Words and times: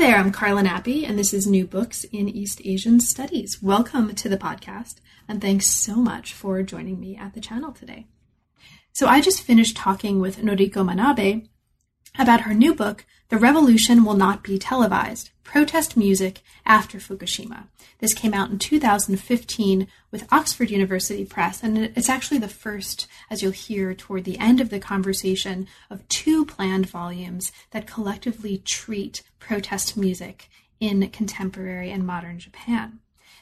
There, 0.00 0.16
I'm 0.16 0.32
Carla 0.32 0.62
Nappi, 0.62 1.06
and 1.06 1.18
this 1.18 1.34
is 1.34 1.46
New 1.46 1.66
Books 1.66 2.04
in 2.04 2.26
East 2.26 2.62
Asian 2.64 3.00
Studies. 3.00 3.58
Welcome 3.60 4.14
to 4.14 4.30
the 4.30 4.38
podcast, 4.38 4.94
and 5.28 5.42
thanks 5.42 5.66
so 5.66 5.96
much 5.96 6.32
for 6.32 6.62
joining 6.62 6.98
me 6.98 7.18
at 7.18 7.34
the 7.34 7.40
channel 7.42 7.70
today. 7.70 8.06
So, 8.94 9.06
I 9.06 9.20
just 9.20 9.42
finished 9.42 9.76
talking 9.76 10.18
with 10.18 10.38
Noriko 10.38 10.90
Manabe 10.90 11.49
about 12.18 12.42
her 12.42 12.54
new 12.54 12.74
book, 12.74 13.04
The 13.28 13.38
Revolution 13.38 14.04
Will 14.04 14.14
Not 14.14 14.42
Be 14.42 14.58
Televised 14.58 15.30
Protest 15.44 15.96
Music 15.96 16.40
After 16.64 16.98
Fukushima. 16.98 17.64
This 17.98 18.14
came 18.14 18.32
out 18.32 18.50
in 18.50 18.58
2015 18.58 19.86
with 20.10 20.32
Oxford 20.32 20.70
University 20.70 21.24
Press, 21.24 21.62
and 21.62 21.76
it's 21.78 22.08
actually 22.08 22.38
the 22.38 22.48
first, 22.48 23.06
as 23.28 23.42
you'll 23.42 23.52
hear 23.52 23.94
toward 23.94 24.24
the 24.24 24.38
end 24.38 24.60
of 24.60 24.70
the 24.70 24.80
conversation, 24.80 25.66
of 25.90 26.06
two 26.08 26.46
planned 26.46 26.88
volumes 26.88 27.52
that 27.72 27.86
collectively 27.86 28.58
treat 28.58 29.22
protest 29.38 29.96
music 29.96 30.48
in 30.78 31.08
contemporary 31.10 31.90
and 31.90 32.06
modern 32.06 32.38
Japan. 32.38 33.00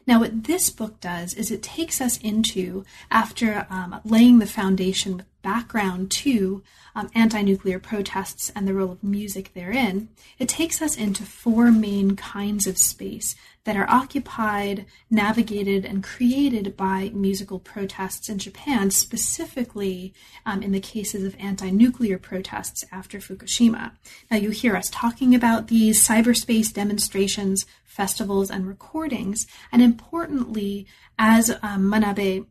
Now, 0.08 0.20
what 0.20 0.44
this 0.44 0.70
book 0.70 1.00
does 1.00 1.34
is 1.34 1.50
it 1.50 1.62
takes 1.62 2.00
us 2.00 2.16
into, 2.16 2.86
after 3.10 3.66
um, 3.68 4.00
laying 4.06 4.38
the 4.38 4.46
foundation 4.46 5.18
with 5.18 5.26
background 5.42 6.10
to 6.12 6.62
um, 6.96 7.10
anti 7.14 7.42
nuclear 7.42 7.78
protests 7.78 8.50
and 8.56 8.66
the 8.66 8.72
role 8.72 8.92
of 8.92 9.04
music 9.04 9.52
therein, 9.52 10.08
it 10.38 10.48
takes 10.48 10.80
us 10.80 10.96
into 10.96 11.24
four 11.24 11.70
main 11.70 12.16
kinds 12.16 12.66
of 12.66 12.78
space 12.78 13.36
that 13.69 13.77
are 13.77 13.91
occupied, 13.91 14.86
navigated, 15.11 15.84
and 15.84 16.02
created 16.02 16.74
by 16.74 17.11
musical 17.12 17.58
protests 17.58 18.30
in 18.30 18.38
Japan, 18.38 18.91
specifically 18.91 20.14
um, 20.47 20.62
in 20.62 20.72
the 20.72 20.80
cases 20.80 21.22
of 21.22 21.36
anti 21.38 21.69
nuclear 21.69 22.16
protests 22.16 22.83
after 22.91 23.19
Fukushima. 23.19 23.91
Now, 24.30 24.38
you 24.38 24.48
hear 24.48 24.75
us 24.75 24.88
talking 24.88 25.34
about 25.34 25.69
these 25.69 26.02
cyberspace 26.02 26.72
demonstrations, 26.72 27.66
festivals, 27.84 28.50
and 28.50 28.66
recordings, 28.66 29.47
and 29.70 29.82
importantly, 29.82 30.86
as 31.19 31.50
um, 31.60 31.92
Manabe 31.92 32.47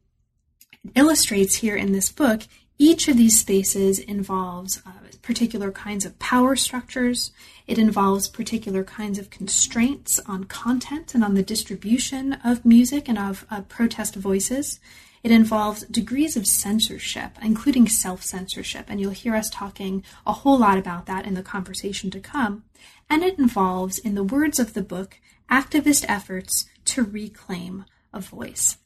illustrates 0.93 1.55
here 1.55 1.75
in 1.75 1.93
this 1.93 2.11
book, 2.11 2.43
each 2.77 3.07
of 3.07 3.17
these 3.17 3.39
spaces 3.39 3.97
involves 3.97 4.83
uh, 4.85 5.06
particular 5.27 5.73
kinds 5.73 6.05
of 6.05 6.17
power 6.19 6.55
structures. 6.55 7.31
It 7.67 7.77
involves 7.77 8.29
particular 8.29 8.85
kinds 8.85 9.19
of 9.19 9.29
constraints 9.29 10.21
on 10.25 10.45
content 10.45 11.13
and 11.13 11.21
on 11.21 11.33
the 11.33 11.43
distribution 11.43 12.37
of 12.45 12.63
music 12.63 13.09
and 13.09 13.19
of 13.19 13.45
uh, 13.51 13.63
protest 13.63 14.15
voices. 14.15 14.79
It 15.23 15.31
involves 15.31 15.83
degrees 15.87 16.37
of 16.37 16.47
censorship, 16.47 17.31
including 17.41 17.89
self 17.89 18.23
censorship, 18.23 18.85
and 18.87 19.01
you'll 19.01 19.11
hear 19.11 19.35
us 19.35 19.49
talking 19.49 20.01
a 20.25 20.31
whole 20.31 20.57
lot 20.57 20.77
about 20.77 21.07
that 21.07 21.25
in 21.25 21.33
the 21.33 21.43
conversation 21.43 22.09
to 22.11 22.21
come. 22.21 22.63
And 23.09 23.21
it 23.21 23.37
involves, 23.37 23.99
in 23.99 24.15
the 24.15 24.23
words 24.23 24.59
of 24.59 24.73
the 24.75 24.81
book, 24.81 25.19
activist 25.51 26.05
efforts 26.07 26.67
to 26.85 27.03
reclaim 27.03 27.83
a 28.13 28.21
voice. 28.21 28.77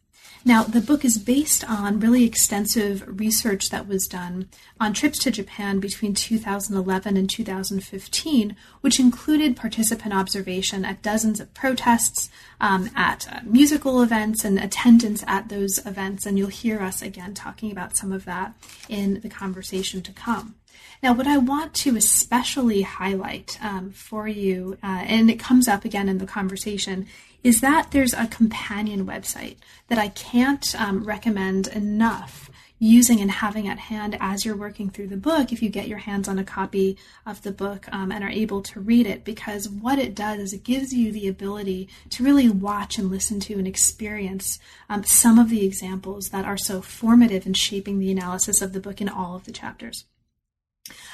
Now, 0.44 0.64
the 0.64 0.82
book 0.82 1.06
is 1.06 1.20
based 1.20 1.64
on 1.70 2.00
really 2.00 2.24
extensive 2.24 3.04
research 3.08 3.70
that 3.70 3.88
was 3.88 4.08
done 4.08 4.50
on 4.80 4.92
trips 4.92 5.20
to 5.20 5.32
Japan 5.32 5.80
between 5.80 6.16
2011 6.16 7.16
and 7.16 7.30
2015, 7.30 8.56
which 8.82 9.00
included 9.00 9.56
participant 9.56 10.16
observation 10.16 10.84
at 10.84 11.04
dozens 11.04 11.40
of 11.40 11.54
protests, 11.54 12.32
um, 12.60 12.90
at 12.96 13.32
uh, 13.32 13.42
musical 13.44 14.02
events, 14.02 14.44
and 14.44 14.58
attendance 14.58 15.24
at 15.28 15.50
those 15.50 15.78
events. 15.86 16.26
And 16.26 16.40
you'll 16.40 16.48
hear 16.48 16.82
us 16.82 17.04
again 17.04 17.36
talking 17.36 17.72
about 17.72 17.96
some 17.96 18.12
of 18.12 18.26
that 18.26 18.56
in 18.90 19.22
the 19.22 19.30
conversation 19.30 20.02
to 20.02 20.12
come. 20.12 20.56
Now, 21.04 21.14
what 21.14 21.26
I 21.26 21.38
want 21.38 21.74
to 21.78 21.96
especially 21.96 22.84
highlight 22.84 23.58
um, 23.64 23.90
for 23.90 24.28
you, 24.28 24.78
uh, 24.84 25.04
and 25.08 25.32
it 25.32 25.40
comes 25.40 25.68
up 25.68 25.84
again 25.84 26.08
in 26.08 26.20
the 26.20 26.28
conversation, 26.28 27.08
is 27.44 27.60
that 27.62 27.90
there's 27.90 28.14
a 28.14 28.28
companion 28.28 29.08
website 29.08 29.58
that 29.88 29.98
I 29.98 30.10
can't 30.10 30.76
um, 30.80 31.04
recommend 31.04 31.68
enough 31.70 32.52
using 32.78 33.20
and 33.20 33.32
having 33.32 33.68
at 33.68 33.80
hand 33.80 34.16
as 34.20 34.46
you're 34.46 34.56
working 34.56 34.92
through 34.92 35.08
the 35.08 35.18
book 35.18 35.52
if 35.52 35.62
you 35.62 35.70
get 35.70 35.88
your 35.88 36.00
hands 36.00 36.28
on 36.28 36.38
a 36.38 36.44
copy 36.44 36.98
of 37.26 37.42
the 37.42 37.52
book 37.52 37.88
um, 37.92 38.12
and 38.12 38.24
are 38.24 38.30
able 38.30 38.62
to 38.62 38.80
read 38.80 39.06
it 39.06 39.24
because 39.24 39.70
what 39.70 40.00
it 40.00 40.16
does 40.16 40.40
is 40.40 40.54
it 40.54 40.64
gives 40.64 40.92
you 40.92 41.12
the 41.12 41.28
ability 41.28 41.88
to 42.10 42.24
really 42.24 42.50
watch 42.50 42.98
and 42.98 43.12
listen 43.12 43.40
to 43.40 43.54
and 43.54 43.68
experience 43.68 44.60
um, 44.90 45.04
some 45.04 45.38
of 45.38 45.50
the 45.50 45.64
examples 45.64 46.30
that 46.30 46.46
are 46.46 46.58
so 46.58 46.82
formative 46.82 47.46
in 47.46 47.54
shaping 47.54 48.00
the 48.00 48.12
analysis 48.12 48.64
of 48.64 48.74
the 48.74 48.80
book 48.80 49.00
in 49.00 49.08
all 49.10 49.36
of 49.36 49.44
the 49.46 49.52
chapters 49.52 50.06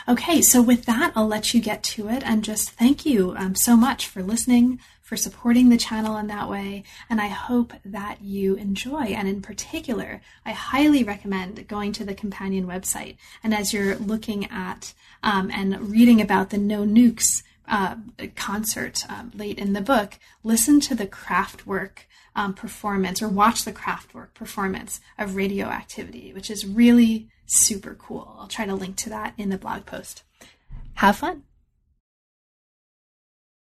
Okay, 0.07 0.41
so 0.41 0.61
with 0.61 0.85
that, 0.85 1.11
I'll 1.15 1.27
let 1.27 1.53
you 1.53 1.59
get 1.59 1.83
to 1.83 2.07
it 2.07 2.23
and 2.25 2.41
just 2.41 2.71
thank 2.71 3.05
you 3.05 3.35
um, 3.35 3.55
so 3.55 3.75
much 3.75 4.07
for 4.07 4.23
listening, 4.23 4.79
for 5.01 5.17
supporting 5.17 5.67
the 5.67 5.77
channel 5.77 6.15
in 6.15 6.27
that 6.27 6.49
way, 6.49 6.85
and 7.09 7.19
I 7.19 7.27
hope 7.27 7.73
that 7.83 8.21
you 8.21 8.55
enjoy. 8.55 9.07
And 9.07 9.27
in 9.27 9.41
particular, 9.41 10.21
I 10.45 10.51
highly 10.51 11.03
recommend 11.03 11.67
going 11.67 11.91
to 11.93 12.05
the 12.05 12.15
companion 12.15 12.65
website. 12.67 13.17
And 13.43 13.53
as 13.53 13.73
you're 13.73 13.97
looking 13.97 14.45
at 14.45 14.93
um, 15.23 15.51
and 15.51 15.91
reading 15.91 16.21
about 16.21 16.51
the 16.51 16.57
No 16.57 16.85
Nukes 16.85 17.43
uh, 17.67 17.95
concert 18.37 19.03
um, 19.09 19.33
late 19.35 19.59
in 19.59 19.73
the 19.73 19.81
book, 19.81 20.17
listen 20.41 20.79
to 20.81 20.95
the 20.95 21.07
Kraftwerk 21.07 22.05
um, 22.33 22.53
performance 22.53 23.21
or 23.21 23.27
watch 23.27 23.65
the 23.65 23.73
Kraftwerk 23.73 24.33
performance 24.33 25.01
of 25.17 25.35
radioactivity, 25.35 26.31
which 26.31 26.49
is 26.49 26.65
really 26.65 27.27
super 27.47 27.95
cool. 27.95 28.35
I'll 28.37 28.47
try 28.47 28.65
to 28.65 28.75
link 28.75 28.97
to 28.97 29.09
that 29.09 29.33
in 29.37 29.49
the 29.49 29.57
blog 29.57 29.85
post. 29.85 30.23
Have 30.95 31.17
fun. 31.17 31.43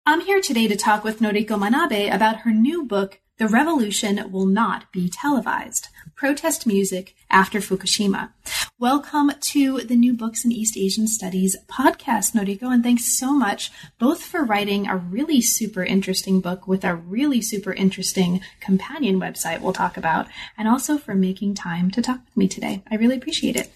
I'm 0.05 0.22
here 0.22 0.41
today 0.41 0.67
to 0.67 0.75
talk 0.75 1.03
with 1.03 1.19
Noriko 1.19 1.59
Manabe 1.59 2.13
about 2.13 2.38
her 2.38 2.51
new 2.51 2.85
book, 2.85 3.19
The 3.37 3.47
Revolution 3.47 4.31
Will 4.31 4.47
Not 4.47 4.91
Be 4.91 5.09
Televised 5.09 5.89
Protest 6.15 6.65
Music 6.65 7.15
After 7.29 7.59
Fukushima. 7.59 8.31
Welcome 8.79 9.31
to 9.51 9.81
the 9.81 9.95
New 9.95 10.15
Books 10.15 10.43
in 10.43 10.51
East 10.51 10.75
Asian 10.75 11.05
Studies 11.05 11.55
podcast, 11.67 12.33
Noriko, 12.33 12.73
and 12.73 12.81
thanks 12.81 13.05
so 13.19 13.33
much 13.33 13.71
both 13.99 14.23
for 14.23 14.43
writing 14.43 14.87
a 14.87 14.97
really 14.97 15.39
super 15.39 15.83
interesting 15.83 16.41
book 16.41 16.67
with 16.67 16.83
a 16.83 16.95
really 16.95 17.39
super 17.39 17.73
interesting 17.73 18.41
companion 18.59 19.19
website 19.19 19.61
we'll 19.61 19.71
talk 19.71 19.97
about, 19.97 20.25
and 20.57 20.67
also 20.67 20.97
for 20.97 21.13
making 21.13 21.53
time 21.53 21.91
to 21.91 22.01
talk 22.01 22.21
with 22.25 22.37
me 22.37 22.47
today. 22.47 22.81
I 22.89 22.95
really 22.95 23.17
appreciate 23.17 23.55
it. 23.55 23.71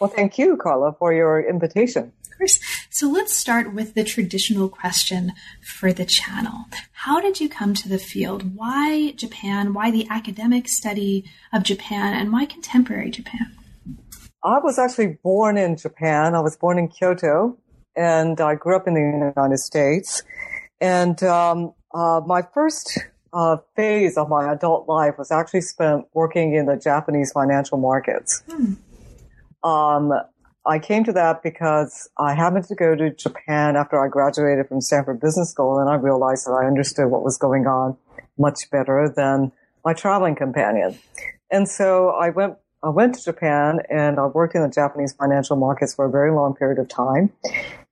Well, 0.00 0.10
thank 0.10 0.38
you, 0.38 0.56
Carla, 0.56 0.92
for 0.92 1.12
your 1.12 1.40
invitation. 1.40 2.12
Of 2.30 2.38
course. 2.38 2.60
So 2.94 3.10
let's 3.10 3.36
start 3.36 3.74
with 3.74 3.94
the 3.94 4.04
traditional 4.04 4.68
question 4.68 5.32
for 5.60 5.92
the 5.92 6.04
channel. 6.04 6.66
How 6.92 7.20
did 7.20 7.40
you 7.40 7.48
come 7.48 7.74
to 7.74 7.88
the 7.88 7.98
field? 7.98 8.54
Why 8.54 9.10
Japan? 9.16 9.74
Why 9.74 9.90
the 9.90 10.06
academic 10.08 10.68
study 10.68 11.24
of 11.52 11.64
Japan? 11.64 12.14
And 12.14 12.32
why 12.32 12.46
contemporary 12.46 13.10
Japan? 13.10 13.50
I 14.44 14.60
was 14.60 14.78
actually 14.78 15.18
born 15.24 15.56
in 15.56 15.76
Japan. 15.76 16.36
I 16.36 16.40
was 16.40 16.56
born 16.56 16.78
in 16.78 16.86
Kyoto, 16.86 17.58
and 17.96 18.40
I 18.40 18.54
grew 18.54 18.76
up 18.76 18.86
in 18.86 18.94
the 18.94 19.00
United 19.00 19.58
States. 19.58 20.22
And 20.80 21.20
um, 21.24 21.74
uh, 21.92 22.20
my 22.24 22.42
first 22.54 22.96
uh, 23.32 23.56
phase 23.74 24.16
of 24.16 24.28
my 24.28 24.52
adult 24.52 24.88
life 24.88 25.14
was 25.18 25.32
actually 25.32 25.62
spent 25.62 26.04
working 26.12 26.54
in 26.54 26.66
the 26.66 26.76
Japanese 26.76 27.32
financial 27.32 27.76
markets. 27.76 28.44
Hmm. 28.48 28.74
Um, 29.68 30.12
I 30.66 30.78
came 30.78 31.04
to 31.04 31.12
that 31.12 31.42
because 31.42 32.08
I 32.18 32.34
happened 32.34 32.64
to 32.66 32.74
go 32.74 32.94
to 32.94 33.10
Japan 33.10 33.76
after 33.76 34.02
I 34.02 34.08
graduated 34.08 34.68
from 34.68 34.80
Stanford 34.80 35.20
Business 35.20 35.50
School, 35.50 35.78
and 35.78 35.90
I 35.90 35.94
realized 35.94 36.46
that 36.46 36.52
I 36.52 36.66
understood 36.66 37.10
what 37.10 37.22
was 37.22 37.36
going 37.36 37.66
on 37.66 37.96
much 38.38 38.70
better 38.70 39.12
than 39.14 39.52
my 39.84 39.92
traveling 39.92 40.34
companion. 40.34 40.98
And 41.50 41.68
so 41.68 42.10
I 42.10 42.30
went 42.30 42.56
I 42.82 42.90
went 42.90 43.14
to 43.14 43.24
Japan 43.24 43.80
and 43.88 44.18
I 44.18 44.26
worked 44.26 44.54
in 44.54 44.62
the 44.62 44.68
Japanese 44.68 45.14
financial 45.14 45.56
markets 45.56 45.94
for 45.94 46.04
a 46.04 46.10
very 46.10 46.30
long 46.30 46.54
period 46.54 46.78
of 46.78 46.86
time. 46.86 47.32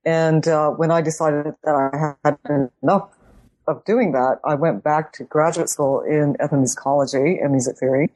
And 0.05 0.47
uh, 0.47 0.69
when 0.69 0.91
I 0.91 1.01
decided 1.01 1.55
that 1.63 1.73
I 1.73 2.13
had 2.23 2.37
enough 2.83 3.09
of 3.65 3.83
doing 3.85 4.11
that, 4.11 4.39
I 4.45 4.53
went 4.53 4.83
back 4.83 5.13
to 5.13 5.23
graduate 5.23 5.69
school 5.69 6.01
in 6.01 6.35
ethnomusicology 6.35 7.41
and 7.41 7.51
music 7.51 7.77
theory. 7.79 8.11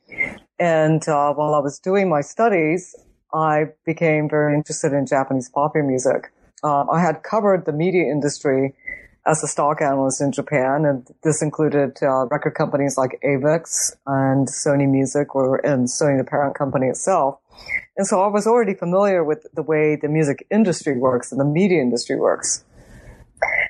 And 0.59 1.07
uh, 1.07 1.33
while 1.33 1.55
I 1.55 1.59
was 1.59 1.79
doing 1.79 2.09
my 2.09 2.21
studies, 2.21 2.95
I 3.33 3.65
became 3.85 4.29
very 4.29 4.55
interested 4.55 4.93
in 4.93 5.05
Japanese 5.05 5.49
popular 5.49 5.85
music. 5.85 6.31
Um, 6.63 6.89
I 6.89 7.01
had 7.01 7.23
covered 7.23 7.65
the 7.65 7.73
media 7.73 8.03
industry 8.03 8.73
as 9.27 9.43
a 9.43 9.47
stock 9.47 9.81
analyst 9.81 10.21
in 10.21 10.31
Japan, 10.31 10.85
and 10.85 11.05
this 11.23 11.41
included 11.41 11.97
uh, 12.01 12.25
record 12.27 12.55
companies 12.55 12.97
like 12.97 13.19
Avex 13.23 13.91
and 14.05 14.47
Sony 14.47 14.89
Music, 14.89 15.35
or 15.35 15.57
and 15.65 15.87
Sony, 15.87 16.17
the 16.17 16.23
parent 16.23 16.55
company 16.55 16.87
itself. 16.87 17.37
And 17.97 18.07
so 18.07 18.21
I 18.21 18.27
was 18.27 18.47
already 18.47 18.73
familiar 18.73 19.23
with 19.23 19.45
the 19.53 19.63
way 19.63 19.97
the 19.97 20.07
music 20.07 20.47
industry 20.49 20.97
works 20.97 21.31
and 21.31 21.41
the 21.41 21.45
media 21.45 21.81
industry 21.81 22.15
works. 22.15 22.63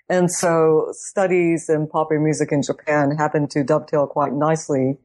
And 0.10 0.32
so 0.32 0.90
studies 0.92 1.70
in 1.70 1.88
popular 1.88 2.22
music 2.22 2.52
in 2.52 2.62
Japan 2.62 3.18
happened 3.18 3.52
to 3.52 3.64
dovetail 3.64 4.08
quite 4.08 4.34
nicely 4.34 4.98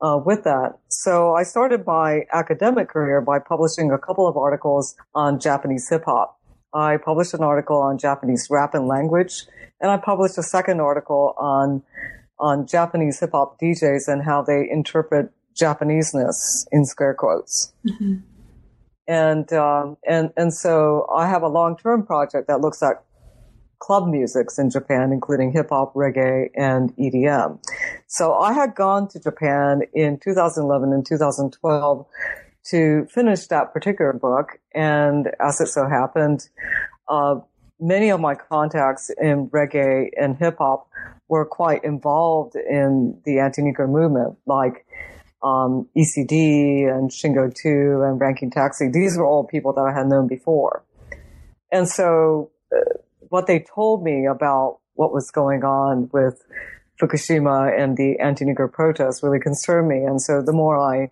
uh, 0.00 0.18
with 0.24 0.44
that. 0.44 0.78
So 0.88 1.34
I 1.34 1.42
started 1.42 1.86
my 1.86 2.26
academic 2.32 2.88
career 2.88 3.20
by 3.20 3.38
publishing 3.38 3.90
a 3.90 3.98
couple 3.98 4.26
of 4.26 4.36
articles 4.36 4.96
on 5.14 5.40
Japanese 5.40 5.88
hip 5.88 6.04
hop. 6.04 6.38
I 6.74 6.98
published 6.98 7.32
an 7.34 7.42
article 7.42 7.78
on 7.78 7.98
Japanese 7.98 8.48
rap 8.50 8.74
and 8.74 8.86
language, 8.86 9.46
and 9.80 9.90
I 9.90 9.96
published 9.96 10.36
a 10.38 10.42
second 10.42 10.80
article 10.80 11.34
on 11.38 11.82
on 12.38 12.66
Japanese 12.66 13.18
hip 13.20 13.30
hop 13.32 13.58
DJs 13.58 14.08
and 14.08 14.22
how 14.22 14.42
they 14.42 14.68
interpret 14.70 15.30
Japaneseness 15.58 16.66
in 16.70 16.84
scare 16.84 17.14
quotes. 17.14 17.72
Mm-hmm. 17.86 18.16
And 19.08 19.50
um, 19.52 19.96
and 20.06 20.32
and 20.36 20.52
so 20.52 21.06
I 21.14 21.28
have 21.28 21.42
a 21.42 21.48
long 21.48 21.78
term 21.78 22.04
project 22.04 22.48
that 22.48 22.60
looks 22.60 22.82
at 22.82 23.05
club 23.78 24.08
musics 24.08 24.58
in 24.58 24.70
Japan, 24.70 25.12
including 25.12 25.52
hip 25.52 25.68
hop, 25.70 25.94
reggae, 25.94 26.48
and 26.54 26.94
EDM. 26.96 27.62
So 28.06 28.34
I 28.34 28.52
had 28.52 28.74
gone 28.74 29.08
to 29.08 29.20
Japan 29.20 29.82
in 29.92 30.18
2011 30.18 30.92
and 30.92 31.04
2012 31.06 32.06
to 32.70 33.06
finish 33.06 33.46
that 33.46 33.72
particular 33.72 34.12
book. 34.12 34.58
And 34.74 35.30
as 35.40 35.60
it 35.60 35.68
so 35.68 35.88
happened, 35.88 36.48
uh, 37.08 37.36
many 37.78 38.10
of 38.10 38.20
my 38.20 38.34
contacts 38.34 39.10
in 39.20 39.48
reggae 39.50 40.08
and 40.16 40.36
hip 40.36 40.56
hop 40.58 40.88
were 41.28 41.44
quite 41.44 41.84
involved 41.84 42.56
in 42.56 43.20
the 43.24 43.40
anti-nuclear 43.40 43.88
movement, 43.88 44.36
like 44.46 44.86
um, 45.42 45.88
ECD 45.96 46.88
and 46.88 47.10
Shing02 47.10 48.08
and 48.08 48.20
Ranking 48.20 48.50
Taxi. 48.50 48.88
These 48.88 49.16
were 49.16 49.26
all 49.26 49.44
people 49.44 49.72
that 49.74 49.82
I 49.82 49.92
had 49.92 50.06
known 50.06 50.26
before. 50.26 50.84
And 51.70 51.88
so 51.88 52.50
uh, 52.74 52.98
what 53.36 53.46
they 53.46 53.62
told 53.74 54.02
me 54.02 54.24
about 54.24 54.78
what 54.94 55.12
was 55.12 55.30
going 55.30 55.62
on 55.62 56.08
with 56.10 56.42
Fukushima 56.98 57.78
and 57.78 57.94
the 57.94 58.18
anti-nuclear 58.18 58.66
protests 58.66 59.22
really 59.22 59.38
concerned 59.38 59.88
me. 59.88 59.98
And 59.98 60.22
so 60.22 60.40
the 60.40 60.54
more 60.54 60.78
I 60.78 61.10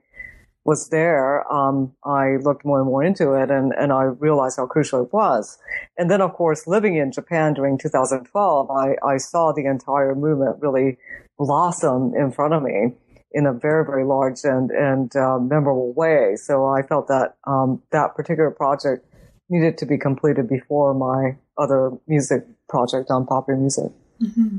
was 0.65 0.89
there, 0.89 1.47
um, 1.53 1.93
I 2.03 2.37
looked 2.41 2.65
more 2.65 2.79
and 2.79 2.87
more 2.87 3.05
into 3.05 3.35
it 3.35 3.51
and, 3.51 3.75
and 3.79 3.93
I 3.93 4.05
realized 4.05 4.57
how 4.57 4.65
crucial 4.65 5.03
it 5.03 5.13
was. 5.13 5.59
And 5.99 6.11
then, 6.11 6.23
of 6.23 6.33
course, 6.33 6.67
living 6.67 6.97
in 6.97 7.13
Japan 7.13 7.53
during 7.53 7.77
2012, 7.77 8.71
I, 8.71 8.97
I 9.07 9.19
saw 9.19 9.53
the 9.53 9.67
entire 9.67 10.15
movement 10.15 10.63
really 10.63 10.97
blossom 11.39 12.15
in 12.17 12.33
front 12.33 12.55
of 12.55 12.63
me 12.63 12.95
in 13.33 13.45
a 13.45 13.53
very, 13.53 13.85
very 13.85 14.07
large 14.07 14.45
and, 14.45 14.71
and 14.71 15.15
uh, 15.15 15.39
memorable 15.39 15.93
way. 15.93 16.37
So 16.37 16.65
I 16.65 16.81
felt 16.81 17.09
that 17.09 17.37
um, 17.47 17.83
that 17.91 18.15
particular 18.15 18.51
project 18.51 19.05
needed 19.49 19.79
to 19.79 19.87
be 19.87 19.99
completed 19.99 20.49
before 20.49 20.95
my 20.95 21.37
other 21.59 21.93
music 22.07 22.45
project 22.69 23.11
on 23.11 23.27
popular 23.27 23.59
music. 23.59 23.93
Mm-hmm. 24.21 24.59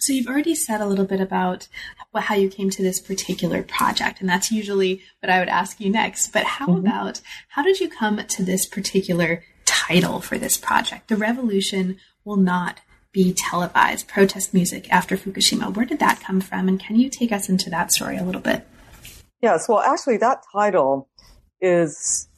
So 0.00 0.12
you've 0.12 0.26
already 0.26 0.54
said 0.54 0.80
a 0.80 0.86
little 0.86 1.06
bit 1.06 1.20
about 1.20 1.68
how 2.14 2.34
you 2.34 2.48
came 2.48 2.68
to 2.70 2.82
this 2.82 3.00
particular 3.00 3.62
project, 3.62 4.20
and 4.20 4.28
that's 4.28 4.52
usually 4.52 5.00
what 5.20 5.30
I 5.30 5.38
would 5.38 5.48
ask 5.48 5.80
you 5.80 5.90
next. 5.90 6.32
But 6.32 6.44
how 6.44 6.66
mm-hmm. 6.66 6.86
about 6.86 7.20
how 7.48 7.62
did 7.62 7.80
you 7.80 7.88
come 7.88 8.18
to 8.24 8.42
this 8.42 8.66
particular 8.66 9.42
title 9.64 10.20
for 10.20 10.36
this 10.36 10.58
project? 10.58 11.08
The 11.08 11.16
revolution 11.16 11.96
will 12.24 12.36
not 12.36 12.80
be 13.12 13.32
televised. 13.32 14.08
Protest 14.08 14.52
music 14.52 14.92
after 14.92 15.16
Fukushima. 15.16 15.74
Where 15.74 15.86
did 15.86 16.00
that 16.00 16.20
come 16.20 16.40
from? 16.40 16.68
And 16.68 16.78
can 16.78 16.96
you 16.96 17.08
take 17.08 17.32
us 17.32 17.48
into 17.48 17.70
that 17.70 17.92
story 17.92 18.18
a 18.18 18.24
little 18.24 18.40
bit? 18.40 18.66
Yes. 19.40 19.68
Well, 19.68 19.80
actually, 19.80 20.16
that 20.18 20.42
title 20.52 21.08
is 21.60 22.28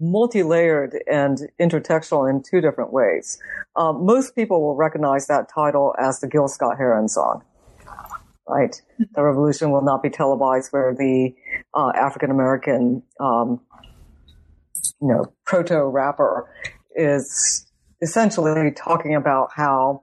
multi-layered 0.00 1.02
and 1.10 1.48
intertextual 1.60 2.28
in 2.28 2.42
two 2.42 2.60
different 2.60 2.92
ways. 2.92 3.38
Um, 3.76 4.04
most 4.04 4.34
people 4.34 4.60
will 4.62 4.76
recognize 4.76 5.26
that 5.26 5.48
title 5.48 5.94
as 5.98 6.20
the 6.20 6.28
Gil 6.28 6.48
Scott 6.48 6.76
Heron 6.76 7.08
song, 7.08 7.42
right? 8.48 8.80
The 9.14 9.22
revolution 9.22 9.70
will 9.70 9.82
not 9.82 10.02
be 10.02 10.10
televised, 10.10 10.72
where 10.72 10.94
the 10.94 11.34
uh, 11.74 11.92
African 11.94 12.30
American, 12.30 13.02
um, 13.20 13.60
you 15.00 15.08
know, 15.08 15.32
proto 15.44 15.84
rapper 15.84 16.48
is 16.94 17.66
essentially 18.02 18.70
talking 18.72 19.14
about 19.14 19.50
how 19.54 20.02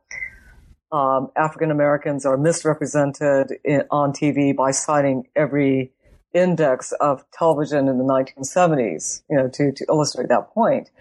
um, 0.91 1.29
African 1.35 1.71
Americans 1.71 2.25
are 2.25 2.37
misrepresented 2.37 3.53
in, 3.63 3.83
on 3.91 4.13
TV 4.13 4.55
by 4.55 4.71
citing 4.71 5.27
every 5.35 5.91
index 6.35 6.91
of 6.99 7.23
television 7.31 7.87
in 7.87 7.97
the 7.97 8.03
1970s, 8.03 9.23
you 9.29 9.37
know, 9.37 9.47
to, 9.47 9.71
to 9.71 9.85
illustrate 9.89 10.27
that 10.27 10.49
point. 10.53 10.91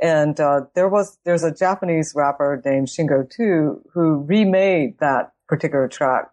And 0.00 0.38
uh, 0.38 0.66
there 0.74 0.88
was 0.88 1.18
there's 1.24 1.42
a 1.42 1.52
Japanese 1.52 2.12
rapper 2.14 2.60
named 2.64 2.88
Shing02 2.88 3.80
who 3.92 4.24
remade 4.28 4.98
that 4.98 5.32
particular 5.48 5.88
track 5.88 6.30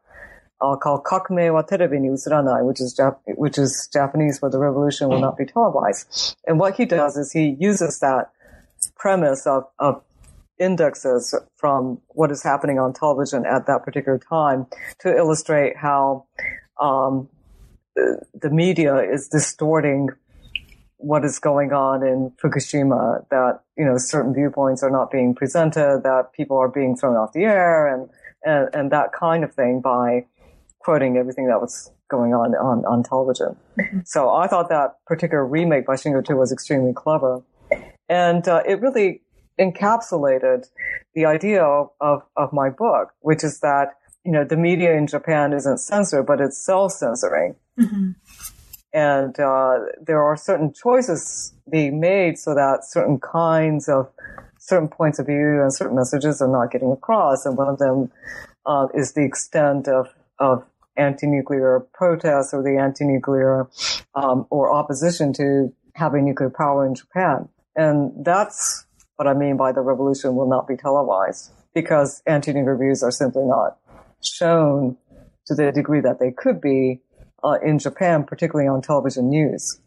uh, 0.61 0.75
called 0.75 1.05
Kakumei 1.05 1.53
wa 1.53 1.63
terebi 1.63 1.99
ni 1.99 2.09
utsuranai, 2.09 2.65
which 2.65 2.81
is 2.81 2.93
Jap- 2.93 3.19
which 3.25 3.57
is 3.57 3.89
Japanese 3.93 4.39
for 4.39 4.49
the 4.49 4.59
revolution 4.59 5.07
will 5.07 5.21
not 5.21 5.37
be 5.37 5.45
televised. 5.45 6.35
And 6.45 6.59
what 6.59 6.75
he 6.75 6.85
does 6.85 7.15
is 7.15 7.31
he 7.31 7.55
uses 7.59 7.99
that 7.99 8.31
premise 8.95 9.47
of, 9.47 9.63
of 9.79 10.03
indexes 10.59 11.33
from 11.55 12.01
what 12.09 12.31
is 12.31 12.43
happening 12.43 12.77
on 12.77 12.91
television 12.91 13.45
at 13.45 13.67
that 13.67 13.83
particular 13.83 14.17
time 14.17 14.67
to 14.99 15.15
illustrate 15.15 15.77
how 15.77 16.25
um, 16.79 17.29
the 18.33 18.49
media 18.49 18.97
is 18.97 19.27
distorting 19.27 20.09
what 20.97 21.23
is 21.23 21.39
going 21.39 21.71
on 21.71 22.05
in 22.05 22.31
Fukushima, 22.43 23.25
that, 23.29 23.61
you 23.77 23.85
know, 23.85 23.95
certain 23.97 24.33
viewpoints 24.33 24.83
are 24.83 24.91
not 24.91 25.09
being 25.09 25.33
presented, 25.33 26.01
that 26.03 26.33
people 26.33 26.57
are 26.57 26.67
being 26.67 26.95
thrown 26.95 27.15
off 27.15 27.31
the 27.31 27.43
air 27.43 27.87
and, 27.87 28.09
and, 28.43 28.69
and 28.73 28.91
that 28.91 29.13
kind 29.13 29.43
of 29.45 29.53
thing 29.53 29.79
by 29.79 30.25
quoting 30.79 31.15
everything 31.15 31.47
that 31.47 31.61
was 31.61 31.91
going 32.09 32.33
on 32.33 32.53
on, 32.55 32.83
on 32.85 33.03
television. 33.03 33.55
Mm-hmm. 33.79 33.99
So 34.05 34.29
I 34.29 34.47
thought 34.47 34.67
that 34.69 34.95
particular 35.05 35.45
remake 35.45 35.85
by 35.85 35.95
Shing02 35.95 36.37
was 36.37 36.51
extremely 36.51 36.93
clever. 36.93 37.43
And 38.09 38.45
uh, 38.47 38.63
it 38.67 38.81
really 38.81 39.21
encapsulated 39.59 40.67
the 41.13 41.25
idea 41.25 41.63
of, 41.63 41.91
of, 42.01 42.23
of 42.35 42.51
my 42.51 42.69
book, 42.69 43.13
which 43.21 43.43
is 43.43 43.59
that, 43.59 43.93
you 44.29 44.33
know, 44.33 44.43
the 44.43 44.57
media 44.57 44.95
in 44.95 45.07
Japan 45.07 45.53
isn't 45.53 45.79
censored, 45.79 46.27
but 46.27 46.39
it's 46.39 46.63
self-censoring. 46.63 47.55
Mm-hmm. 47.79 48.11
And 48.93 49.39
uh, 49.39 49.79
there 49.99 50.21
are 50.21 50.37
certain 50.37 50.71
choices 50.71 51.51
being 51.71 51.99
made 51.99 52.37
so 52.37 52.53
that 52.53 52.81
certain 52.83 53.19
kinds 53.19 53.89
of 53.89 54.07
certain 54.59 54.87
points 54.87 55.17
of 55.17 55.25
view 55.25 55.63
and 55.63 55.73
certain 55.73 55.95
messages 55.95 56.43
are 56.43 56.47
not 56.47 56.69
getting 56.69 56.91
across. 56.91 57.47
And 57.47 57.57
one 57.57 57.69
of 57.69 57.79
them 57.79 58.11
uh, 58.67 58.89
is 58.93 59.13
the 59.13 59.25
extent 59.25 59.87
of, 59.87 60.09
of 60.37 60.63
anti-nuclear 60.95 61.79
protests 61.91 62.53
or 62.53 62.61
the 62.61 62.77
anti-nuclear 62.79 63.67
um, 64.13 64.45
or 64.51 64.71
opposition 64.71 65.33
to 65.33 65.73
having 65.95 66.25
nuclear 66.25 66.51
power 66.51 66.85
in 66.85 66.93
Japan. 66.93 67.49
And 67.75 68.23
that's 68.23 68.85
what 69.15 69.27
I 69.27 69.33
mean 69.33 69.57
by 69.57 69.71
the 69.71 69.81
revolution 69.81 70.35
will 70.35 70.47
not 70.47 70.67
be 70.67 70.75
televised 70.77 71.51
because 71.73 72.21
anti-nuclear 72.27 72.77
views 72.77 73.01
are 73.01 73.09
simply 73.09 73.45
not 73.45 73.79
shown 74.21 74.97
to 75.47 75.55
the 75.55 75.71
degree 75.71 76.01
that 76.01 76.19
they 76.19 76.31
could 76.31 76.61
be 76.61 77.01
uh, 77.43 77.57
in 77.63 77.79
Japan, 77.79 78.23
particularly 78.23 78.67
on 78.67 78.81
television 78.81 79.29
news. 79.29 79.79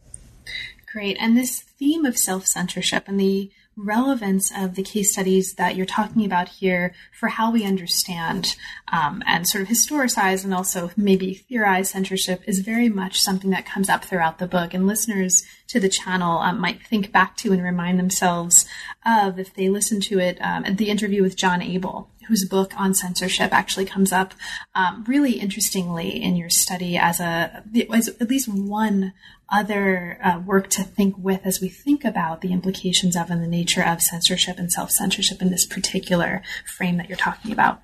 Great. 0.92 1.16
And 1.20 1.36
this 1.36 1.60
theme 1.60 2.04
of 2.04 2.18
self 2.18 2.46
censorship 2.46 3.04
and 3.06 3.18
the 3.18 3.50
relevance 3.76 4.52
of 4.54 4.74
the 4.74 4.82
case 4.82 5.12
studies 5.12 5.54
that 5.54 5.74
you're 5.74 5.86
talking 5.86 6.26
about 6.26 6.48
here 6.48 6.92
for 7.18 7.28
how 7.28 7.50
we 7.50 7.64
understand 7.64 8.54
um, 8.92 9.22
and 9.26 9.48
sort 9.48 9.62
of 9.62 9.68
historicize 9.68 10.44
and 10.44 10.52
also 10.52 10.90
maybe 10.94 11.32
theorize 11.34 11.88
censorship 11.88 12.42
is 12.46 12.58
very 12.58 12.90
much 12.90 13.18
something 13.18 13.48
that 13.50 13.64
comes 13.64 13.88
up 13.88 14.04
throughout 14.04 14.38
the 14.38 14.46
book. 14.46 14.74
And 14.74 14.86
listeners 14.86 15.42
to 15.68 15.80
the 15.80 15.88
channel 15.88 16.38
um, 16.38 16.60
might 16.60 16.82
think 16.86 17.12
back 17.12 17.36
to 17.38 17.52
and 17.52 17.62
remind 17.62 17.98
themselves 17.98 18.66
of 19.06 19.38
if 19.38 19.54
they 19.54 19.70
listen 19.70 20.00
to 20.02 20.18
it 20.18 20.38
um, 20.42 20.64
the 20.76 20.90
interview 20.90 21.22
with 21.22 21.36
John 21.36 21.62
Abel 21.62 22.10
whose 22.28 22.44
book 22.48 22.72
on 22.76 22.94
censorship 22.94 23.52
actually 23.52 23.84
comes 23.84 24.12
up 24.12 24.34
um, 24.74 25.04
really 25.06 25.32
interestingly 25.32 26.10
in 26.10 26.36
your 26.36 26.50
study 26.50 26.96
as 26.96 27.20
a 27.20 27.62
as 27.92 28.08
at 28.08 28.28
least 28.28 28.48
one 28.48 29.12
other 29.50 30.18
uh, 30.24 30.40
work 30.40 30.68
to 30.70 30.82
think 30.82 31.16
with 31.18 31.40
as 31.44 31.60
we 31.60 31.68
think 31.68 32.04
about 32.04 32.40
the 32.40 32.52
implications 32.52 33.16
of 33.16 33.30
and 33.30 33.42
the 33.42 33.48
nature 33.48 33.84
of 33.84 34.00
censorship 34.00 34.58
and 34.58 34.72
self 34.72 34.90
censorship 34.90 35.42
in 35.42 35.50
this 35.50 35.66
particular 35.66 36.42
frame 36.76 36.96
that 36.96 37.08
you're 37.08 37.18
talking 37.18 37.52
about. 37.52 37.80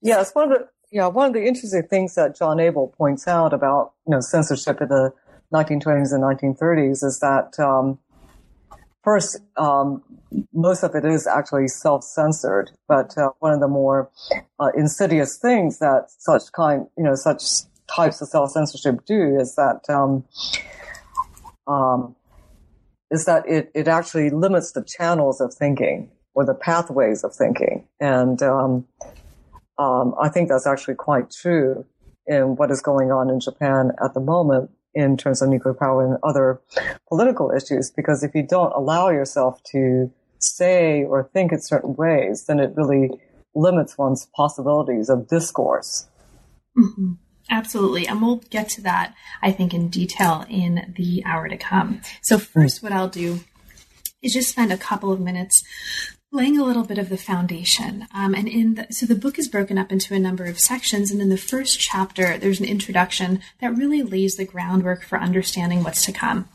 Yeah, 0.00 0.20
it's 0.20 0.34
one 0.34 0.50
of 0.50 0.58
the 0.58 0.68
yeah 0.90 1.06
one 1.06 1.28
of 1.28 1.34
the 1.34 1.44
interesting 1.44 1.82
things 1.84 2.14
that 2.14 2.36
John 2.36 2.58
Abel 2.58 2.94
points 2.96 3.28
out 3.28 3.52
about 3.52 3.92
you 4.06 4.12
know 4.12 4.20
censorship 4.20 4.80
in 4.80 4.88
the 4.88 5.12
1920s 5.52 6.12
and 6.12 6.22
1930s 6.22 7.04
is 7.04 7.18
that 7.20 7.58
um, 7.58 7.98
first, 9.08 9.38
um, 9.56 10.02
most 10.52 10.82
of 10.82 10.94
it 10.94 11.02
is 11.02 11.26
actually 11.26 11.66
self-censored, 11.66 12.70
but 12.86 13.16
uh, 13.16 13.30
one 13.38 13.54
of 13.54 13.60
the 13.60 13.68
more 13.68 14.10
uh, 14.60 14.70
insidious 14.76 15.38
things 15.38 15.78
that 15.78 16.10
such 16.18 16.52
kind, 16.52 16.86
you 16.98 17.04
know, 17.04 17.14
such 17.14 17.42
types 17.96 18.20
of 18.20 18.28
self-censorship 18.28 19.06
do 19.06 19.38
is 19.40 19.54
that 19.54 19.80
um, 19.88 20.24
um, 21.66 22.14
is 23.10 23.24
that 23.24 23.48
it, 23.48 23.70
it 23.74 23.88
actually 23.88 24.28
limits 24.28 24.72
the 24.72 24.84
channels 24.84 25.40
of 25.40 25.54
thinking 25.54 26.10
or 26.34 26.44
the 26.44 26.52
pathways 26.52 27.24
of 27.24 27.34
thinking. 27.34 27.88
And 27.98 28.42
um, 28.42 28.86
um, 29.78 30.14
I 30.20 30.28
think 30.28 30.50
that's 30.50 30.66
actually 30.66 30.96
quite 30.96 31.30
true 31.30 31.86
in 32.26 32.56
what 32.56 32.70
is 32.70 32.82
going 32.82 33.10
on 33.10 33.30
in 33.30 33.40
Japan 33.40 33.92
at 34.04 34.12
the 34.12 34.20
moment 34.20 34.70
in 34.94 35.16
terms 35.16 35.42
of 35.42 35.48
nuclear 35.48 35.74
power 35.74 36.04
and 36.04 36.18
other 36.22 36.60
political 37.08 37.50
issues. 37.50 37.90
Because 37.90 38.22
if 38.22 38.34
you 38.34 38.42
don't 38.42 38.72
allow 38.72 39.10
yourself 39.10 39.62
to 39.72 40.10
say 40.38 41.04
or 41.04 41.30
think 41.32 41.52
in 41.52 41.60
certain 41.60 41.94
ways, 41.94 42.46
then 42.46 42.60
it 42.60 42.72
really 42.76 43.10
limits 43.54 43.98
one's 43.98 44.26
possibilities 44.34 45.08
of 45.08 45.28
discourse. 45.28 46.08
Mm-hmm. 46.76 47.12
Absolutely. 47.50 48.06
And 48.06 48.20
we'll 48.20 48.42
get 48.50 48.68
to 48.70 48.82
that, 48.82 49.14
I 49.42 49.52
think, 49.52 49.72
in 49.72 49.88
detail 49.88 50.44
in 50.48 50.94
the 50.96 51.22
hour 51.24 51.48
to 51.48 51.56
come. 51.56 52.02
So, 52.22 52.38
first, 52.38 52.82
what 52.82 52.92
I'll 52.92 53.08
do 53.08 53.40
is 54.22 54.34
just 54.34 54.50
spend 54.50 54.72
a 54.72 54.76
couple 54.76 55.10
of 55.12 55.20
minutes 55.20 55.62
laying 56.30 56.58
a 56.58 56.64
little 56.64 56.84
bit 56.84 56.98
of 56.98 57.08
the 57.08 57.16
foundation. 57.16 58.06
Um, 58.12 58.34
and 58.34 58.46
in 58.46 58.74
the, 58.74 58.86
so 58.90 59.06
the 59.06 59.14
book 59.14 59.38
is 59.38 59.48
broken 59.48 59.78
up 59.78 59.90
into 59.90 60.14
a 60.14 60.18
number 60.18 60.44
of 60.44 60.60
sections. 60.60 61.10
And 61.10 61.20
in 61.20 61.30
the 61.30 61.38
first 61.38 61.80
chapter, 61.80 62.36
there's 62.36 62.60
an 62.60 62.66
introduction 62.66 63.40
that 63.60 63.76
really 63.76 64.02
lays 64.02 64.36
the 64.36 64.44
groundwork 64.44 65.04
for 65.04 65.18
understanding 65.18 65.82
what's 65.82 66.04
to 66.04 66.12
come. 66.12 66.48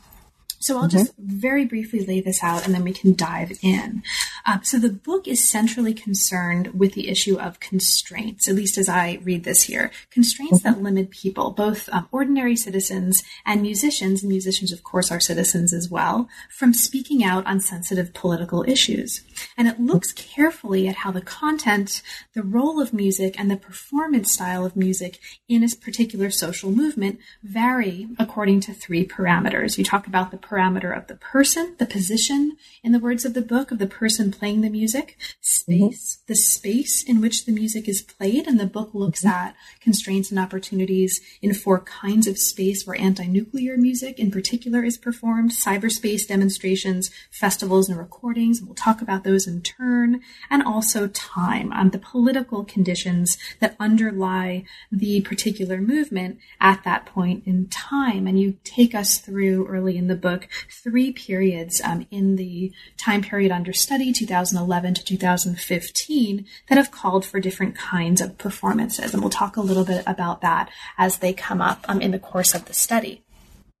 So 0.64 0.78
I'll 0.78 0.88
mm-hmm. 0.88 0.96
just 0.96 1.12
very 1.18 1.66
briefly 1.66 2.06
lay 2.06 2.22
this 2.22 2.42
out 2.42 2.64
and 2.64 2.74
then 2.74 2.84
we 2.84 2.94
can 2.94 3.14
dive 3.14 3.52
in. 3.60 4.02
Uh, 4.46 4.62
so 4.62 4.78
the 4.78 4.88
book 4.88 5.28
is 5.28 5.46
centrally 5.46 5.92
concerned 5.92 6.68
with 6.72 6.94
the 6.94 7.10
issue 7.10 7.38
of 7.38 7.60
constraints, 7.60 8.48
at 8.48 8.54
least 8.54 8.78
as 8.78 8.88
I 8.88 9.18
read 9.22 9.44
this 9.44 9.64
here. 9.64 9.90
Constraints 10.10 10.62
mm-hmm. 10.62 10.74
that 10.76 10.82
limit 10.82 11.10
people, 11.10 11.50
both 11.50 11.90
um, 11.92 12.08
ordinary 12.12 12.56
citizens 12.56 13.22
and 13.44 13.60
musicians, 13.60 14.22
and 14.22 14.30
musicians, 14.30 14.72
of 14.72 14.82
course, 14.82 15.12
are 15.12 15.20
citizens 15.20 15.74
as 15.74 15.90
well, 15.90 16.30
from 16.48 16.72
speaking 16.72 17.22
out 17.22 17.44
on 17.44 17.60
sensitive 17.60 18.14
political 18.14 18.64
issues. 18.66 19.22
And 19.58 19.68
it 19.68 19.78
looks 19.78 20.12
carefully 20.12 20.88
at 20.88 20.96
how 20.96 21.10
the 21.10 21.20
content, 21.20 22.00
the 22.32 22.42
role 22.42 22.80
of 22.80 22.94
music, 22.94 23.38
and 23.38 23.50
the 23.50 23.58
performance 23.58 24.32
style 24.32 24.64
of 24.64 24.76
music 24.76 25.18
in 25.46 25.62
a 25.62 25.68
particular 25.68 26.30
social 26.30 26.70
movement 26.70 27.18
vary 27.42 28.08
according 28.18 28.60
to 28.60 28.72
three 28.72 29.06
parameters. 29.06 29.76
You 29.76 29.84
talk 29.84 30.06
about 30.06 30.30
the 30.30 30.38
parameter 30.54 30.96
of 30.96 31.06
the 31.08 31.16
person, 31.16 31.74
the 31.78 31.86
position, 31.86 32.56
in 32.82 32.92
the 32.92 32.98
words 32.98 33.24
of 33.24 33.34
the 33.34 33.42
book, 33.42 33.70
of 33.70 33.78
the 33.78 33.86
person 33.86 34.30
playing 34.30 34.60
the 34.60 34.70
music, 34.70 35.16
space, 35.40 36.16
mm-hmm. 36.16 36.32
the 36.32 36.36
space 36.36 37.02
in 37.02 37.20
which 37.20 37.44
the 37.44 37.52
music 37.52 37.88
is 37.88 38.02
played. 38.02 38.46
And 38.46 38.60
the 38.60 38.66
book 38.66 38.90
looks 38.94 39.24
mm-hmm. 39.24 39.34
at 39.34 39.56
constraints 39.80 40.30
and 40.30 40.38
opportunities 40.38 41.20
in 41.42 41.54
four 41.54 41.80
kinds 41.80 42.26
of 42.26 42.38
space 42.38 42.86
where 42.86 43.00
anti 43.00 43.26
nuclear 43.26 43.76
music 43.76 44.18
in 44.18 44.30
particular 44.30 44.84
is 44.84 44.96
performed, 44.96 45.50
cyberspace 45.50 46.26
demonstrations, 46.26 47.10
festivals, 47.30 47.88
and 47.88 47.98
recordings. 47.98 48.58
And 48.58 48.68
we'll 48.68 48.76
talk 48.76 49.02
about 49.02 49.24
those 49.24 49.46
in 49.46 49.62
turn. 49.62 50.20
And 50.50 50.62
also 50.62 51.08
time, 51.08 51.72
um, 51.72 51.90
the 51.90 51.98
political 51.98 52.64
conditions 52.64 53.36
that 53.60 53.76
underlie 53.80 54.64
the 54.92 55.20
particular 55.22 55.78
movement 55.78 56.38
at 56.60 56.84
that 56.84 57.06
point 57.06 57.42
in 57.46 57.66
time. 57.68 58.26
And 58.26 58.38
you 58.38 58.56
take 58.62 58.94
us 58.94 59.18
through 59.18 59.66
early 59.66 59.96
in 59.96 60.06
the 60.06 60.14
book 60.14 60.43
three 60.70 61.12
periods 61.12 61.80
um, 61.82 62.06
in 62.10 62.36
the 62.36 62.72
time 62.96 63.22
period 63.22 63.50
under 63.50 63.72
study, 63.72 64.12
2011 64.12 64.94
to 64.94 65.04
2015, 65.04 66.46
that 66.68 66.78
have 66.78 66.90
called 66.90 67.24
for 67.24 67.40
different 67.40 67.76
kinds 67.76 68.20
of 68.20 68.38
performances. 68.38 69.12
And 69.12 69.22
we'll 69.22 69.30
talk 69.30 69.56
a 69.56 69.60
little 69.60 69.84
bit 69.84 70.04
about 70.06 70.40
that 70.42 70.70
as 70.98 71.18
they 71.18 71.32
come 71.32 71.60
up 71.60 71.84
um, 71.88 72.00
in 72.00 72.10
the 72.10 72.18
course 72.18 72.54
of 72.54 72.66
the 72.66 72.74
study. 72.74 73.23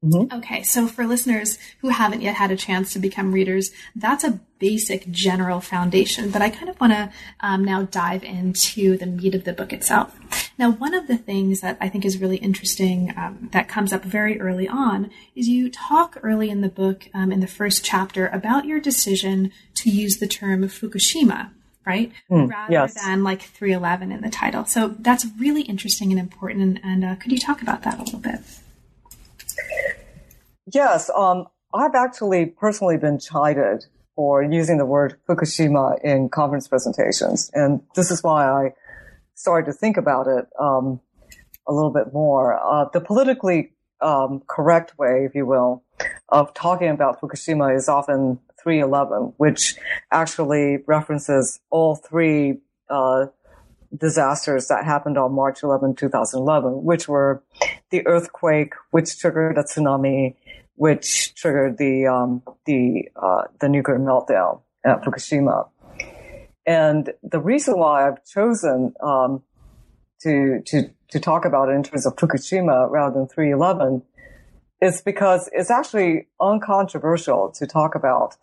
Mm-hmm. 0.04 0.36
Okay, 0.38 0.62
so 0.62 0.86
for 0.86 1.06
listeners 1.06 1.58
who 1.80 1.88
haven't 1.88 2.20
yet 2.20 2.34
had 2.34 2.50
a 2.50 2.56
chance 2.56 2.92
to 2.92 2.98
become 2.98 3.32
readers, 3.32 3.72
that's 3.96 4.22
a 4.22 4.38
basic 4.58 5.10
general 5.10 5.60
foundation, 5.60 6.30
but 6.30 6.42
I 6.42 6.50
kind 6.50 6.68
of 6.68 6.78
want 6.78 6.92
to 6.92 7.10
um, 7.40 7.64
now 7.64 7.82
dive 7.84 8.22
into 8.22 8.98
the 8.98 9.06
meat 9.06 9.34
of 9.34 9.44
the 9.44 9.54
book 9.54 9.72
itself. 9.72 10.52
Now, 10.58 10.70
one 10.70 10.92
of 10.92 11.06
the 11.06 11.16
things 11.16 11.60
that 11.62 11.78
I 11.80 11.88
think 11.88 12.04
is 12.04 12.20
really 12.20 12.36
interesting 12.36 13.14
um, 13.16 13.48
that 13.52 13.68
comes 13.68 13.92
up 13.92 14.04
very 14.04 14.38
early 14.40 14.68
on 14.68 15.10
is 15.34 15.48
you 15.48 15.70
talk 15.70 16.18
early 16.22 16.50
in 16.50 16.60
the 16.60 16.68
book, 16.68 17.08
um, 17.14 17.32
in 17.32 17.40
the 17.40 17.46
first 17.46 17.82
chapter, 17.82 18.26
about 18.28 18.66
your 18.66 18.80
decision 18.80 19.52
to 19.76 19.90
use 19.90 20.18
the 20.18 20.28
term 20.28 20.62
Fukushima 20.64 21.50
right? 21.86 22.12
Mm, 22.30 22.48
Rather 22.48 22.72
yes. 22.72 22.94
than 22.94 23.24
like 23.24 23.42
311 23.42 24.10
in 24.10 24.22
the 24.22 24.30
title. 24.30 24.64
So 24.64 24.94
that's 24.98 25.26
really 25.38 25.60
interesting 25.60 26.10
and 26.12 26.18
important. 26.18 26.62
And, 26.62 26.80
and 26.82 27.04
uh, 27.04 27.16
could 27.16 27.30
you 27.30 27.38
talk 27.38 27.60
about 27.60 27.82
that 27.82 27.98
a 27.98 28.02
little 28.02 28.20
bit? 28.20 28.40
Yes, 30.72 31.10
um, 31.14 31.46
I've 31.74 31.94
actually 31.94 32.46
personally 32.46 32.96
been 32.96 33.18
chided 33.18 33.86
for 34.16 34.42
using 34.42 34.78
the 34.78 34.86
word 34.86 35.16
Fukushima 35.28 36.02
in 36.02 36.28
conference 36.28 36.68
presentations, 36.68 37.50
and 37.52 37.80
this 37.94 38.10
is 38.10 38.22
why 38.22 38.48
I 38.48 38.72
started 39.34 39.66
to 39.66 39.72
think 39.72 39.96
about 39.96 40.26
it 40.26 40.46
um, 40.58 41.00
a 41.66 41.72
little 41.72 41.90
bit 41.90 42.12
more. 42.12 42.58
Uh, 42.58 42.88
the 42.92 43.00
politically 43.00 43.72
um, 44.00 44.42
correct 44.46 44.96
way, 44.98 45.24
if 45.24 45.34
you 45.34 45.46
will, 45.46 45.82
of 46.28 46.54
talking 46.54 46.88
about 46.88 47.20
Fukushima 47.20 47.76
is 47.76 47.88
often 47.88 48.38
311, 48.62 49.34
which 49.36 49.76
actually 50.10 50.78
references 50.86 51.60
all 51.70 51.96
three 51.96 52.58
uh, 52.88 53.26
disasters 53.96 54.68
that 54.68 54.84
happened 54.84 55.18
on 55.18 55.32
March 55.32 55.62
11, 55.62 55.94
2011, 55.94 56.84
which 56.84 57.08
were 57.08 57.42
the 57.90 58.06
earthquake, 58.06 58.74
which 58.90 59.18
triggered 59.18 59.58
a 59.58 59.62
tsunami, 59.62 60.36
which 60.76 61.34
triggered 61.34 61.78
the 61.78 62.06
um, 62.06 62.42
the 62.66 63.08
uh, 63.16 63.42
the 63.60 63.68
nuclear 63.68 63.98
meltdown 63.98 64.60
at 64.84 65.02
Fukushima. 65.02 65.68
And 66.66 67.12
the 67.22 67.40
reason 67.40 67.78
why 67.78 68.08
I've 68.08 68.24
chosen 68.24 68.94
um, 69.02 69.42
to 70.22 70.62
to 70.66 70.90
to 71.10 71.20
talk 71.20 71.44
about 71.44 71.68
it 71.68 71.72
in 71.72 71.82
terms 71.82 72.06
of 72.06 72.16
Fukushima 72.16 72.90
rather 72.90 73.14
than 73.14 73.28
311 73.28 74.02
is 74.80 75.00
because 75.00 75.48
it's 75.52 75.70
actually 75.70 76.26
uncontroversial 76.40 77.52
to 77.52 77.66
talk 77.66 77.94
about 77.94 78.36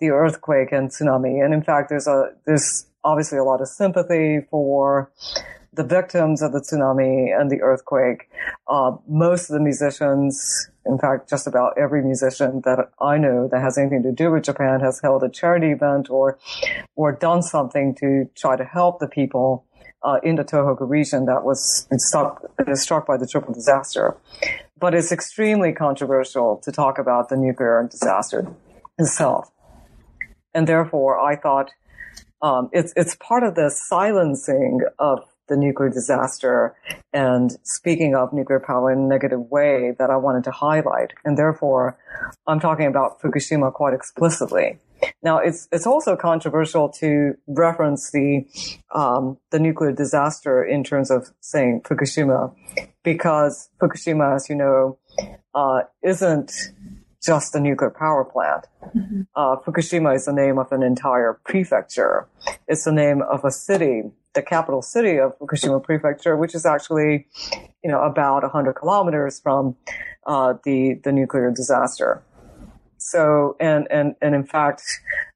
the 0.00 0.10
earthquake 0.10 0.72
and 0.72 0.90
tsunami. 0.90 1.44
And 1.44 1.52
in 1.52 1.62
fact, 1.62 1.88
there's 1.88 2.06
a 2.06 2.32
there's 2.46 2.86
obviously 3.04 3.38
a 3.38 3.44
lot 3.44 3.60
of 3.60 3.68
sympathy 3.68 4.40
for 4.50 5.10
the 5.72 5.84
victims 5.84 6.40
of 6.40 6.52
the 6.52 6.60
tsunami 6.60 7.38
and 7.38 7.50
the 7.50 7.60
earthquake. 7.60 8.30
Uh, 8.68 8.92
most 9.08 9.50
of 9.50 9.54
the 9.54 9.60
musicians, 9.60 10.70
in 10.86 10.98
fact, 10.98 11.28
just 11.28 11.46
about 11.46 11.76
every 11.76 12.02
musician 12.02 12.62
that 12.64 12.90
I 13.00 13.18
know 13.18 13.48
that 13.48 13.60
has 13.60 13.76
anything 13.76 14.02
to 14.04 14.12
do 14.12 14.30
with 14.30 14.44
Japan 14.44 14.80
has 14.80 15.00
held 15.00 15.22
a 15.24 15.28
charity 15.28 15.72
event 15.72 16.10
or, 16.10 16.38
or 16.94 17.12
done 17.12 17.42
something 17.42 17.94
to 17.96 18.28
try 18.36 18.56
to 18.56 18.64
help 18.64 19.00
the 19.00 19.08
people 19.08 19.64
uh, 20.02 20.20
in 20.22 20.36
the 20.36 20.44
Tohoku 20.44 20.88
region 20.88 21.26
that 21.26 21.44
was 21.44 21.88
struck, 21.96 22.44
struck 22.74 23.06
by 23.06 23.16
the 23.16 23.26
triple 23.26 23.54
disaster. 23.54 24.16
But 24.78 24.94
it's 24.94 25.10
extremely 25.10 25.72
controversial 25.72 26.58
to 26.58 26.70
talk 26.70 26.98
about 26.98 27.30
the 27.30 27.36
nuclear 27.36 27.88
disaster 27.90 28.46
itself. 28.98 29.50
And 30.52 30.66
therefore, 30.68 31.18
I 31.18 31.36
thought 31.36 31.70
um, 32.44 32.68
it's 32.72 32.92
it's 32.94 33.16
part 33.16 33.42
of 33.42 33.54
the 33.54 33.70
silencing 33.70 34.80
of 34.98 35.20
the 35.48 35.56
nuclear 35.56 35.88
disaster 35.88 36.76
and 37.12 37.56
speaking 37.62 38.14
of 38.14 38.34
nuclear 38.34 38.60
power 38.60 38.92
in 38.92 38.98
a 38.98 39.06
negative 39.06 39.40
way 39.50 39.94
that 39.98 40.10
I 40.10 40.16
wanted 40.16 40.44
to 40.44 40.50
highlight. 40.50 41.12
And 41.24 41.38
therefore, 41.38 41.98
I'm 42.46 42.60
talking 42.60 42.86
about 42.86 43.20
Fukushima 43.20 43.72
quite 43.72 43.94
explicitly. 43.94 44.78
Now, 45.22 45.38
it's 45.38 45.68
it's 45.72 45.86
also 45.86 46.16
controversial 46.16 46.90
to 47.00 47.34
reference 47.46 48.10
the 48.10 48.46
um, 48.94 49.38
the 49.50 49.58
nuclear 49.58 49.92
disaster 49.92 50.62
in 50.62 50.84
terms 50.84 51.10
of 51.10 51.30
saying 51.40 51.80
Fukushima, 51.84 52.54
because 53.02 53.70
Fukushima, 53.80 54.36
as 54.36 54.50
you 54.50 54.54
know, 54.54 54.98
uh, 55.54 55.80
isn't 56.02 56.52
just 57.24 57.54
a 57.54 57.60
nuclear 57.60 57.90
power 57.90 58.24
plant. 58.24 58.66
Mm-hmm. 58.94 59.22
Uh, 59.34 59.56
Fukushima 59.56 60.14
is 60.14 60.26
the 60.26 60.32
name 60.32 60.58
of 60.58 60.70
an 60.72 60.82
entire 60.82 61.40
prefecture. 61.44 62.28
It's 62.68 62.84
the 62.84 62.92
name 62.92 63.22
of 63.22 63.44
a 63.44 63.50
city 63.50 64.02
the 64.34 64.42
capital 64.42 64.82
city 64.82 65.18
of 65.18 65.38
Fukushima 65.38 65.82
Prefecture, 65.82 66.36
which 66.36 66.54
is 66.54 66.66
actually, 66.66 67.26
you 67.82 67.90
know, 67.90 68.02
about 68.02 68.42
100 68.42 68.74
kilometers 68.74 69.40
from 69.40 69.76
uh, 70.26 70.54
the 70.64 71.00
the 71.02 71.12
nuclear 71.12 71.50
disaster. 71.50 72.22
So, 72.98 73.56
and 73.60 73.86
and 73.90 74.16
and 74.20 74.34
in 74.34 74.44
fact, 74.44 74.82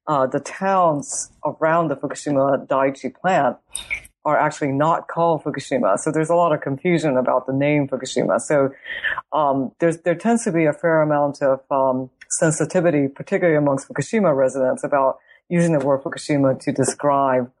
uh, 0.07 0.27
the 0.27 0.39
towns 0.39 1.31
around 1.45 1.87
the 1.87 1.95
Fukushima 1.95 2.67
Daiichi 2.67 3.13
plant 3.15 3.57
are 4.25 4.37
actually 4.37 4.71
not 4.71 5.07
called 5.07 5.43
Fukushima. 5.43 5.97
So 5.97 6.11
there's 6.11 6.29
a 6.29 6.35
lot 6.35 6.51
of 6.51 6.61
confusion 6.61 7.17
about 7.17 7.47
the 7.47 7.53
name 7.53 7.87
Fukushima. 7.87 8.39
So 8.39 8.71
um, 9.31 9.71
there 9.79 10.15
tends 10.15 10.43
to 10.43 10.51
be 10.51 10.65
a 10.65 10.73
fair 10.73 11.01
amount 11.01 11.41
of 11.41 11.61
um, 11.71 12.09
sensitivity, 12.29 13.07
particularly 13.07 13.57
amongst 13.57 13.87
Fukushima 13.87 14.35
residents, 14.35 14.83
about 14.83 15.19
using 15.47 15.77
the 15.77 15.83
word 15.83 16.03
Fukushima 16.03 16.59
to 16.61 16.71
describe 16.71 17.51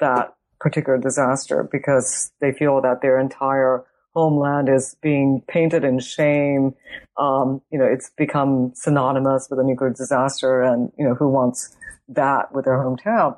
that 0.00 0.34
particular 0.58 0.98
disaster 0.98 1.68
because 1.70 2.32
they 2.40 2.52
feel 2.52 2.80
that 2.80 3.02
their 3.02 3.18
entire 3.18 3.84
homeland 4.14 4.68
is 4.68 4.96
being 5.02 5.42
painted 5.46 5.84
in 5.84 5.98
shame. 5.98 6.74
Um, 7.18 7.60
you 7.70 7.78
know, 7.78 7.84
it's 7.84 8.10
become 8.16 8.72
synonymous 8.74 9.48
with 9.50 9.58
a 9.58 9.64
nuclear 9.64 9.90
disaster, 9.90 10.62
and 10.62 10.92
you 10.98 11.06
know, 11.06 11.14
who 11.14 11.28
wants 11.28 11.76
that 12.08 12.52
with 12.52 12.64
their 12.64 12.78
hometown? 12.78 13.36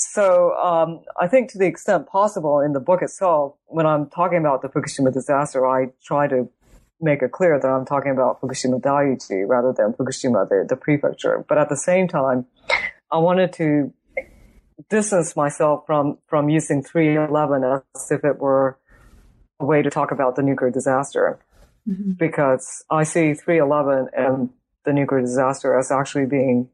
So 0.00 0.56
um, 0.56 1.02
I 1.20 1.28
think 1.28 1.50
to 1.52 1.58
the 1.58 1.66
extent 1.66 2.06
possible 2.06 2.60
in 2.60 2.72
the 2.72 2.80
book 2.80 3.02
itself, 3.02 3.54
when 3.66 3.84
I'm 3.84 4.08
talking 4.08 4.38
about 4.38 4.62
the 4.62 4.68
Fukushima 4.68 5.12
disaster, 5.12 5.66
I 5.66 5.88
try 6.02 6.26
to 6.26 6.48
make 7.02 7.22
it 7.22 7.32
clear 7.32 7.60
that 7.60 7.68
I'm 7.68 7.84
talking 7.84 8.10
about 8.10 8.40
Fukushima 8.40 8.80
Daiichi 8.80 9.46
rather 9.46 9.74
than 9.76 9.92
Fukushima, 9.92 10.48
the, 10.48 10.64
the 10.66 10.74
prefecture. 10.74 11.44
But 11.46 11.58
at 11.58 11.68
the 11.68 11.76
same 11.76 12.08
time, 12.08 12.46
I 13.12 13.18
wanted 13.18 13.52
to 13.54 13.92
distance 14.88 15.36
myself 15.36 15.84
from, 15.86 16.16
from 16.26 16.48
using 16.48 16.82
311 16.82 17.62
as 17.62 18.10
if 18.10 18.24
it 18.24 18.38
were 18.38 18.78
a 19.60 19.66
way 19.66 19.82
to 19.82 19.90
talk 19.90 20.12
about 20.12 20.34
the 20.34 20.42
nuclear 20.42 20.70
disaster. 20.70 21.38
Mm-hmm. 21.86 22.12
Because 22.12 22.84
I 22.90 23.04
see 23.04 23.34
311 23.34 24.08
and 24.16 24.48
the 24.86 24.94
nuclear 24.94 25.20
disaster 25.20 25.78
as 25.78 25.92
actually 25.92 26.24
being 26.24 26.70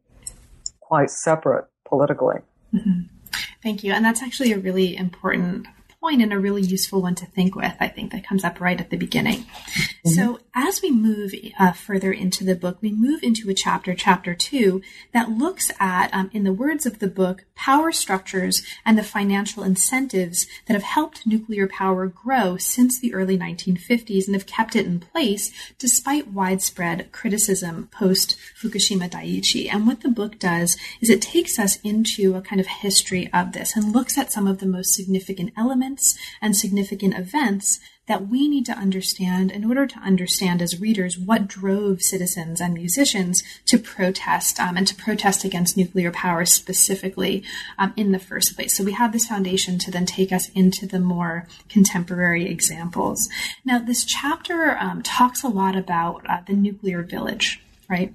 quite 0.78 1.10
separate 1.10 1.66
politically. 1.84 2.36
Mm-hmm. 2.72 3.15
Thank 3.62 3.84
you. 3.84 3.92
And 3.92 4.04
that's 4.04 4.22
actually 4.22 4.52
a 4.52 4.58
really 4.58 4.96
important 4.96 5.66
point 6.06 6.22
and 6.22 6.32
a 6.32 6.38
really 6.38 6.62
useful 6.62 7.02
one 7.02 7.16
to 7.16 7.26
think 7.26 7.56
with, 7.56 7.74
I 7.80 7.88
think, 7.88 8.12
that 8.12 8.24
comes 8.24 8.44
up 8.44 8.60
right 8.60 8.80
at 8.80 8.90
the 8.90 8.96
beginning. 8.96 9.40
Mm-hmm. 9.40 10.10
So, 10.10 10.38
as 10.54 10.80
we 10.80 10.92
move 10.92 11.34
uh, 11.58 11.72
further 11.72 12.12
into 12.12 12.44
the 12.44 12.54
book, 12.54 12.78
we 12.80 12.92
move 12.92 13.24
into 13.24 13.50
a 13.50 13.54
chapter, 13.54 13.92
chapter 13.92 14.32
two, 14.32 14.82
that 15.12 15.30
looks 15.30 15.72
at, 15.80 16.14
um, 16.14 16.30
in 16.32 16.44
the 16.44 16.52
words 16.52 16.86
of 16.86 17.00
the 17.00 17.08
book, 17.08 17.44
power 17.56 17.90
structures 17.90 18.62
and 18.84 18.96
the 18.96 19.02
financial 19.02 19.64
incentives 19.64 20.46
that 20.66 20.74
have 20.74 20.84
helped 20.84 21.26
nuclear 21.26 21.66
power 21.66 22.06
grow 22.06 22.56
since 22.56 23.00
the 23.00 23.12
early 23.12 23.36
1950s 23.36 24.26
and 24.26 24.36
have 24.36 24.46
kept 24.46 24.76
it 24.76 24.86
in 24.86 25.00
place 25.00 25.52
despite 25.78 26.28
widespread 26.32 27.10
criticism 27.10 27.88
post 27.90 28.36
Fukushima 28.62 29.10
Daiichi. 29.10 29.68
And 29.72 29.86
what 29.86 30.02
the 30.02 30.08
book 30.08 30.38
does 30.38 30.76
is 31.00 31.10
it 31.10 31.20
takes 31.20 31.58
us 31.58 31.80
into 31.82 32.36
a 32.36 32.42
kind 32.42 32.60
of 32.60 32.66
history 32.68 33.28
of 33.32 33.52
this 33.52 33.74
and 33.74 33.92
looks 33.92 34.16
at 34.16 34.30
some 34.30 34.46
of 34.46 34.58
the 34.58 34.66
most 34.66 34.94
significant 34.94 35.52
elements 35.56 35.95
moments 35.96 36.18
and 36.42 36.56
significant 36.56 37.18
events 37.18 37.80
that 38.06 38.28
we 38.28 38.46
need 38.46 38.64
to 38.64 38.72
understand 38.72 39.50
in 39.50 39.64
order 39.64 39.84
to 39.84 39.98
understand 39.98 40.62
as 40.62 40.80
readers 40.80 41.18
what 41.18 41.48
drove 41.48 42.00
citizens 42.00 42.60
and 42.60 42.72
musicians 42.74 43.42
to 43.64 43.78
protest 43.78 44.60
um, 44.60 44.76
and 44.76 44.86
to 44.86 44.94
protest 44.94 45.44
against 45.44 45.76
nuclear 45.76 46.12
power 46.12 46.44
specifically 46.44 47.42
um, 47.78 47.92
in 47.96 48.12
the 48.12 48.18
first 48.18 48.54
place. 48.54 48.76
So 48.76 48.84
we 48.84 48.92
have 48.92 49.12
this 49.12 49.26
foundation 49.26 49.78
to 49.80 49.90
then 49.90 50.06
take 50.06 50.30
us 50.32 50.50
into 50.50 50.86
the 50.86 51.00
more 51.00 51.48
contemporary 51.68 52.46
examples. 52.46 53.28
Now, 53.64 53.80
this 53.80 54.04
chapter 54.04 54.76
um, 54.78 55.02
talks 55.02 55.42
a 55.42 55.48
lot 55.48 55.74
about 55.74 56.22
uh, 56.28 56.42
the 56.46 56.54
nuclear 56.54 57.02
village, 57.02 57.60
right? 57.88 58.14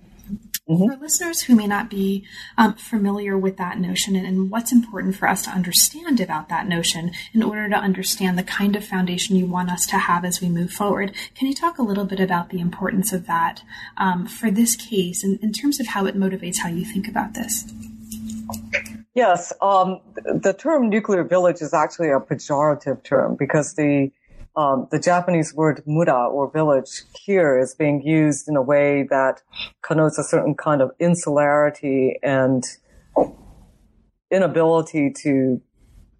Mm-hmm. 0.69 0.89
For 0.89 0.97
listeners 0.97 1.41
who 1.41 1.55
may 1.55 1.65
not 1.65 1.89
be 1.89 2.23
um, 2.55 2.75
familiar 2.75 3.35
with 3.35 3.57
that 3.57 3.79
notion 3.79 4.15
and, 4.15 4.27
and, 4.27 4.51
what's 4.51 4.71
important 4.71 5.15
for 5.15 5.27
us 5.27 5.41
to 5.43 5.49
understand 5.49 6.19
about 6.19 6.49
that 6.49 6.67
notion 6.67 7.11
in 7.33 7.41
order 7.41 7.67
to 7.67 7.75
understand 7.75 8.37
the 8.37 8.43
kind 8.43 8.75
of 8.75 8.85
foundation 8.85 9.35
you 9.35 9.47
want 9.47 9.71
us 9.71 9.87
to 9.87 9.97
have 9.97 10.23
as 10.23 10.39
we 10.39 10.49
move 10.49 10.71
forward, 10.71 11.15
can 11.33 11.47
you 11.47 11.55
talk 11.55 11.79
a 11.79 11.83
little 11.83 12.05
bit 12.05 12.19
about 12.19 12.51
the 12.51 12.59
importance 12.59 13.11
of 13.11 13.25
that 13.25 13.63
um, 13.97 14.27
for 14.27 14.51
this 14.51 14.75
case 14.75 15.23
and 15.23 15.39
in 15.39 15.51
terms 15.51 15.79
of 15.79 15.87
how 15.87 16.05
it 16.05 16.15
motivates 16.15 16.59
how 16.59 16.69
you 16.69 16.85
think 16.85 17.07
about 17.07 17.33
this? 17.33 17.65
Yes, 19.15 19.51
um, 19.61 19.99
the 20.15 20.53
term 20.53 20.89
nuclear 20.89 21.23
village 21.23 21.61
is 21.61 21.73
actually 21.73 22.09
a 22.09 22.19
pejorative 22.19 23.03
term 23.03 23.35
because 23.35 23.73
the 23.73 24.11
um, 24.55 24.87
the 24.91 24.99
Japanese 24.99 25.53
word 25.53 25.81
mura 25.85 26.27
or 26.27 26.51
village 26.51 27.03
here 27.19 27.57
is 27.57 27.73
being 27.73 28.01
used 28.01 28.47
in 28.47 28.55
a 28.55 28.61
way 28.61 29.07
that 29.09 29.41
connotes 29.81 30.17
a 30.17 30.23
certain 30.23 30.55
kind 30.55 30.81
of 30.81 30.91
insularity 30.99 32.19
and 32.21 32.63
inability 34.29 35.11
to 35.23 35.61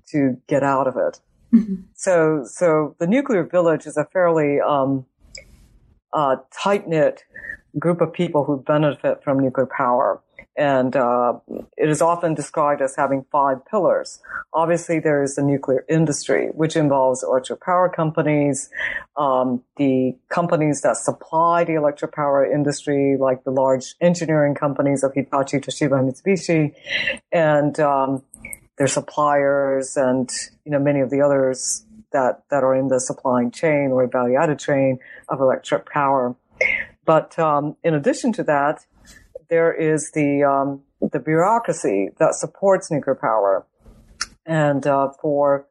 to 0.10 0.38
get 0.48 0.64
out 0.64 0.88
of 0.88 0.96
it. 0.98 1.20
Mm-hmm. 1.54 1.76
So, 1.96 2.44
so 2.46 2.96
the 3.00 3.08
nuclear 3.08 3.44
village 3.44 3.86
is 3.86 3.98
a 3.98 4.06
fairly 4.06 4.60
um, 4.60 5.06
uh, 6.14 6.38
tight 6.52 6.88
knit 6.88 7.24
group 7.80 8.02
of 8.02 8.12
people 8.12 8.44
who 8.44 8.62
benefit 8.62 9.24
from 9.24 9.40
nuclear 9.40 9.68
power. 9.68 10.22
And 10.58 10.96
uh, 10.96 11.40
it 11.78 11.90
is 11.90 12.02
often 12.02 12.34
described 12.34 12.82
as 12.82 12.96
having 12.96 13.26
five 13.32 13.66
pillars. 13.66 14.20
Obviously, 14.54 15.00
there 15.00 15.24
is 15.24 15.36
the 15.36 15.44
nuclear 15.44 15.86
industry, 15.88 16.48
which 16.48 16.76
involves 16.76 17.24
electric 17.24 17.62
power 17.62 17.88
companies, 17.88 18.70
um, 19.16 19.64
the 19.78 20.14
companies 20.30 20.82
that 20.82 20.98
supply 20.98 21.64
the 21.64 21.76
electric 21.76 22.12
power 22.12 22.46
industry, 22.46 23.16
like 23.18 23.46
the 23.46 23.52
large 23.52 23.96
engineering 24.02 24.54
companies 24.54 25.04
of 25.04 25.14
Hitachi, 25.14 25.60
Toshiba, 25.60 26.04
Mitsubishi, 26.04 26.74
and 27.32 27.80
um, 27.80 28.22
their 28.78 28.88
suppliers, 28.88 29.96
and 29.96 30.30
you 30.66 30.72
know 30.72 30.80
many 30.80 31.00
of 31.00 31.10
the 31.10 31.22
others 31.22 31.86
that 32.12 32.44
that 32.50 32.64
are 32.64 32.76
in 32.76 32.90
the 32.90 33.00
supplying 33.00 33.52
chain 33.52 33.92
or 33.92 34.06
value 34.08 34.36
added 34.36 34.60
chain 34.60 35.00
of 35.30 35.40
electric 35.40 35.90
power. 35.90 36.36
But 37.06 37.38
um, 37.40 37.76
in 37.84 37.94
addition 37.94 38.32
to 38.34 38.44
that, 38.44 38.86
there 39.52 39.74
is 39.74 40.12
the 40.12 40.44
um, 40.44 40.82
the 41.12 41.20
bureaucracy 41.20 42.10
that 42.20 42.34
supports 42.34 42.90
nuclear 42.90 43.16
power, 43.16 43.68
and 44.46 44.88
uh, 44.88 45.10
for 45.22 45.68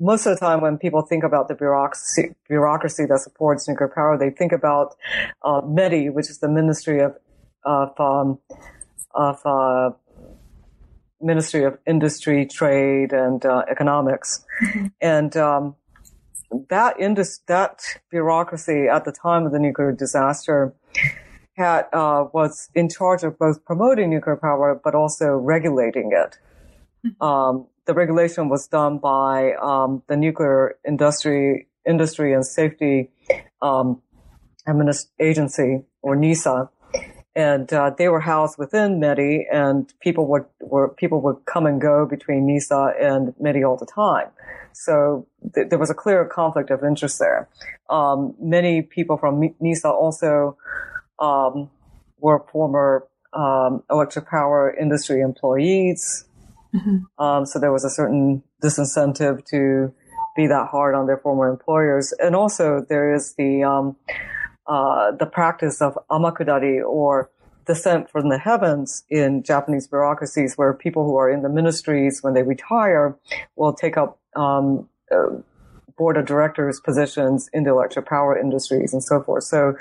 most 0.00 0.26
of 0.26 0.34
the 0.34 0.40
time 0.40 0.60
when 0.62 0.78
people 0.78 1.02
think 1.02 1.22
about 1.22 1.46
the 1.46 1.54
bureaucracy, 1.54 2.34
bureaucracy 2.48 3.04
that 3.04 3.20
supports 3.20 3.68
nuclear 3.68 3.92
power, 3.94 4.16
they 4.18 4.30
think 4.30 4.50
about 4.50 4.96
uh, 5.42 5.60
METI, 5.60 6.12
which 6.12 6.30
is 6.30 6.38
the 6.38 6.48
Ministry 6.48 7.00
of 7.00 7.16
of, 7.64 8.00
um, 8.00 8.38
of 9.14 9.44
uh, 9.44 9.90
Ministry 11.20 11.64
of 11.64 11.78
Industry, 11.86 12.46
Trade, 12.46 13.12
and 13.12 13.44
uh, 13.44 13.62
Economics, 13.70 14.42
mm-hmm. 14.64 14.86
and 15.02 15.36
um, 15.36 15.76
that 16.70 16.98
indus- 16.98 17.42
that 17.46 17.82
bureaucracy 18.10 18.86
at 18.90 19.04
the 19.04 19.12
time 19.12 19.44
of 19.44 19.52
the 19.52 19.58
nuclear 19.58 19.92
disaster 19.92 20.72
had 21.58 21.86
uh, 21.92 22.26
was 22.32 22.70
in 22.74 22.88
charge 22.88 23.24
of 23.24 23.38
both 23.38 23.64
promoting 23.64 24.10
nuclear 24.10 24.36
power 24.36 24.80
but 24.82 24.94
also 24.94 25.26
regulating 25.26 26.10
it. 26.12 26.38
Hmm. 27.02 27.22
Um, 27.22 27.66
the 27.86 27.94
regulation 27.94 28.48
was 28.48 28.66
done 28.68 28.98
by 28.98 29.54
um, 29.54 30.02
the 30.08 30.16
nuclear 30.16 30.76
industry 30.86 31.66
industry 31.86 32.32
and 32.32 32.44
safety 32.46 33.10
um, 33.62 34.02
agency 35.18 35.82
or 36.02 36.14
NISA, 36.14 36.68
and 37.34 37.72
uh, 37.72 37.90
they 37.96 38.08
were 38.08 38.20
housed 38.20 38.58
within 38.58 39.00
METI, 39.00 39.44
and 39.50 39.92
people 40.00 40.26
would 40.26 40.44
were 40.60 40.88
people 40.88 41.20
would 41.22 41.44
come 41.46 41.66
and 41.66 41.80
go 41.80 42.06
between 42.06 42.46
NISA 42.46 42.94
and 43.00 43.34
METI 43.40 43.66
all 43.68 43.76
the 43.76 43.86
time. 43.86 44.28
So 44.72 45.26
th- 45.54 45.68
there 45.70 45.78
was 45.78 45.90
a 45.90 45.94
clear 45.94 46.24
conflict 46.24 46.70
of 46.70 46.84
interest 46.84 47.18
there. 47.18 47.48
Um, 47.90 48.34
many 48.38 48.82
people 48.82 49.16
from 49.16 49.54
NISA 49.60 49.88
also 49.88 50.56
um, 51.18 51.70
were 52.18 52.44
former 52.50 53.06
um, 53.32 53.82
electric 53.90 54.28
power 54.28 54.74
industry 54.74 55.20
employees. 55.20 56.24
Mm-hmm. 56.74 57.22
Um, 57.22 57.46
so 57.46 57.58
there 57.58 57.72
was 57.72 57.84
a 57.84 57.90
certain 57.90 58.42
disincentive 58.62 59.44
to 59.46 59.92
be 60.36 60.46
that 60.46 60.68
hard 60.70 60.94
on 60.94 61.06
their 61.06 61.18
former 61.18 61.48
employers. 61.48 62.12
And 62.20 62.36
also 62.36 62.84
there 62.88 63.14
is 63.14 63.34
the, 63.34 63.64
um, 63.64 63.96
uh, 64.66 65.12
the 65.12 65.26
practice 65.26 65.80
of 65.80 65.98
amakudari 66.10 66.84
or 66.84 67.30
descent 67.66 68.10
from 68.10 68.30
the 68.30 68.38
heavens 68.38 69.04
in 69.10 69.42
Japanese 69.42 69.86
bureaucracies 69.86 70.54
where 70.56 70.72
people 70.72 71.04
who 71.04 71.16
are 71.16 71.30
in 71.30 71.42
the 71.42 71.48
ministries 71.48 72.22
when 72.22 72.34
they 72.34 72.42
retire 72.42 73.16
will 73.56 73.74
take 73.74 73.96
up 73.96 74.18
um, 74.36 74.88
uh, 75.12 75.36
board 75.98 76.16
of 76.16 76.24
directors 76.24 76.80
positions 76.80 77.50
in 77.52 77.64
the 77.64 77.70
electric 77.70 78.06
power 78.06 78.38
industries 78.38 78.92
and 78.92 79.02
so 79.02 79.22
forth. 79.22 79.44
So, 79.44 79.74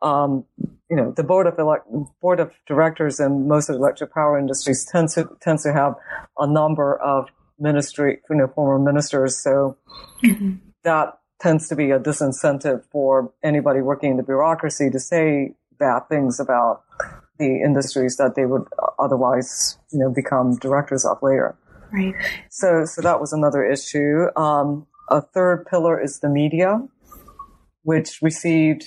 um, 0.00 0.44
you 0.88 0.96
know, 0.96 1.12
the 1.14 1.24
board 1.24 1.46
of 1.46 1.58
elect- 1.58 1.88
board 2.22 2.40
of 2.40 2.52
directors 2.66 3.20
in 3.20 3.48
most 3.48 3.68
of 3.68 3.74
the 3.74 3.80
electric 3.80 4.14
power 4.14 4.38
industries 4.38 4.86
tends 4.90 5.14
to 5.14 5.28
tends 5.40 5.64
to 5.64 5.72
have 5.72 5.94
a 6.38 6.46
number 6.46 6.96
of 7.00 7.28
ministry, 7.58 8.20
you 8.30 8.36
know, 8.36 8.46
former 8.54 8.78
ministers. 8.82 9.42
So 9.42 9.76
mm-hmm. 10.22 10.54
that 10.84 11.18
tends 11.40 11.68
to 11.68 11.76
be 11.76 11.90
a 11.90 11.98
disincentive 11.98 12.84
for 12.90 13.32
anybody 13.42 13.80
working 13.80 14.12
in 14.12 14.16
the 14.16 14.22
bureaucracy 14.22 14.90
to 14.90 15.00
say 15.00 15.54
bad 15.78 16.08
things 16.08 16.40
about 16.40 16.84
the 17.38 17.60
industries 17.64 18.16
that 18.16 18.34
they 18.36 18.46
would 18.46 18.64
otherwise, 18.98 19.78
you 19.92 19.98
know, 19.98 20.10
become 20.10 20.56
directors 20.58 21.04
of 21.04 21.18
later. 21.22 21.56
Right. 21.92 22.14
So, 22.50 22.84
so 22.84 23.02
that 23.02 23.20
was 23.20 23.32
another 23.32 23.64
issue. 23.64 24.26
Um, 24.36 24.86
a 25.08 25.20
third 25.20 25.66
pillar 25.66 26.00
is 26.00 26.20
the 26.20 26.28
media, 26.28 26.82
which 27.82 28.20
received 28.22 28.84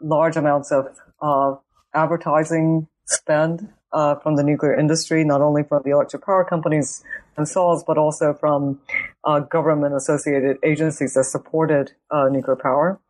large 0.00 0.36
amounts 0.36 0.70
of 0.70 0.86
uh, 1.20 1.54
advertising 1.94 2.88
spend 3.06 3.72
uh, 3.92 4.14
from 4.16 4.36
the 4.36 4.42
nuclear 4.42 4.78
industry, 4.78 5.24
not 5.24 5.40
only 5.40 5.62
from 5.62 5.82
the 5.84 5.90
electric 5.90 6.24
power 6.24 6.44
companies 6.44 7.02
themselves, 7.34 7.82
but 7.86 7.96
also 7.96 8.34
from 8.34 8.80
uh, 9.24 9.40
government 9.40 9.94
associated 9.94 10.58
agencies 10.62 11.14
that 11.14 11.24
supported 11.24 11.92
uh, 12.10 12.28
nuclear 12.30 12.56
power. 12.56 13.00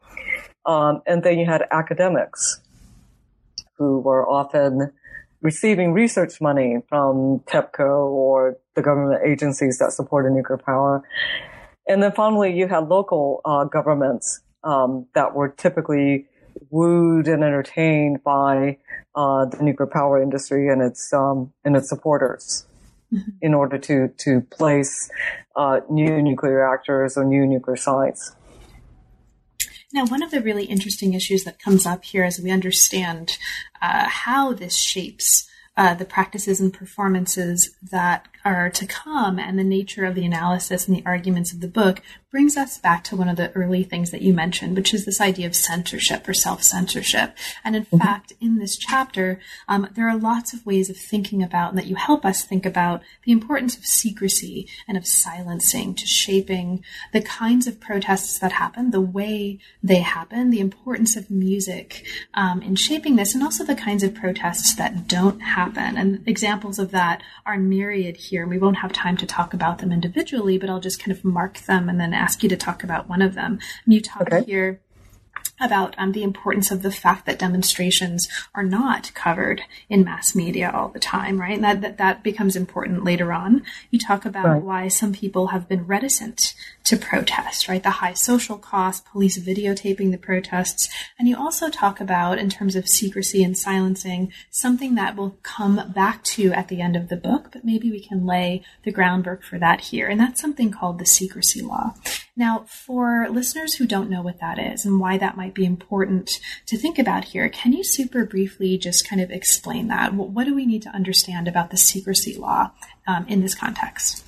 Um, 0.64 1.02
and 1.06 1.22
then 1.22 1.38
you 1.38 1.46
had 1.46 1.64
academics 1.70 2.60
who 3.78 4.00
were 4.00 4.28
often 4.28 4.92
receiving 5.42 5.92
research 5.92 6.40
money 6.40 6.78
from 6.88 7.40
TEPCO 7.46 8.08
or 8.10 8.56
the 8.74 8.82
government 8.82 9.22
agencies 9.24 9.78
that 9.78 9.92
supported 9.92 10.32
nuclear 10.32 10.58
power. 10.58 11.02
And 11.88 12.02
then 12.02 12.12
finally, 12.12 12.52
you 12.56 12.66
had 12.66 12.88
local 12.88 13.40
uh, 13.44 13.64
governments 13.64 14.40
um, 14.64 15.06
that 15.14 15.34
were 15.34 15.48
typically 15.48 16.26
wooed 16.70 17.28
and 17.28 17.44
entertained 17.44 18.24
by 18.24 18.78
uh, 19.14 19.44
the 19.44 19.62
nuclear 19.62 19.86
power 19.86 20.20
industry 20.20 20.68
and 20.68 20.82
its 20.82 21.12
um, 21.12 21.52
and 21.64 21.76
its 21.76 21.88
supporters 21.88 22.66
mm-hmm. 23.12 23.30
in 23.40 23.54
order 23.54 23.78
to 23.78 24.08
to 24.18 24.40
place 24.40 25.10
uh, 25.54 25.80
new 25.88 26.20
nuclear 26.22 26.66
reactors 26.66 27.16
or 27.16 27.24
new 27.24 27.46
nuclear 27.46 27.76
sites. 27.76 28.34
Now, 29.92 30.04
one 30.06 30.22
of 30.22 30.30
the 30.30 30.42
really 30.42 30.64
interesting 30.64 31.14
issues 31.14 31.44
that 31.44 31.58
comes 31.58 31.86
up 31.86 32.04
here 32.04 32.24
as 32.24 32.40
we 32.40 32.50
understand 32.50 33.38
uh, 33.80 34.08
how 34.08 34.52
this 34.52 34.76
shapes 34.76 35.48
uh, 35.76 35.94
the 35.94 36.04
practices 36.04 36.60
and 36.60 36.72
performances 36.72 37.70
that 37.82 38.28
are 38.46 38.70
to 38.70 38.86
come 38.86 39.40
and 39.40 39.58
the 39.58 39.64
nature 39.64 40.04
of 40.04 40.14
the 40.14 40.24
analysis 40.24 40.86
and 40.86 40.96
the 40.96 41.02
arguments 41.04 41.52
of 41.52 41.60
the 41.60 41.66
book 41.66 42.00
brings 42.30 42.56
us 42.56 42.76
back 42.76 43.02
to 43.02 43.16
one 43.16 43.30
of 43.30 43.36
the 43.36 43.50
early 43.52 43.82
things 43.82 44.10
that 44.10 44.20
you 44.20 44.34
mentioned, 44.34 44.76
which 44.76 44.92
is 44.92 45.06
this 45.06 45.22
idea 45.22 45.46
of 45.46 45.56
censorship 45.56 46.28
or 46.28 46.34
self 46.34 46.62
censorship. 46.62 47.34
And 47.64 47.74
in 47.74 47.86
mm-hmm. 47.86 47.96
fact, 47.96 48.34
in 48.42 48.58
this 48.58 48.76
chapter, 48.76 49.40
um, 49.68 49.88
there 49.94 50.06
are 50.06 50.18
lots 50.18 50.52
of 50.52 50.66
ways 50.66 50.90
of 50.90 50.98
thinking 50.98 51.42
about 51.42 51.70
and 51.70 51.78
that 51.78 51.86
you 51.86 51.96
help 51.96 52.26
us 52.26 52.44
think 52.44 52.66
about 52.66 53.02
the 53.24 53.32
importance 53.32 53.76
of 53.76 53.86
secrecy 53.86 54.68
and 54.86 54.98
of 54.98 55.06
silencing 55.06 55.94
to 55.94 56.06
shaping 56.06 56.84
the 57.12 57.22
kinds 57.22 57.66
of 57.66 57.80
protests 57.80 58.38
that 58.38 58.52
happen, 58.52 58.90
the 58.90 59.00
way 59.00 59.58
they 59.82 60.00
happen, 60.00 60.50
the 60.50 60.60
importance 60.60 61.16
of 61.16 61.30
music 61.30 62.06
um, 62.34 62.60
in 62.60 62.76
shaping 62.76 63.16
this, 63.16 63.34
and 63.34 63.42
also 63.42 63.64
the 63.64 63.74
kinds 63.74 64.02
of 64.02 64.14
protests 64.14 64.74
that 64.74 65.08
don't 65.08 65.40
happen. 65.40 65.96
And 65.96 66.22
examples 66.28 66.78
of 66.78 66.90
that 66.90 67.22
are 67.46 67.56
myriad 67.56 68.18
here. 68.18 68.35
And 68.42 68.50
we 68.50 68.58
won't 68.58 68.78
have 68.78 68.92
time 68.92 69.16
to 69.18 69.26
talk 69.26 69.54
about 69.54 69.78
them 69.78 69.92
individually, 69.92 70.58
but 70.58 70.70
I'll 70.70 70.80
just 70.80 71.02
kind 71.02 71.16
of 71.16 71.24
mark 71.24 71.58
them 71.60 71.88
and 71.88 72.00
then 72.00 72.14
ask 72.14 72.42
you 72.42 72.48
to 72.48 72.56
talk 72.56 72.82
about 72.82 73.08
one 73.08 73.22
of 73.22 73.34
them. 73.34 73.58
And 73.84 73.94
you 73.94 74.00
talk 74.00 74.32
okay. 74.32 74.44
here 74.44 74.80
about 75.60 75.94
um, 75.98 76.12
the 76.12 76.22
importance 76.22 76.70
of 76.70 76.82
the 76.82 76.90
fact 76.90 77.26
that 77.26 77.38
demonstrations 77.38 78.28
are 78.54 78.62
not 78.62 79.12
covered 79.14 79.62
in 79.88 80.04
mass 80.04 80.34
media 80.34 80.70
all 80.74 80.88
the 80.88 80.98
time, 80.98 81.40
right? 81.40 81.54
And 81.54 81.64
that, 81.64 81.80
that, 81.80 81.98
that 81.98 82.22
becomes 82.22 82.56
important 82.56 83.04
later 83.04 83.32
on. 83.32 83.62
You 83.90 83.98
talk 83.98 84.24
about 84.24 84.46
right. 84.46 84.62
why 84.62 84.88
some 84.88 85.12
people 85.12 85.48
have 85.48 85.68
been 85.68 85.86
reticent 85.86 86.54
to 86.84 86.96
protest, 86.96 87.68
right? 87.68 87.82
The 87.82 87.90
high 87.90 88.14
social 88.14 88.58
cost, 88.58 89.04
police 89.06 89.38
videotaping 89.38 90.10
the 90.10 90.18
protests. 90.18 90.88
And 91.18 91.28
you 91.28 91.36
also 91.36 91.68
talk 91.68 92.00
about, 92.00 92.38
in 92.38 92.50
terms 92.50 92.76
of 92.76 92.88
secrecy 92.88 93.42
and 93.42 93.56
silencing, 93.56 94.32
something 94.50 94.94
that 94.94 95.16
will 95.16 95.36
come 95.42 95.92
back 95.92 96.22
to 96.24 96.52
at 96.52 96.68
the 96.68 96.80
end 96.80 96.96
of 96.96 97.08
the 97.08 97.16
book, 97.16 97.48
but 97.52 97.64
maybe 97.64 97.90
we 97.90 98.00
can 98.00 98.26
lay 98.26 98.62
the 98.84 98.92
groundwork 98.92 99.42
for 99.42 99.58
that 99.58 99.80
here. 99.80 100.06
And 100.08 100.20
that's 100.20 100.40
something 100.40 100.70
called 100.70 100.98
the 100.98 101.06
secrecy 101.06 101.62
law. 101.62 101.94
Now, 102.36 102.66
for 102.68 103.28
listeners 103.30 103.74
who 103.74 103.86
don't 103.86 104.10
know 104.10 104.22
what 104.22 104.40
that 104.40 104.58
is 104.58 104.84
and 104.84 105.00
why 105.00 105.16
that 105.18 105.36
might 105.36 105.45
be 105.54 105.64
important 105.64 106.40
to 106.66 106.76
think 106.76 106.98
about 106.98 107.24
here, 107.24 107.48
can 107.48 107.72
you 107.72 107.84
super 107.84 108.24
briefly 108.24 108.78
just 108.78 109.08
kind 109.08 109.20
of 109.20 109.30
explain 109.30 109.88
that? 109.88 110.14
What 110.14 110.44
do 110.44 110.54
we 110.54 110.66
need 110.66 110.82
to 110.82 110.90
understand 110.90 111.48
about 111.48 111.70
the 111.70 111.76
secrecy 111.76 112.36
law 112.36 112.72
um, 113.06 113.26
in 113.28 113.40
this 113.40 113.54
context? 113.54 114.24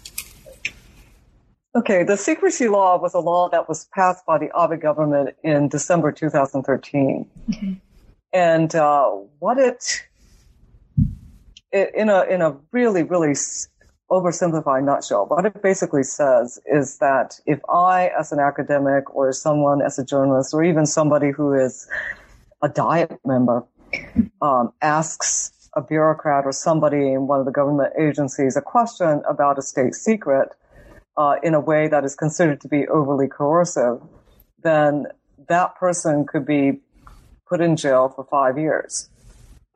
Okay, 1.75 2.03
the 2.03 2.17
secrecy 2.17 2.67
law 2.67 2.99
was 2.99 3.15
a 3.15 3.21
law 3.21 3.49
that 3.51 3.69
was 3.69 3.85
passed 3.95 4.27
by 4.27 4.39
the 4.39 4.51
Abe 4.59 4.81
government 4.81 5.37
in 5.45 5.69
December 5.69 6.11
2013. 6.11 7.27
Mm-hmm. 7.49 7.73
And 8.33 8.75
uh, 8.75 9.11
what 9.39 9.59
it, 9.59 10.07
it, 11.71 11.95
in 11.95 12.09
a 12.09 12.23
in 12.25 12.43
a 12.43 12.57
really 12.73 13.03
really 13.03 13.35
oversimplified 14.11 14.85
nutshell, 14.85 15.27
what 15.27 15.45
it 15.45 15.63
basically 15.63 16.03
says 16.03 16.59
is 16.67 16.99
that 16.99 17.39
if 17.47 17.61
I, 17.69 18.11
as 18.19 18.33
an 18.33 18.41
academic 18.41 19.15
or 19.15 19.33
someone 19.33 19.83
as 19.83 19.99
a 19.99 20.05
journalist 20.05 20.55
or 20.55 20.65
even 20.65 20.87
somebody 20.87 21.31
who 21.31 21.53
is 21.53 21.87
a 22.63 22.69
diet 22.69 23.21
member, 23.25 23.65
um, 24.41 24.73
asks 24.83 25.53
a 25.75 25.83
bureaucrat 25.83 26.45
or 26.47 26.53
somebody 26.53 27.13
in 27.13 27.27
one 27.27 27.39
of 27.39 27.47
the 27.47 27.53
government 27.53 27.93
agencies 28.01 28.57
a 28.57 28.63
question 28.63 29.23
about 29.29 29.59
a 29.59 29.63
state 29.63 29.95
secret 29.95 30.49
uh, 31.17 31.37
in 31.43 31.55
a 31.55 31.61
way 31.61 31.89
that 31.89 32.05
is 32.05 32.15
considered 32.15 32.61
to 32.61 32.69
be 32.69 32.87
overly 32.89 33.29
coercive, 33.29 34.01
then 34.63 35.07
that 35.49 35.77
person 35.77 36.25
could 36.27 36.47
be 36.47 36.81
put 37.47 37.61
in 37.61 37.77
jail 37.77 38.09
for 38.09 38.25
five 38.25 38.59
years. 38.59 39.09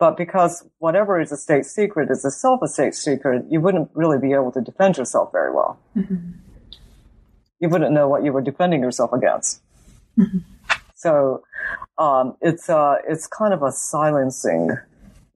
But 0.02 0.16
because 0.16 0.68
whatever 0.78 1.20
is 1.20 1.30
a 1.30 1.36
state 1.36 1.64
secret 1.64 2.10
is 2.10 2.24
itself 2.24 2.60
a 2.60 2.66
state 2.66 2.96
secret, 2.96 3.44
you 3.48 3.60
wouldn't 3.60 3.88
really 3.94 4.18
be 4.18 4.32
able 4.32 4.50
to 4.50 4.60
defend 4.60 4.96
yourself 4.96 5.30
very 5.30 5.54
well. 5.54 5.78
Mm-hmm. 5.96 6.32
You 7.60 7.68
wouldn't 7.68 7.92
know 7.92 8.08
what 8.08 8.24
you 8.24 8.32
were 8.32 8.40
defending 8.40 8.80
yourself 8.80 9.12
against. 9.12 9.62
Mm-hmm. 10.18 10.38
So 10.96 11.44
um, 11.98 12.36
it's 12.40 12.68
uh, 12.68 12.96
it's 13.06 13.28
kind 13.28 13.54
of 13.54 13.62
a 13.62 13.70
silencing 13.70 14.76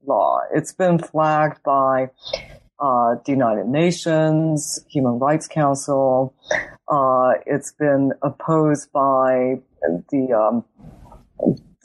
law. 0.05 0.41
It's 0.53 0.73
been 0.73 0.99
flagged 0.99 1.63
by 1.63 2.09
uh, 2.77 3.15
the 3.25 3.31
United 3.31 3.67
Nations, 3.67 4.81
Human 4.89 5.17
Rights 5.17 5.47
Council. 5.47 6.35
Uh, 6.89 7.35
it's 7.45 7.71
been 7.71 8.11
opposed 8.21 8.91
by 8.91 9.61
the 10.11 10.33
um, 10.33 10.65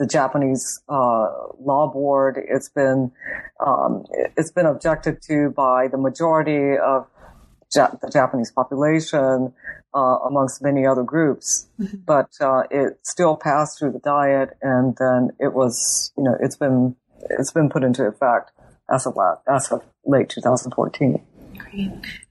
the 0.03 0.09
Japanese 0.09 0.81
uh, 0.89 1.29
law 1.61 1.89
board. 1.93 2.37
It's 2.37 2.69
been 2.69 3.13
um, 3.65 4.05
it's 4.37 4.51
been 4.51 4.67
objected 4.67 5.23
to 5.29 5.51
by 5.51 5.87
the 5.87 5.97
majority 5.97 6.77
of 6.77 7.07
ja- 7.73 7.95
the 8.03 8.11
Japanese 8.11 8.51
population, 8.51 9.55
uh, 9.95 10.19
amongst 10.29 10.61
many 10.61 10.85
other 10.85 11.05
groups. 11.05 11.69
Mm-hmm. 11.81 11.99
But 12.05 12.31
uh, 12.41 12.65
it 12.69 12.99
still 13.05 13.37
passed 13.37 13.79
through 13.79 13.93
the 13.93 14.01
Diet, 14.01 14.57
and 14.61 14.97
then 14.99 15.31
it 15.39 15.53
was 15.55 16.13
you 16.19 16.25
know 16.25 16.37
it's 16.41 16.57
been 16.57 16.97
it's 17.31 17.53
been 17.53 17.71
put 17.71 17.85
into 17.85 18.03
effect 18.03 18.51
as 18.93 19.07
of 19.07 19.17
as 19.49 19.71
of 19.71 19.85
late 20.05 20.29
2014. 20.31 21.23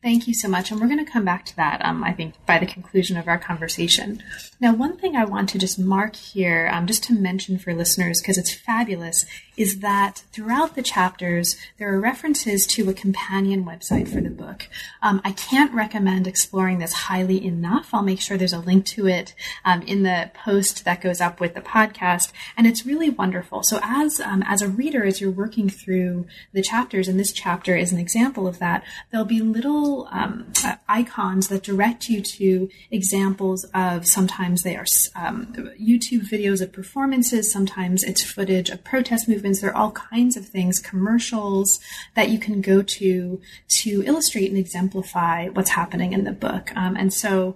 Thank 0.01 0.27
you 0.27 0.33
so 0.33 0.47
much. 0.47 0.71
And 0.71 0.79
we're 0.79 0.87
going 0.87 1.03
to 1.03 1.11
come 1.11 1.25
back 1.25 1.45
to 1.45 1.55
that, 1.55 1.83
um, 1.83 2.03
I 2.03 2.13
think, 2.13 2.35
by 2.45 2.59
the 2.59 2.65
conclusion 2.65 3.17
of 3.17 3.27
our 3.27 3.37
conversation. 3.37 4.21
Now, 4.59 4.73
one 4.73 4.97
thing 4.97 5.15
I 5.15 5.25
want 5.25 5.49
to 5.49 5.59
just 5.59 5.79
mark 5.79 6.15
here, 6.15 6.69
um, 6.71 6.85
just 6.87 7.03
to 7.05 7.13
mention 7.13 7.57
for 7.57 7.73
listeners, 7.73 8.21
because 8.21 8.37
it's 8.37 8.53
fabulous, 8.53 9.25
is 9.61 9.77
that 9.81 10.23
throughout 10.31 10.73
the 10.73 10.81
chapters, 10.81 11.55
there 11.77 11.93
are 11.93 11.99
references 11.99 12.65
to 12.65 12.89
a 12.89 12.93
companion 12.95 13.63
website 13.63 14.07
for 14.11 14.19
the 14.19 14.31
book. 14.31 14.67
Um, 15.03 15.21
I 15.23 15.33
can't 15.33 15.71
recommend 15.71 16.25
exploring 16.25 16.79
this 16.79 16.93
highly 16.93 17.45
enough. 17.45 17.93
I'll 17.93 18.01
make 18.01 18.21
sure 18.21 18.37
there's 18.37 18.53
a 18.53 18.59
link 18.59 18.87
to 18.87 19.07
it 19.07 19.35
um, 19.63 19.83
in 19.83 20.01
the 20.01 20.31
post 20.33 20.83
that 20.85 20.99
goes 20.99 21.21
up 21.21 21.39
with 21.39 21.53
the 21.53 21.61
podcast. 21.61 22.31
And 22.57 22.65
it's 22.65 22.87
really 22.87 23.11
wonderful. 23.11 23.61
So 23.61 23.79
as, 23.83 24.19
um, 24.19 24.41
as 24.47 24.63
a 24.63 24.67
reader, 24.67 25.03
as 25.03 25.21
you're 25.21 25.29
working 25.29 25.69
through 25.69 26.25
the 26.53 26.63
chapters, 26.63 27.07
and 27.07 27.19
this 27.19 27.31
chapter 27.31 27.75
is 27.75 27.91
an 27.91 27.99
example 27.99 28.47
of 28.47 28.57
that, 28.57 28.83
there'll 29.11 29.27
be 29.27 29.41
little 29.41 30.07
um, 30.11 30.51
uh, 30.65 30.77
icons 30.89 31.49
that 31.49 31.61
direct 31.61 32.09
you 32.09 32.23
to 32.23 32.67
examples 32.89 33.65
of 33.75 34.07
sometimes 34.07 34.63
they 34.63 34.75
are 34.75 34.85
um, 35.15 35.53
YouTube 35.79 36.27
videos 36.27 36.61
of 36.61 36.73
performances, 36.73 37.51
sometimes 37.51 38.03
it's 38.03 38.23
footage 38.23 38.71
of 38.71 38.83
protest 38.83 39.29
movements. 39.29 39.50
There 39.59 39.71
are 39.71 39.75
all 39.75 39.91
kinds 39.91 40.37
of 40.37 40.47
things, 40.47 40.79
commercials 40.79 41.79
that 42.15 42.29
you 42.29 42.39
can 42.39 42.61
go 42.61 42.81
to 42.81 43.41
to 43.67 44.03
illustrate 44.05 44.49
and 44.49 44.57
exemplify 44.57 45.49
what's 45.49 45.71
happening 45.71 46.13
in 46.13 46.23
the 46.23 46.31
book. 46.31 46.71
Um, 46.75 46.95
and 46.95 47.13
so 47.13 47.55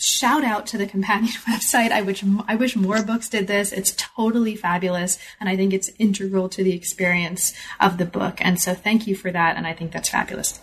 shout 0.00 0.42
out 0.42 0.66
to 0.66 0.78
the 0.78 0.86
companion 0.86 1.32
website. 1.48 1.92
I 1.92 2.02
wish 2.02 2.24
I 2.48 2.56
wish 2.56 2.74
more 2.74 3.02
books 3.02 3.28
did 3.28 3.46
this. 3.46 3.72
It's 3.72 3.94
totally 3.96 4.56
fabulous, 4.56 5.18
and 5.38 5.48
I 5.48 5.56
think 5.56 5.72
it's 5.72 5.90
integral 5.98 6.48
to 6.50 6.64
the 6.64 6.74
experience 6.74 7.52
of 7.78 7.98
the 7.98 8.06
book. 8.06 8.44
And 8.44 8.60
so, 8.60 8.74
thank 8.74 9.06
you 9.06 9.14
for 9.14 9.30
that. 9.30 9.56
And 9.56 9.66
I 9.66 9.74
think 9.74 9.92
that's 9.92 10.08
fabulous. 10.08 10.58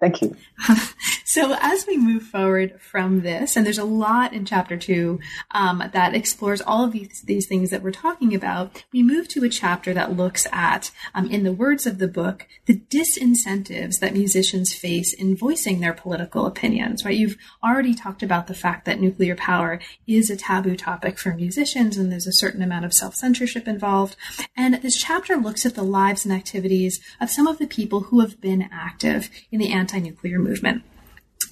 Thank 0.00 0.22
you. 0.22 0.36
So, 1.34 1.56
as 1.60 1.84
we 1.84 1.96
move 1.96 2.22
forward 2.22 2.80
from 2.80 3.22
this, 3.22 3.56
and 3.56 3.66
there's 3.66 3.76
a 3.76 3.82
lot 3.82 4.32
in 4.32 4.44
chapter 4.44 4.76
two 4.76 5.18
um, 5.50 5.82
that 5.92 6.14
explores 6.14 6.60
all 6.60 6.84
of 6.84 6.92
these, 6.92 7.24
these 7.26 7.48
things 7.48 7.70
that 7.70 7.82
we're 7.82 7.90
talking 7.90 8.36
about, 8.36 8.84
we 8.92 9.02
move 9.02 9.26
to 9.30 9.42
a 9.42 9.48
chapter 9.48 9.92
that 9.94 10.16
looks 10.16 10.46
at, 10.52 10.92
um, 11.12 11.28
in 11.28 11.42
the 11.42 11.50
words 11.50 11.86
of 11.86 11.98
the 11.98 12.06
book, 12.06 12.46
the 12.66 12.78
disincentives 12.88 13.98
that 13.98 14.12
musicians 14.12 14.72
face 14.74 15.12
in 15.12 15.36
voicing 15.36 15.80
their 15.80 15.92
political 15.92 16.46
opinions, 16.46 17.04
right? 17.04 17.16
You've 17.16 17.36
already 17.64 17.96
talked 17.96 18.22
about 18.22 18.46
the 18.46 18.54
fact 18.54 18.84
that 18.84 19.00
nuclear 19.00 19.34
power 19.34 19.80
is 20.06 20.30
a 20.30 20.36
taboo 20.36 20.76
topic 20.76 21.18
for 21.18 21.34
musicians, 21.34 21.96
and 21.96 22.12
there's 22.12 22.28
a 22.28 22.32
certain 22.32 22.62
amount 22.62 22.84
of 22.84 22.92
self 22.92 23.16
censorship 23.16 23.66
involved. 23.66 24.14
And 24.56 24.74
this 24.82 24.96
chapter 24.96 25.36
looks 25.36 25.66
at 25.66 25.74
the 25.74 25.82
lives 25.82 26.24
and 26.24 26.32
activities 26.32 27.00
of 27.20 27.28
some 27.28 27.48
of 27.48 27.58
the 27.58 27.66
people 27.66 28.02
who 28.02 28.20
have 28.20 28.40
been 28.40 28.68
active 28.70 29.30
in 29.50 29.58
the 29.58 29.72
anti 29.72 29.98
nuclear 29.98 30.38
movement. 30.38 30.84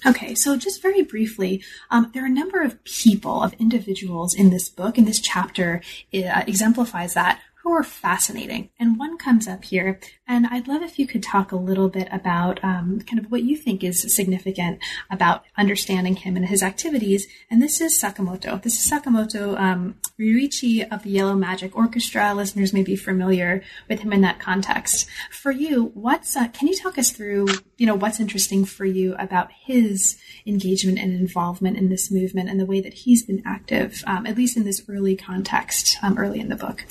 Okay, 0.05 0.35
so 0.35 0.57
just 0.57 0.81
very 0.81 1.01
briefly, 1.01 1.63
um, 1.89 2.11
there 2.13 2.23
are 2.23 2.27
a 2.27 2.29
number 2.29 2.61
of 2.61 2.83
people, 2.83 3.41
of 3.41 3.53
individuals 3.53 4.33
in 4.33 4.49
this 4.49 4.67
book, 4.69 4.97
and 4.97 5.07
this 5.07 5.21
chapter 5.21 5.81
uh, 6.13 6.43
exemplifies 6.45 7.13
that, 7.13 7.39
who 7.63 7.71
are 7.71 7.83
fascinating. 7.83 8.69
And 8.77 8.99
one 8.99 9.17
comes 9.17 9.47
up 9.47 9.63
here, 9.63 9.97
and 10.27 10.45
I'd 10.47 10.67
love 10.67 10.81
if 10.81 10.99
you 10.99 11.07
could 11.07 11.23
talk 11.23 11.53
a 11.53 11.55
little 11.55 11.87
bit 11.87 12.09
about 12.11 12.61
um, 12.61 12.99
kind 12.99 13.19
of 13.19 13.31
what 13.31 13.43
you 13.43 13.55
think 13.55 13.85
is 13.85 14.13
significant 14.13 14.79
about 15.09 15.45
understanding 15.57 16.17
him 16.17 16.35
and 16.35 16.45
his 16.45 16.61
activities. 16.61 17.25
And 17.49 17.61
this 17.61 17.79
is 17.79 17.93
Sakamoto. 17.97 18.61
This 18.61 18.77
is 18.77 18.91
Sakamoto 18.91 19.57
um, 19.57 19.95
Ryuichi 20.19 20.85
of 20.91 21.03
the 21.03 21.11
Yellow 21.11 21.35
Magic 21.35 21.73
Orchestra. 21.73 22.33
Listeners 22.33 22.73
may 22.73 22.83
be 22.83 22.97
familiar 22.97 23.63
with 23.87 24.01
him 24.01 24.11
in 24.11 24.19
that 24.21 24.39
context. 24.39 25.07
For 25.31 25.51
you, 25.51 25.91
what's 25.93 26.35
uh, 26.35 26.49
can 26.49 26.67
you 26.67 26.75
talk 26.75 26.97
us 26.97 27.11
through, 27.11 27.47
you 27.77 27.85
know, 27.85 27.95
what's 27.95 28.19
interesting 28.19 28.65
for 28.65 28.85
you 28.85 29.15
about 29.15 29.49
his 29.53 30.19
engagement 30.45 30.99
and 30.99 31.13
involvement 31.13 31.77
in 31.77 31.87
this 31.87 32.11
movement 32.11 32.49
and 32.49 32.59
the 32.59 32.65
way 32.65 32.81
that 32.81 32.93
he's 32.93 33.25
been 33.25 33.41
active, 33.45 34.03
um, 34.05 34.25
at 34.25 34.35
least 34.35 34.57
in 34.57 34.65
this 34.65 34.83
early 34.89 35.15
context, 35.15 35.97
um, 36.03 36.17
early 36.17 36.41
in 36.41 36.49
the 36.49 36.57
book? 36.57 36.85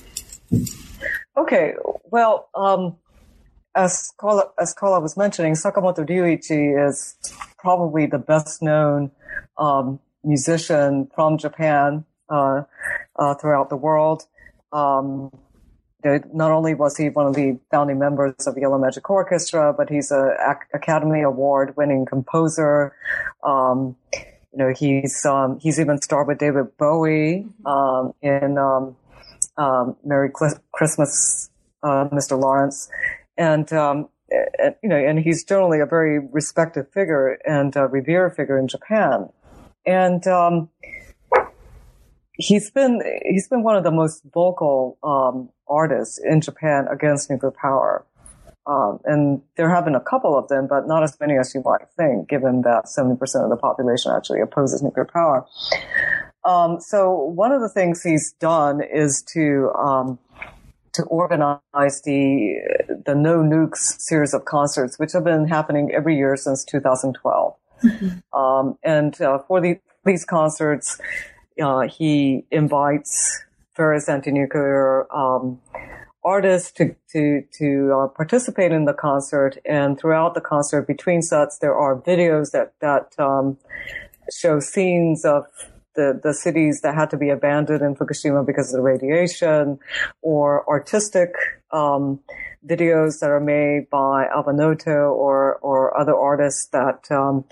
Okay, 1.36 1.74
well, 2.10 2.48
um, 2.54 2.96
as 3.74 4.12
Carla, 4.18 4.50
as 4.58 4.74
Carla 4.74 5.00
was 5.00 5.16
mentioning, 5.16 5.54
Sakamoto 5.54 6.06
Ryuichi 6.06 6.88
is 6.88 7.16
probably 7.58 8.06
the 8.06 8.18
best 8.18 8.62
known 8.62 9.10
um, 9.56 9.98
musician 10.24 11.08
from 11.14 11.38
Japan 11.38 12.04
uh, 12.28 12.62
uh, 13.16 13.34
throughout 13.34 13.70
the 13.70 13.76
world. 13.76 14.26
Um, 14.72 15.30
not 16.04 16.50
only 16.50 16.74
was 16.74 16.96
he 16.96 17.08
one 17.10 17.26
of 17.26 17.34
the 17.34 17.58
founding 17.70 17.98
members 17.98 18.46
of 18.46 18.58
Yellow 18.58 18.78
Magic 18.78 19.08
Orchestra, 19.08 19.72
but 19.72 19.88
he's 19.88 20.10
a 20.10 20.56
Academy 20.74 21.22
Award 21.22 21.76
winning 21.76 22.06
composer. 22.06 22.94
Um, 23.44 23.96
you 24.12 24.58
know, 24.58 24.74
he's 24.76 25.24
um, 25.24 25.60
he's 25.60 25.78
even 25.78 26.02
starred 26.02 26.26
with 26.26 26.38
David 26.38 26.76
Bowie 26.76 27.46
um, 27.64 28.14
in 28.20 28.58
um, 29.56 29.96
Merry 30.04 30.30
Christmas, 30.30 31.50
uh, 31.82 32.08
Mr. 32.12 32.38
Lawrence, 32.38 32.88
and, 33.36 33.72
um, 33.72 34.08
and, 34.58 34.74
you 34.82 34.88
know, 34.88 34.96
and 34.96 35.18
he's 35.18 35.44
generally 35.44 35.80
a 35.80 35.86
very 35.86 36.18
respected 36.18 36.86
figure 36.92 37.38
and 37.44 37.74
a 37.76 37.86
revered 37.86 38.34
figure 38.34 38.58
in 38.58 38.68
Japan, 38.68 39.28
and 39.84 40.26
um, 40.26 40.68
he's 42.34 42.70
been 42.70 43.02
he's 43.24 43.48
been 43.48 43.62
one 43.62 43.76
of 43.76 43.84
the 43.84 43.90
most 43.90 44.22
vocal 44.32 44.98
um, 45.02 45.48
artists 45.68 46.18
in 46.18 46.40
Japan 46.40 46.86
against 46.90 47.30
nuclear 47.30 47.52
power. 47.52 48.04
Um, 48.64 49.00
and 49.04 49.42
there 49.56 49.68
have 49.68 49.84
been 49.84 49.96
a 49.96 50.00
couple 50.00 50.38
of 50.38 50.46
them, 50.46 50.68
but 50.68 50.86
not 50.86 51.02
as 51.02 51.18
many 51.18 51.36
as 51.36 51.52
you 51.52 51.62
might 51.64 51.88
think, 51.96 52.28
given 52.28 52.62
that 52.62 52.84
70% 52.84 53.18
of 53.42 53.50
the 53.50 53.56
population 53.56 54.12
actually 54.14 54.40
opposes 54.40 54.82
nuclear 54.82 55.04
power. 55.04 55.44
Um, 56.44 56.80
so 56.80 57.12
one 57.12 57.52
of 57.52 57.60
the 57.60 57.68
things 57.68 58.02
he's 58.02 58.32
done 58.40 58.80
is 58.82 59.22
to 59.34 59.70
um, 59.78 60.18
to 60.94 61.02
organize 61.04 62.02
the 62.02 62.56
the 63.06 63.14
No 63.14 63.38
Nukes 63.38 64.00
series 64.00 64.34
of 64.34 64.44
concerts, 64.44 64.98
which 64.98 65.12
have 65.12 65.24
been 65.24 65.48
happening 65.48 65.92
every 65.92 66.16
year 66.16 66.36
since 66.36 66.64
2012. 66.64 67.54
Mm-hmm. 67.84 68.38
Um, 68.38 68.78
and 68.82 69.20
uh, 69.20 69.38
for 69.46 69.60
the, 69.60 69.80
these 70.04 70.24
concerts, 70.24 71.00
uh, 71.60 71.80
he 71.82 72.44
invites 72.50 73.42
various 73.76 74.08
anti-nuclear 74.08 75.12
um, 75.12 75.60
artists 76.24 76.70
to 76.72 76.94
to 77.12 77.42
to 77.58 77.92
uh, 77.92 78.08
participate 78.08 78.72
in 78.72 78.84
the 78.84 78.92
concert. 78.92 79.58
And 79.64 79.98
throughout 79.98 80.34
the 80.34 80.40
concert, 80.40 80.86
between 80.86 81.22
sets, 81.22 81.58
there 81.58 81.74
are 81.74 81.96
videos 81.96 82.50
that 82.52 82.74
that 82.80 83.14
um, 83.18 83.58
show 84.30 84.60
scenes 84.60 85.24
of 85.24 85.46
the, 85.94 86.20
the 86.22 86.34
cities 86.34 86.80
that 86.82 86.94
had 86.94 87.10
to 87.10 87.16
be 87.16 87.28
abandoned 87.28 87.82
in 87.82 87.94
Fukushima 87.94 88.44
because 88.46 88.72
of 88.72 88.78
the 88.78 88.82
radiation, 88.82 89.78
or 90.22 90.68
artistic 90.68 91.34
um, 91.70 92.20
videos 92.66 93.20
that 93.20 93.30
are 93.30 93.40
made 93.40 93.90
by 93.90 94.26
Abanoto 94.34 95.12
or 95.12 95.56
or 95.56 95.98
other 95.98 96.16
artists 96.16 96.66
that 96.68 97.10
um, 97.10 97.44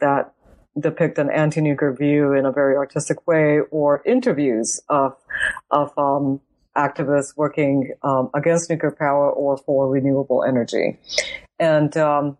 that 0.00 0.32
depict 0.78 1.18
an 1.18 1.30
anti-nuclear 1.30 1.92
view 1.92 2.32
in 2.32 2.44
a 2.44 2.52
very 2.52 2.76
artistic 2.76 3.26
way, 3.26 3.60
or 3.70 4.02
interviews 4.04 4.80
of 4.88 5.16
of 5.70 5.92
um, 5.98 6.40
activists 6.76 7.36
working 7.36 7.92
um, 8.02 8.30
against 8.34 8.68
nuclear 8.68 8.92
power 8.92 9.30
or 9.30 9.56
for 9.56 9.88
renewable 9.88 10.44
energy, 10.44 10.98
and 11.58 11.96
um, 11.96 12.36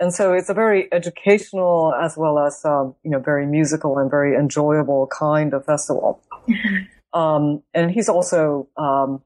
and 0.00 0.12
so 0.12 0.32
it's 0.32 0.48
a 0.48 0.54
very 0.54 0.92
educational 0.92 1.94
as 1.94 2.16
well 2.16 2.38
as 2.38 2.64
um, 2.64 2.94
you 3.04 3.10
know 3.10 3.20
very 3.20 3.46
musical 3.46 3.98
and 3.98 4.10
very 4.10 4.34
enjoyable 4.34 5.06
kind 5.06 5.54
of 5.54 5.64
festival. 5.64 6.22
Mm-hmm. 6.48 6.76
Um, 7.12 7.64
and 7.74 7.90
he's 7.90 8.08
also 8.08 8.68
um, 8.76 9.20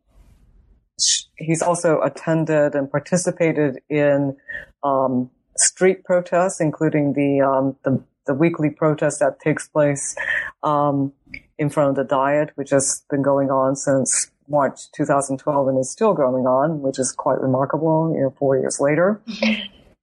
he's 1.36 1.62
also 1.62 2.00
attended 2.00 2.74
and 2.74 2.90
participated 2.90 3.80
in 3.88 4.36
um, 4.82 5.30
street 5.56 6.04
protests, 6.04 6.60
including 6.60 7.14
the, 7.14 7.40
um, 7.40 7.76
the, 7.84 8.02
the 8.26 8.34
weekly 8.34 8.70
protest 8.70 9.20
that 9.20 9.40
takes 9.40 9.68
place 9.68 10.14
um, 10.62 11.12
in 11.58 11.68
front 11.70 11.90
of 11.90 11.96
the 11.96 12.04
Diet, 12.04 12.50
which 12.54 12.70
has 12.70 13.04
been 13.10 13.22
going 13.22 13.50
on 13.50 13.76
since 13.76 14.30
March 14.48 14.90
2012 14.92 15.68
and 15.68 15.78
is 15.78 15.90
still 15.90 16.14
going 16.14 16.46
on, 16.46 16.80
which 16.82 16.98
is 16.98 17.12
quite 17.12 17.40
remarkable. 17.40 18.12
You 18.14 18.22
know, 18.22 18.34
four 18.38 18.56
years 18.58 18.78
later. 18.80 19.20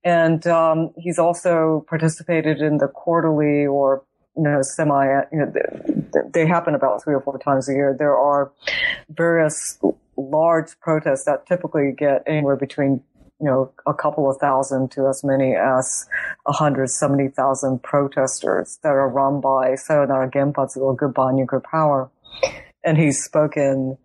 And 0.04 0.46
um, 0.46 0.90
he's 0.96 1.18
also 1.18 1.84
participated 1.88 2.60
in 2.60 2.78
the 2.78 2.88
quarterly 2.88 3.66
or 3.66 4.04
you 4.36 4.42
know 4.42 4.62
semi. 4.62 5.06
You 5.32 5.38
know, 5.38 5.52
they 6.32 6.46
happen 6.46 6.74
about 6.74 7.02
three 7.02 7.14
or 7.14 7.20
four 7.20 7.38
times 7.38 7.68
a 7.68 7.72
year. 7.72 7.94
There 7.96 8.16
are 8.16 8.52
various 9.10 9.78
large 10.16 10.78
protests 10.80 11.24
that 11.24 11.46
typically 11.46 11.92
get 11.96 12.22
anywhere 12.26 12.56
between 12.56 13.02
you 13.40 13.46
know 13.46 13.72
a 13.86 13.94
couple 13.94 14.28
of 14.30 14.38
thousand 14.38 14.90
to 14.92 15.06
as 15.08 15.22
many 15.24 15.54
as 15.54 16.06
170,000 16.44 17.82
protesters 17.82 18.78
that 18.82 18.90
are 18.90 19.08
run 19.08 19.40
by 19.40 19.74
Sayonara 19.76 20.30
Genpatsu 20.30 20.78
or 20.78 20.96
Goodbye 20.96 21.32
Nuclear 21.32 21.60
Power. 21.60 22.10
And 22.84 22.98
he's 22.98 23.22
spoken 23.22 23.96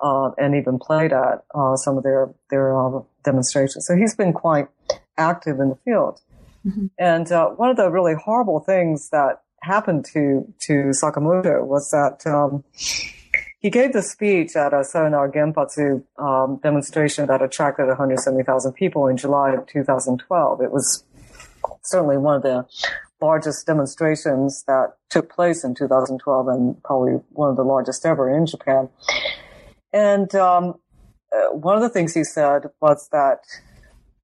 uh, 0.00 0.30
and 0.36 0.54
even 0.54 0.78
played 0.78 1.12
at 1.12 1.44
uh, 1.54 1.76
some 1.76 1.96
of 1.96 2.02
their 2.02 2.30
their 2.50 2.78
uh, 2.78 3.00
demonstrations. 3.24 3.86
So 3.86 3.96
he's 3.96 4.14
been 4.14 4.32
quite 4.32 4.68
active 5.18 5.60
in 5.60 5.70
the 5.70 5.78
field. 5.84 6.20
Mm-hmm. 6.66 6.86
And 6.98 7.30
uh, 7.30 7.48
one 7.50 7.70
of 7.70 7.76
the 7.76 7.90
really 7.90 8.14
horrible 8.14 8.60
things 8.60 9.10
that 9.10 9.42
happened 9.62 10.04
to 10.12 10.52
to 10.60 10.90
Sakamoto 10.90 11.64
was 11.64 11.90
that 11.90 12.26
um, 12.26 12.64
he 13.58 13.70
gave 13.70 13.92
the 13.92 14.02
speech 14.02 14.54
at 14.56 14.72
a 14.72 14.84
Sayonara 14.84 15.30
Genpatsu 15.32 16.02
um, 16.18 16.60
demonstration 16.62 17.26
that 17.26 17.42
attracted 17.42 17.86
170,000 17.86 18.72
people 18.72 19.06
in 19.06 19.16
July 19.16 19.52
of 19.52 19.66
2012. 19.66 20.60
It 20.60 20.70
was 20.70 21.04
certainly 21.82 22.16
one 22.16 22.36
of 22.36 22.42
the 22.42 22.66
largest 23.20 23.66
demonstrations 23.66 24.62
that 24.66 24.96
took 25.08 25.30
place 25.30 25.64
in 25.64 25.74
2012 25.74 26.48
and 26.48 26.82
probably 26.82 27.14
one 27.30 27.50
of 27.50 27.56
the 27.56 27.64
largest 27.64 28.04
ever 28.04 28.34
in 28.36 28.46
Japan. 28.46 28.88
And 29.92 30.32
um, 30.34 30.74
uh, 31.34 31.52
one 31.52 31.76
of 31.76 31.82
the 31.82 31.88
things 31.88 32.14
he 32.14 32.24
said 32.24 32.64
was 32.80 33.08
that 33.10 33.40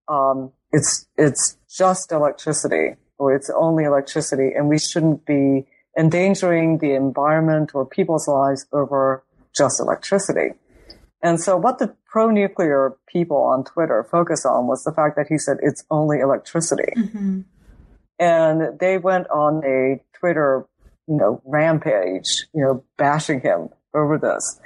um, 0.09 0.52
it's 0.73 1.07
it's 1.17 1.57
just 1.69 2.13
electricity, 2.13 2.97
or 3.19 3.35
it's 3.35 3.51
only 3.51 3.85
electricity, 3.85 4.51
and 4.57 4.69
we 4.69 4.79
shouldn't 4.79 5.27
be 5.27 5.67
endangering 5.99 6.79
the 6.79 6.95
environment 6.95 7.73
or 7.75 7.85
people's 7.87 8.27
lives 8.27 8.67
over 8.73 9.23
just 9.55 9.81
electricity. 9.81 10.55
And 11.23 11.41
so 11.41 11.57
what 11.57 11.79
the 11.79 11.95
pro-nuclear 12.07 12.97
people 13.07 13.37
on 13.37 13.65
Twitter 13.65 14.03
focus 14.11 14.45
on 14.45 14.67
was 14.67 14.83
the 14.83 14.93
fact 14.93 15.17
that 15.17 15.27
he 15.29 15.39
said 15.39 15.59
it's 15.63 15.85
only 15.91 16.19
electricity. 16.19 16.93
Mm-hmm. 16.97 17.41
And 18.19 18.79
they 18.81 18.99
went 18.99 19.29
on 19.31 19.65
a 19.65 20.01
Twitter, 20.19 20.67
you 21.07 21.17
know, 21.17 21.41
rampage, 21.45 22.47
you 22.55 22.63
know, 22.63 22.85
bashing 22.97 23.41
him 23.41 23.69
over 23.95 24.19
this, 24.19 24.61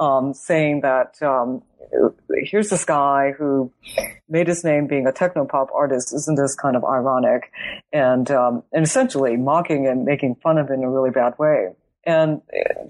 um, 0.00 0.34
saying 0.34 0.80
that 0.82 1.22
um, 1.22 1.62
here's 2.44 2.70
this 2.70 2.84
guy 2.84 3.32
who 3.36 3.72
made 4.28 4.48
his 4.48 4.64
name 4.64 4.86
being 4.86 5.06
a 5.06 5.12
technopop 5.12 5.68
artist. 5.74 6.12
Isn't 6.14 6.36
this 6.36 6.54
kind 6.54 6.76
of 6.76 6.84
ironic? 6.84 7.50
And, 7.92 8.30
um, 8.30 8.62
and 8.72 8.84
essentially 8.84 9.36
mocking 9.36 9.86
and 9.86 10.04
making 10.04 10.36
fun 10.36 10.58
of 10.58 10.68
him 10.68 10.80
in 10.80 10.84
a 10.84 10.90
really 10.90 11.10
bad 11.10 11.34
way. 11.38 11.68
And 12.06 12.42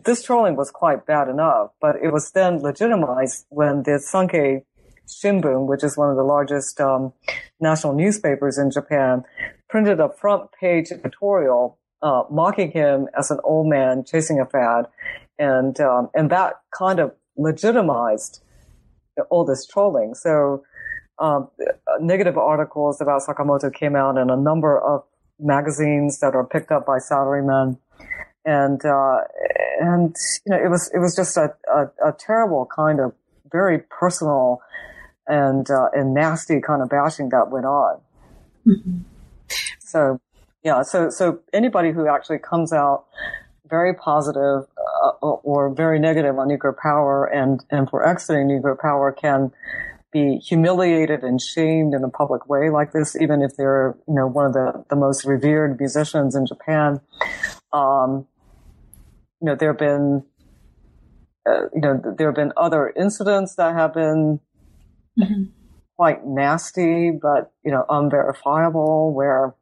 this 0.05 0.23
trolling 0.23 0.57
was 0.57 0.71
quite 0.71 1.07
bad 1.07 1.29
enough, 1.29 1.71
but 1.81 1.97
it 2.03 2.13
was 2.13 2.33
then 2.33 2.61
legitimized 2.61 3.47
when 3.49 3.85
the 3.85 4.03
Sankei 4.03 4.65
Shimbun, 5.07 5.67
which 5.67 5.85
is 5.85 5.97
one 5.97 6.11
of 6.11 6.17
the 6.17 6.25
largest 6.25 6.81
um, 6.81 7.13
national 7.61 7.95
newspapers 7.95 8.59
in 8.59 8.71
Japan, 8.71 9.23
printed 9.69 10.01
a 10.01 10.09
front 10.09 10.51
page 10.61 10.91
editorial 10.91 11.79
uh, 12.03 12.25
mocking 12.31 12.71
him 12.71 13.09
as 13.19 13.31
an 13.31 13.39
old 13.45 13.67
man 13.67 14.05
chasing 14.05 14.39
a 14.39 14.45
fad, 14.45 14.87
and 15.39 15.81
um, 15.81 16.11
and 16.15 16.31
that 16.31 16.61
kind 16.77 17.01
of 17.01 17.15
legitimized 17.37 18.43
all 19.31 19.45
this 19.45 19.67
trolling. 19.67 20.15
So 20.15 20.65
um, 21.19 21.49
negative 22.01 22.37
articles 22.37 23.01
about 23.01 23.23
Sakamoto 23.23 23.73
came 23.73 23.97
out 23.97 24.17
in 24.17 24.31
a 24.31 24.37
number 24.37 24.79
of 24.79 25.05
magazines 25.39 26.21
that 26.21 26.35
are 26.35 26.45
picked 26.45 26.71
up 26.71 26.87
by 26.87 26.99
salarymen 26.99 27.79
and 28.45 28.85
uh, 28.85 29.19
and 29.81 30.15
you 30.45 30.51
know 30.51 30.63
it 30.63 30.69
was 30.69 30.91
it 30.95 30.99
was 30.99 31.17
just 31.17 31.37
a, 31.37 31.55
a, 31.73 32.09
a 32.09 32.13
terrible 32.13 32.67
kind 32.75 33.01
of 33.01 33.13
very 33.51 33.79
personal 33.79 34.61
and 35.27 35.71
uh, 35.71 35.89
and 35.93 36.13
nasty 36.13 36.61
kind 36.61 36.83
of 36.83 36.89
bashing 36.89 37.31
that 37.31 37.51
went 37.51 37.65
on. 37.65 38.01
Mm-hmm. 38.67 38.99
So 39.81 40.21
yeah, 40.63 40.83
so 40.83 41.09
so 41.11 41.41
anybody 41.53 41.93
who 41.93 42.07
actually 42.09 42.39
comes 42.39 42.73
out 42.73 43.07
very 43.67 43.95
positive 43.95 44.69
uh, 44.77 45.11
or 45.21 45.75
very 45.75 45.99
negative 45.99 46.39
on 46.39 46.49
nuclear 46.49 46.77
power 46.81 47.25
and 47.25 47.65
and 47.71 47.89
for 47.89 48.07
exiting 48.07 48.47
nuclear 48.49 48.77
power 48.77 49.13
can 49.13 49.51
be 50.15 50.39
humiliated 50.39 51.25
and 51.25 51.43
shamed 51.43 51.93
in 51.93 52.05
a 52.05 52.09
public 52.09 52.49
way 52.49 52.71
like 52.71 52.93
this, 52.93 53.21
even 53.21 53.43
if 53.43 53.57
they're, 53.57 53.97
you 54.07 54.15
know, 54.15 54.29
one 54.29 54.47
of 54.47 54.53
the, 54.53 54.85
the 54.89 54.95
most 54.95 55.25
revered 55.25 55.79
musicians 55.79 56.37
in 56.37 56.47
Japan. 56.47 57.01
Um, 57.73 58.25
you 59.41 59.47
know, 59.47 59.57
there 59.57 59.73
have 59.73 59.79
been, 59.79 60.25
uh, 61.45 61.65
you 61.75 61.81
know, 61.81 62.01
there 62.17 62.29
have 62.29 62.37
been 62.37 62.53
other 62.57 62.93
incidents 62.97 63.57
that 63.57 63.75
have 63.75 63.93
been 63.93 64.39
mm-hmm. 65.19 65.45
quite 65.97 66.25
nasty, 66.25 67.11
but, 67.11 67.53
you 67.65 67.73
know, 67.73 67.85
unverifiable 67.89 69.13
where, 69.13 69.57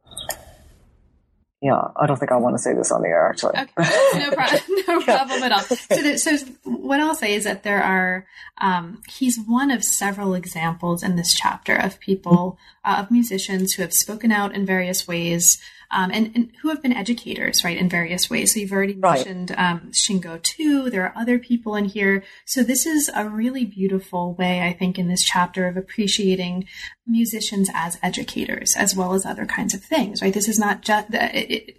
yeah, 1.62 1.81
I 1.94 2.07
don't 2.07 2.18
think 2.18 2.33
I 2.33 2.37
want 2.37 2.57
to 2.57 2.59
say 2.62 2.75
this 2.75 2.90
on 2.90 3.03
the 3.03 3.09
air 3.09 3.29
actually. 3.29 3.57
Okay. 3.57 4.18
No, 4.18 4.33
problem. 4.33 4.61
no 4.88 5.01
problem 5.01 5.42
at 5.44 5.53
all. 5.53 5.61
So, 5.61 6.03
the, 6.03 6.18
so 6.18 6.37
what 6.64 6.98
I'll 6.98 7.14
say 7.14 7.35
is 7.35 7.44
that 7.44 7.62
there 7.62 7.83
are, 7.83 8.27
um, 8.59 9.01
he's 9.09 9.38
one 9.38 9.70
of 9.70 9.85
several 9.85 10.35
examples 10.35 11.05
in 11.05 11.14
this 11.14 11.33
chapter 11.33 11.77
of 11.77 12.01
people, 12.01 12.59
uh, 12.85 12.96
of 12.98 13.12
musicians 13.12 13.75
who 13.75 13.83
have 13.83 13.92
spoken 13.92 14.33
out 14.33 14.57
in 14.57 14.66
various 14.66 15.07
ways, 15.07 15.62
um, 15.92 16.11
and, 16.11 16.33
and, 16.35 16.50
who 16.62 16.68
have 16.68 16.83
been 16.83 16.92
educators, 16.92 17.62
right, 17.64 17.76
in 17.76 17.88
various 17.88 18.31
ways. 18.31 18.55
So 18.55 18.61
you've 18.61 18.72
already 18.72 18.94
mentioned 18.94 19.50
right. 19.50 19.72
um, 19.72 19.90
Shing02. 19.92 20.90
There 20.90 21.05
are 21.05 21.12
other 21.16 21.38
people 21.38 21.76
in 21.76 21.85
here. 21.85 22.24
So 22.46 22.62
this 22.62 22.87
is 22.87 23.11
a 23.14 23.28
really 23.28 23.64
beautiful 23.64 24.35
way, 24.35 24.62
I 24.62 24.72
think, 24.72 24.98
in 24.98 25.09
this 25.09 25.22
chapter 25.22 25.66
of 25.66 25.76
appreciating 25.76 26.66
musicians 27.07 27.68
as 27.74 27.98
educators 28.02 28.74
as 28.76 28.94
well 28.94 29.12
as 29.12 29.26
other 29.26 29.46
kinds 29.46 29.74
of 29.74 29.83
things, 29.83 30.22
right? 30.22 30.35
This 30.35 30.48
is 30.48 30.59
not 30.59 30.83
just. 30.83 31.09
It, 31.12 31.50
it, 31.50 31.76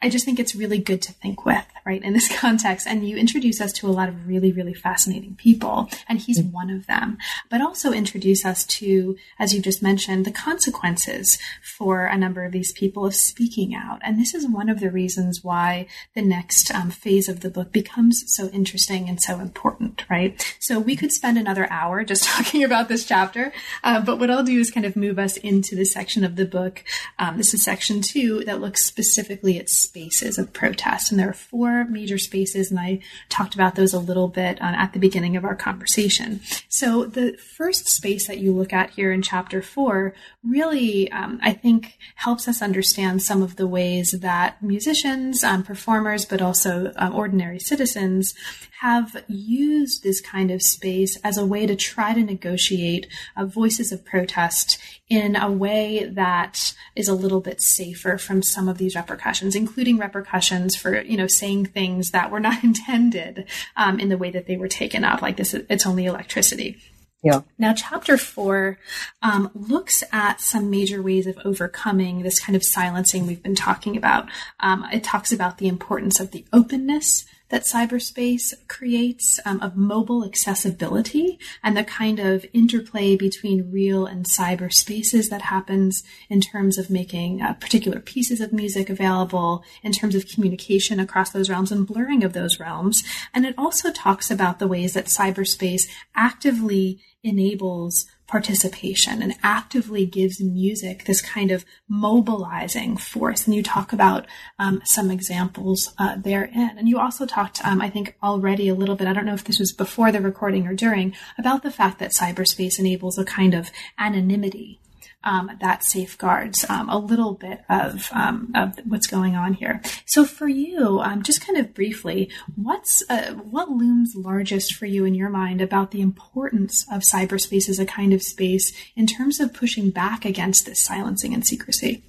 I 0.00 0.08
just 0.08 0.24
think 0.24 0.38
it's 0.38 0.54
really 0.54 0.78
good 0.78 1.02
to 1.02 1.12
think 1.12 1.44
with, 1.44 1.66
right, 1.84 2.02
in 2.02 2.12
this 2.12 2.28
context. 2.38 2.86
And 2.86 3.08
you 3.08 3.16
introduce 3.16 3.60
us 3.60 3.72
to 3.74 3.88
a 3.88 3.90
lot 3.90 4.08
of 4.08 4.28
really, 4.28 4.52
really 4.52 4.74
fascinating 4.74 5.34
people, 5.34 5.90
and 6.08 6.20
he's 6.20 6.40
mm-hmm. 6.40 6.52
one 6.52 6.70
of 6.70 6.86
them. 6.86 7.18
But 7.50 7.60
also 7.60 7.92
introduce 7.92 8.44
us 8.44 8.64
to, 8.66 9.16
as 9.40 9.52
you 9.52 9.60
just 9.60 9.82
mentioned, 9.82 10.24
the 10.24 10.30
consequences 10.30 11.38
for 11.62 12.06
a 12.06 12.16
number 12.16 12.44
of 12.44 12.52
these 12.52 12.72
people 12.72 13.06
of 13.06 13.14
speaking 13.14 13.74
out. 13.74 13.98
And 14.02 14.20
this 14.20 14.34
is 14.34 14.46
one 14.46 14.68
of 14.68 14.78
the 14.78 14.90
reasons 14.90 15.42
why 15.42 15.88
the 16.14 16.22
next 16.22 16.72
um, 16.72 16.90
phase 16.90 17.28
of 17.28 17.40
the 17.40 17.50
book 17.50 17.72
becomes 17.72 18.22
so 18.28 18.48
interesting 18.50 19.08
and 19.08 19.20
so 19.20 19.40
important, 19.40 20.04
right? 20.08 20.56
So 20.60 20.78
we 20.78 20.94
could 20.94 21.10
spend 21.10 21.38
another 21.38 21.66
hour 21.72 22.04
just 22.04 22.24
talking 22.28 22.62
about 22.62 22.88
this 22.88 23.04
chapter, 23.04 23.52
uh, 23.82 24.00
but 24.00 24.20
what 24.20 24.30
I'll 24.30 24.44
do 24.44 24.60
is 24.60 24.70
kind 24.70 24.86
of 24.86 24.94
move 24.94 25.18
us 25.18 25.36
into 25.38 25.74
the 25.74 25.84
section 25.84 26.22
of 26.22 26.36
the 26.36 26.46
book. 26.46 26.84
Um, 27.18 27.36
this 27.36 27.52
is 27.52 27.64
section 27.64 28.00
two 28.00 28.44
that 28.44 28.60
looks 28.60 28.84
specifically 28.84 29.58
at 29.58 29.68
spaces 29.88 30.38
of 30.38 30.52
protest. 30.52 31.10
And 31.10 31.18
there 31.18 31.30
are 31.30 31.44
four 31.52 31.84
major 31.84 32.18
spaces, 32.18 32.70
and 32.70 32.80
I 32.88 33.00
talked 33.28 33.54
about 33.54 33.74
those 33.74 33.94
a 33.94 33.98
little 34.10 34.28
bit 34.28 34.60
uh, 34.60 34.74
at 34.84 34.92
the 34.92 34.98
beginning 35.06 35.36
of 35.36 35.44
our 35.44 35.56
conversation. 35.56 36.40
So 36.68 37.04
the 37.18 37.28
first 37.56 37.88
space 37.88 38.26
that 38.28 38.38
you 38.38 38.52
look 38.52 38.72
at 38.72 38.90
here 38.90 39.12
in 39.12 39.22
chapter 39.22 39.60
four 39.62 40.14
really, 40.44 41.10
um, 41.12 41.40
I 41.42 41.52
think, 41.52 41.98
helps 42.16 42.48
us 42.48 42.62
understand 42.62 43.22
some 43.22 43.42
of 43.42 43.56
the 43.56 43.66
ways 43.66 44.08
that 44.12 44.62
musicians, 44.62 45.42
um, 45.44 45.62
performers, 45.62 46.24
but 46.24 46.40
also 46.40 46.92
um, 46.96 47.14
ordinary 47.14 47.58
citizens 47.58 48.34
have 48.80 49.24
used 49.26 50.02
this 50.02 50.20
kind 50.20 50.50
of 50.50 50.62
space 50.62 51.18
as 51.24 51.36
a 51.36 51.46
way 51.46 51.66
to 51.66 51.74
try 51.74 52.14
to 52.14 52.22
negotiate 52.22 53.08
uh, 53.36 53.44
voices 53.44 53.90
of 53.92 54.04
protest 54.04 54.78
in 55.08 55.34
a 55.36 55.50
way 55.50 56.04
that 56.04 56.74
is 56.94 57.08
a 57.08 57.14
little 57.14 57.40
bit 57.40 57.60
safer 57.60 58.18
from 58.18 58.42
some 58.42 58.68
of 58.68 58.78
these 58.78 58.94
repercussions, 58.94 59.56
including 59.56 59.77
repercussions 59.86 60.74
for, 60.74 61.00
you 61.00 61.16
know, 61.16 61.26
saying 61.26 61.66
things 61.66 62.10
that 62.10 62.30
were 62.30 62.40
not 62.40 62.64
intended 62.64 63.46
um, 63.76 64.00
in 64.00 64.08
the 64.08 64.18
way 64.18 64.30
that 64.30 64.46
they 64.46 64.56
were 64.56 64.68
taken 64.68 65.04
up, 65.04 65.22
like 65.22 65.36
this, 65.36 65.54
it's 65.54 65.86
only 65.86 66.06
electricity. 66.06 66.80
Yeah. 67.22 67.40
Now, 67.58 67.74
chapter 67.74 68.16
four 68.16 68.78
um, 69.22 69.50
looks 69.52 70.04
at 70.12 70.40
some 70.40 70.70
major 70.70 71.02
ways 71.02 71.26
of 71.26 71.36
overcoming 71.44 72.22
this 72.22 72.38
kind 72.38 72.54
of 72.54 72.62
silencing 72.62 73.26
we've 73.26 73.42
been 73.42 73.56
talking 73.56 73.96
about. 73.96 74.28
Um, 74.60 74.86
it 74.92 75.02
talks 75.02 75.32
about 75.32 75.58
the 75.58 75.66
importance 75.66 76.20
of 76.20 76.30
the 76.30 76.44
openness 76.52 77.24
that 77.48 77.62
cyberspace 77.62 78.52
creates 78.68 79.40
um, 79.44 79.60
of 79.60 79.76
mobile 79.76 80.24
accessibility 80.24 81.38
and 81.62 81.76
the 81.76 81.84
kind 81.84 82.18
of 82.18 82.44
interplay 82.52 83.16
between 83.16 83.70
real 83.70 84.06
and 84.06 84.26
cyber 84.26 84.72
spaces 84.72 85.28
that 85.30 85.42
happens 85.42 86.02
in 86.28 86.40
terms 86.40 86.78
of 86.78 86.90
making 86.90 87.40
uh, 87.40 87.54
particular 87.54 88.00
pieces 88.00 88.40
of 88.40 88.52
music 88.52 88.90
available, 88.90 89.64
in 89.82 89.92
terms 89.92 90.14
of 90.14 90.26
communication 90.26 91.00
across 91.00 91.30
those 91.30 91.48
realms 91.50 91.72
and 91.72 91.86
blurring 91.86 92.22
of 92.22 92.32
those 92.32 92.60
realms. 92.60 93.02
And 93.32 93.46
it 93.46 93.54
also 93.56 93.90
talks 93.90 94.30
about 94.30 94.58
the 94.58 94.68
ways 94.68 94.94
that 94.94 95.06
cyberspace 95.06 95.82
actively 96.14 97.00
enables 97.22 98.06
participation 98.28 99.22
and 99.22 99.34
actively 99.42 100.06
gives 100.06 100.40
music 100.40 101.04
this 101.04 101.22
kind 101.22 101.50
of 101.50 101.64
mobilizing 101.88 102.96
force. 102.96 103.46
And 103.46 103.56
you 103.56 103.62
talk 103.62 103.92
about 103.92 104.26
um, 104.58 104.82
some 104.84 105.10
examples 105.10 105.94
uh, 105.98 106.16
therein. 106.16 106.76
And 106.78 106.88
you 106.88 106.98
also 106.98 107.26
talked, 107.26 107.64
um, 107.64 107.80
I 107.80 107.90
think, 107.90 108.16
already 108.22 108.68
a 108.68 108.74
little 108.74 108.94
bit, 108.94 109.08
I 109.08 109.14
don't 109.14 109.26
know 109.26 109.34
if 109.34 109.44
this 109.44 109.58
was 109.58 109.72
before 109.72 110.12
the 110.12 110.20
recording 110.20 110.66
or 110.66 110.74
during, 110.74 111.14
about 111.38 111.62
the 111.62 111.70
fact 111.70 111.98
that 111.98 112.12
cyberspace 112.12 112.78
enables 112.78 113.18
a 113.18 113.24
kind 113.24 113.54
of 113.54 113.70
anonymity 113.98 114.78
um, 115.24 115.50
that 115.60 115.84
safeguards 115.84 116.64
um, 116.68 116.88
a 116.88 116.98
little 116.98 117.34
bit 117.34 117.60
of, 117.68 118.08
um, 118.12 118.52
of 118.54 118.78
what's 118.84 119.06
going 119.06 119.34
on 119.34 119.54
here. 119.54 119.80
So 120.06 120.24
for 120.24 120.48
you, 120.48 121.00
um, 121.00 121.22
just 121.22 121.44
kind 121.44 121.58
of 121.58 121.74
briefly, 121.74 122.30
what's 122.54 123.02
uh, 123.10 123.32
what 123.34 123.70
looms 123.70 124.14
largest 124.14 124.74
for 124.74 124.86
you 124.86 125.04
in 125.04 125.14
your 125.14 125.30
mind 125.30 125.60
about 125.60 125.90
the 125.90 126.00
importance 126.00 126.86
of 126.92 127.02
cyberspace 127.02 127.68
as 127.68 127.78
a 127.78 127.86
kind 127.86 128.12
of 128.12 128.22
space 128.22 128.72
in 128.96 129.06
terms 129.06 129.40
of 129.40 129.52
pushing 129.52 129.90
back 129.90 130.24
against 130.24 130.66
this 130.66 130.82
silencing 130.82 131.34
and 131.34 131.46
secrecy? 131.46 132.02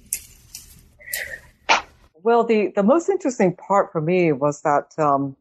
Well, 2.22 2.44
the, 2.44 2.72
the 2.76 2.82
most 2.82 3.08
interesting 3.08 3.56
part 3.56 3.92
for 3.92 4.00
me 4.00 4.32
was 4.32 4.60
that 4.62 4.92
um, 4.98 5.36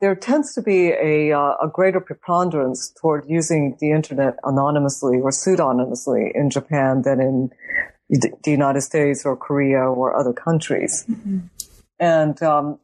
there 0.00 0.14
tends 0.14 0.54
to 0.54 0.62
be 0.62 0.88
a, 0.88 1.32
uh, 1.32 1.54
a 1.62 1.68
greater 1.72 2.00
preponderance 2.00 2.92
toward 3.00 3.24
using 3.28 3.76
the 3.80 3.90
internet 3.92 4.36
anonymously 4.44 5.18
or 5.20 5.30
pseudonymously 5.30 6.32
in 6.34 6.50
Japan 6.50 7.02
than 7.02 7.20
in 7.20 7.50
the 8.08 8.50
United 8.50 8.82
States 8.82 9.24
or 9.24 9.36
Korea 9.36 9.80
or 9.80 10.14
other 10.14 10.32
countries. 10.32 11.04
Mm-hmm. 11.10 11.38
And, 11.98 12.42
um, 12.42 12.78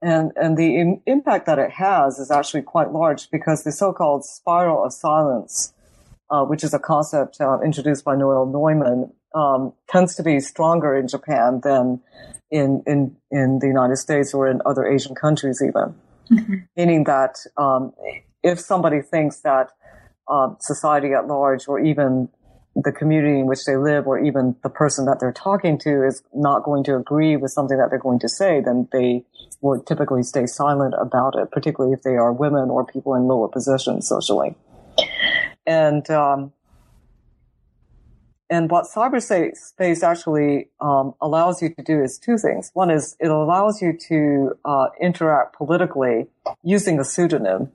and, 0.00 0.32
and 0.36 0.56
the 0.56 0.80
Im- 0.80 1.02
impact 1.06 1.46
that 1.46 1.58
it 1.58 1.70
has 1.72 2.18
is 2.18 2.30
actually 2.30 2.62
quite 2.62 2.92
large 2.92 3.30
because 3.30 3.62
the 3.62 3.72
so-called 3.72 4.24
spiral 4.24 4.84
of 4.84 4.92
silence, 4.92 5.74
uh, 6.30 6.44
which 6.44 6.64
is 6.64 6.72
a 6.72 6.78
concept 6.78 7.40
uh, 7.40 7.60
introduced 7.60 8.04
by 8.04 8.16
Noelle-Neumann, 8.16 9.12
um, 9.34 9.72
tends 9.88 10.14
to 10.16 10.22
be 10.22 10.40
stronger 10.40 10.96
in 10.96 11.08
Japan 11.08 11.60
than 11.62 12.00
in 12.50 12.82
in 12.86 13.16
in 13.30 13.58
the 13.60 13.66
United 13.66 13.96
States 13.96 14.34
or 14.34 14.48
in 14.48 14.60
other 14.66 14.86
Asian 14.86 15.14
countries, 15.14 15.62
even. 15.62 15.94
Mm-hmm. 16.30 16.54
Meaning 16.76 17.04
that 17.04 17.36
um, 17.56 17.92
if 18.42 18.60
somebody 18.60 19.00
thinks 19.02 19.40
that 19.40 19.70
um, 20.28 20.56
society 20.60 21.12
at 21.12 21.26
large, 21.26 21.68
or 21.68 21.80
even 21.80 22.28
the 22.74 22.92
community 22.92 23.38
in 23.40 23.46
which 23.46 23.64
they 23.66 23.76
live 23.76 24.06
or 24.06 24.18
even 24.18 24.56
the 24.62 24.70
person 24.70 25.04
that 25.04 25.20
they're 25.20 25.32
talking 25.32 25.78
to 25.78 26.06
is 26.06 26.22
not 26.34 26.62
going 26.62 26.82
to 26.84 26.96
agree 26.96 27.36
with 27.36 27.50
something 27.50 27.76
that 27.76 27.90
they're 27.90 27.98
going 27.98 28.18
to 28.18 28.28
say, 28.28 28.60
then 28.60 28.88
they 28.92 29.22
would 29.60 29.86
typically 29.86 30.22
stay 30.22 30.46
silent 30.46 30.94
about 30.98 31.36
it, 31.36 31.50
particularly 31.50 31.92
if 31.92 32.02
they 32.02 32.16
are 32.16 32.32
women 32.32 32.70
or 32.70 32.84
people 32.84 33.14
in 33.14 33.24
lower 33.24 33.48
positions 33.48 34.08
socially. 34.08 34.56
And, 35.66 36.08
um, 36.10 36.52
and 38.52 38.70
what 38.70 38.84
cyberspace 38.84 40.02
actually 40.02 40.68
um, 40.78 41.14
allows 41.22 41.62
you 41.62 41.74
to 41.74 41.82
do 41.82 42.02
is 42.02 42.18
two 42.18 42.36
things. 42.36 42.70
One 42.74 42.90
is 42.90 43.16
it 43.18 43.30
allows 43.30 43.80
you 43.80 43.96
to 44.08 44.50
uh, 44.66 44.88
interact 45.00 45.56
politically 45.56 46.26
using 46.62 47.00
a 47.00 47.04
pseudonym. 47.04 47.72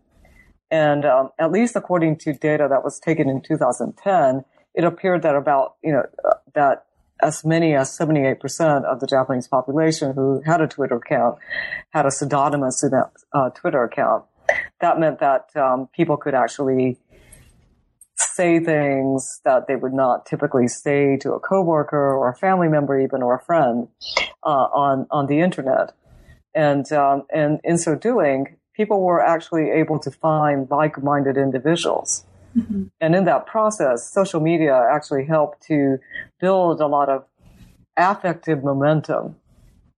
And 0.70 1.04
um, 1.04 1.32
at 1.40 1.52
least 1.52 1.76
according 1.76 2.18
to 2.18 2.34
data 2.34 2.68
that 2.70 2.84
was 2.84 3.00
taken 3.00 3.28
in 3.28 3.42
2010, 3.42 4.46
it 4.76 4.84
appeared 4.84 5.24
that 5.24 5.36
about, 5.36 5.78
you 5.84 5.94
know, 5.94 6.04
uh, 6.24 6.36
that 6.54 6.86
as 7.24 7.44
many 7.44 7.74
as 7.74 7.90
78% 7.98 8.84
of 8.84 9.00
the 9.00 9.08
Japanese 9.08 9.48
population 9.48 10.14
who 10.14 10.44
had 10.46 10.62
a 10.62 10.68
Twitter 10.68 10.98
account 10.98 11.40
had 11.90 12.06
a 12.06 12.12
pseudonymous 12.12 12.84
uh, 13.34 13.50
Twitter 13.50 13.84
account. 13.84 14.26
That 14.82 15.00
meant 15.00 15.22
that 15.22 15.50
um, 15.56 15.90
people 15.92 16.18
could 16.18 16.36
actually 16.36 17.00
say 18.18 18.60
things 18.60 19.42
that 19.46 19.68
they 19.68 19.76
would 19.76 19.94
not 19.94 20.26
typically 20.26 20.68
say 20.68 21.18
to 21.18 21.34
a 21.34 21.40
coworker 21.40 22.16
or 22.16 22.30
a 22.30 22.36
family 22.36 22.68
member, 22.68 23.00
even 23.00 23.22
or 23.22 23.36
a 23.36 23.44
friend, 23.44 23.88
uh, 24.44 24.68
on 24.74 25.08
on 25.12 25.28
the 25.28 25.40
internet. 25.40 25.94
And 26.54 26.92
um, 26.92 27.24
and 27.34 27.60
in 27.64 27.78
so 27.78 27.96
doing, 27.96 28.58
people 28.74 29.02
were 29.02 29.22
actually 29.22 29.70
able 29.70 30.00
to 30.00 30.12
find 30.12 30.70
like-minded 30.70 31.38
individuals. 31.38 32.26
Mm-hmm. 32.58 32.84
And 33.00 33.16
in 33.16 33.26
that 33.26 33.46
process, 33.46 34.12
social 34.12 34.40
media 34.40 34.88
actually 34.92 35.26
helped 35.26 35.62
to 35.68 36.00
build 36.40 36.82
a 36.82 36.88
lot 36.88 37.10
of 37.10 37.26
affective 37.98 38.64
momentum 38.64 39.36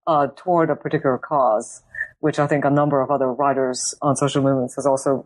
uh, 0.07 0.27
toward 0.35 0.69
a 0.69 0.75
particular 0.75 1.17
cause, 1.17 1.83
which 2.19 2.39
I 2.39 2.47
think 2.47 2.65
a 2.65 2.69
number 2.69 3.01
of 3.01 3.11
other 3.11 3.31
writers 3.31 3.95
on 4.01 4.15
social 4.15 4.41
movements 4.41 4.75
has 4.75 4.85
also 4.85 5.25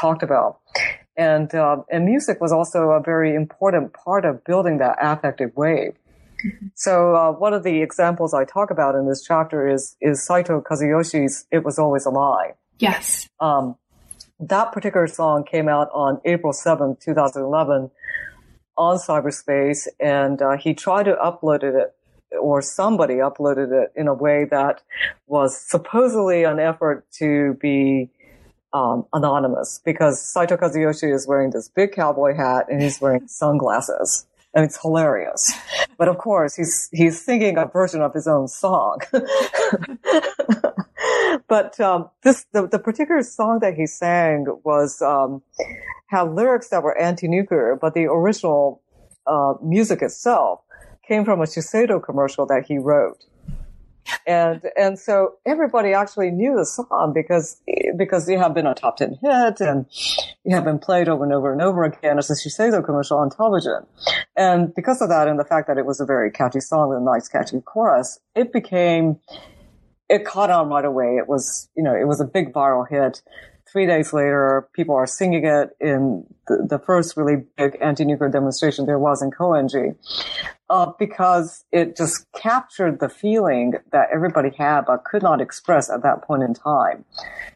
talked 0.00 0.22
about. 0.22 0.60
And, 1.16 1.54
uh, 1.54 1.82
and 1.90 2.04
music 2.04 2.40
was 2.40 2.52
also 2.52 2.90
a 2.90 3.00
very 3.00 3.34
important 3.34 3.92
part 3.92 4.24
of 4.24 4.44
building 4.44 4.78
that 4.78 4.96
affective 5.00 5.50
wave. 5.56 5.94
Mm-hmm. 6.44 6.66
So 6.74 7.14
uh, 7.14 7.32
one 7.32 7.52
of 7.52 7.62
the 7.62 7.82
examples 7.82 8.34
I 8.34 8.44
talk 8.44 8.70
about 8.70 8.94
in 8.94 9.08
this 9.08 9.22
chapter 9.22 9.68
is 9.68 9.96
is 10.00 10.24
Saito 10.24 10.60
Kazuyoshi's 10.60 11.46
"It 11.52 11.64
Was 11.64 11.78
Always 11.78 12.04
a 12.04 12.10
Lie." 12.10 12.54
Yes. 12.78 13.28
Um, 13.38 13.76
that 14.40 14.72
particular 14.72 15.06
song 15.06 15.44
came 15.44 15.68
out 15.68 15.88
on 15.92 16.20
April 16.24 16.52
seventh, 16.52 16.98
two 16.98 17.14
2011 17.14 17.90
on 18.76 18.96
cyberspace 18.96 19.86
and 20.00 20.40
uh, 20.40 20.56
he 20.56 20.74
tried 20.74 21.04
to 21.04 21.14
upload 21.14 21.62
it 21.62 21.94
or 22.40 22.62
somebody 22.62 23.16
uploaded 23.16 23.70
it 23.70 23.92
in 23.94 24.08
a 24.08 24.14
way 24.14 24.46
that 24.50 24.82
was 25.26 25.60
supposedly 25.60 26.44
an 26.44 26.58
effort 26.58 27.04
to 27.12 27.54
be 27.60 28.10
um, 28.72 29.06
anonymous 29.12 29.80
because 29.84 30.20
Saito 30.22 30.56
Kazuyoshi 30.56 31.12
is 31.14 31.26
wearing 31.26 31.50
this 31.50 31.68
big 31.68 31.92
cowboy 31.92 32.34
hat 32.34 32.66
and 32.68 32.82
he's 32.82 33.00
wearing 33.00 33.26
sunglasses. 33.28 34.26
And 34.54 34.66
it's 34.66 34.78
hilarious. 34.80 35.50
But 35.96 36.08
of 36.08 36.18
course, 36.18 36.56
he's, 36.56 36.90
he's 36.92 37.24
singing 37.24 37.56
a 37.56 37.64
version 37.64 38.02
of 38.02 38.12
his 38.12 38.26
own 38.26 38.48
song. 38.48 38.98
but, 41.48 41.80
um, 41.80 42.10
this, 42.22 42.44
the, 42.52 42.68
the 42.68 42.78
particular 42.78 43.22
song 43.22 43.60
that 43.60 43.74
he 43.74 43.86
sang 43.86 44.44
was, 44.62 45.00
um, 45.00 45.40
had 46.08 46.34
lyrics 46.34 46.68
that 46.68 46.82
were 46.82 46.98
anti-nuclear, 46.98 47.78
but 47.80 47.94
the 47.94 48.04
original, 48.04 48.82
uh, 49.26 49.54
music 49.62 50.02
itself 50.02 50.60
came 51.08 51.24
from 51.24 51.40
a 51.40 51.44
Shiseido 51.44 52.02
commercial 52.02 52.44
that 52.46 52.66
he 52.66 52.76
wrote 52.76 53.24
and 54.26 54.62
and 54.76 54.98
so 54.98 55.34
everybody 55.46 55.92
actually 55.92 56.30
knew 56.30 56.56
the 56.56 56.66
song 56.66 57.12
because 57.14 57.60
because 57.96 58.28
you 58.28 58.38
have 58.38 58.54
been 58.54 58.66
a 58.66 58.74
top 58.74 58.96
ten 58.96 59.18
hit 59.20 59.60
and 59.60 59.86
you 60.44 60.54
have 60.54 60.64
been 60.64 60.78
played 60.78 61.08
over 61.08 61.24
and 61.24 61.32
over 61.32 61.52
and 61.52 61.62
over 61.62 61.84
again 61.84 62.18
as 62.18 62.30
a 62.30 62.34
Shiseido 62.34 62.84
commercial 62.84 63.18
on 63.18 63.30
television. 63.30 63.86
And 64.36 64.74
because 64.74 65.02
of 65.02 65.08
that 65.08 65.28
and 65.28 65.38
the 65.38 65.44
fact 65.44 65.68
that 65.68 65.78
it 65.78 65.86
was 65.86 66.00
a 66.00 66.06
very 66.06 66.30
catchy 66.30 66.60
song 66.60 66.88
with 66.88 66.98
a 66.98 67.04
nice 67.04 67.28
catchy 67.28 67.60
chorus, 67.60 68.18
it 68.34 68.52
became 68.52 69.18
it 70.08 70.24
caught 70.24 70.50
on 70.50 70.68
right 70.68 70.84
away. 70.84 71.16
It 71.16 71.28
was 71.28 71.68
you 71.76 71.82
know 71.82 71.94
it 71.94 72.06
was 72.06 72.20
a 72.20 72.24
big 72.24 72.52
viral 72.52 72.88
hit. 72.88 73.22
Three 73.72 73.86
days 73.86 74.12
later, 74.12 74.68
people 74.74 74.94
are 74.94 75.06
singing 75.06 75.46
it 75.46 75.70
in 75.80 76.26
the, 76.46 76.66
the 76.68 76.78
first 76.78 77.16
really 77.16 77.44
big 77.56 77.78
anti-nuclear 77.80 78.28
demonstration 78.28 78.84
there 78.84 78.98
was 78.98 79.22
in 79.22 79.30
Koenji 79.30 79.96
uh, 80.68 80.92
because 80.98 81.64
it 81.72 81.96
just 81.96 82.30
captured 82.32 83.00
the 83.00 83.08
feeling 83.08 83.72
that 83.90 84.08
everybody 84.12 84.50
had 84.58 84.82
but 84.82 85.04
could 85.04 85.22
not 85.22 85.40
express 85.40 85.88
at 85.88 86.02
that 86.02 86.20
point 86.20 86.42
in 86.42 86.52
time. 86.52 87.06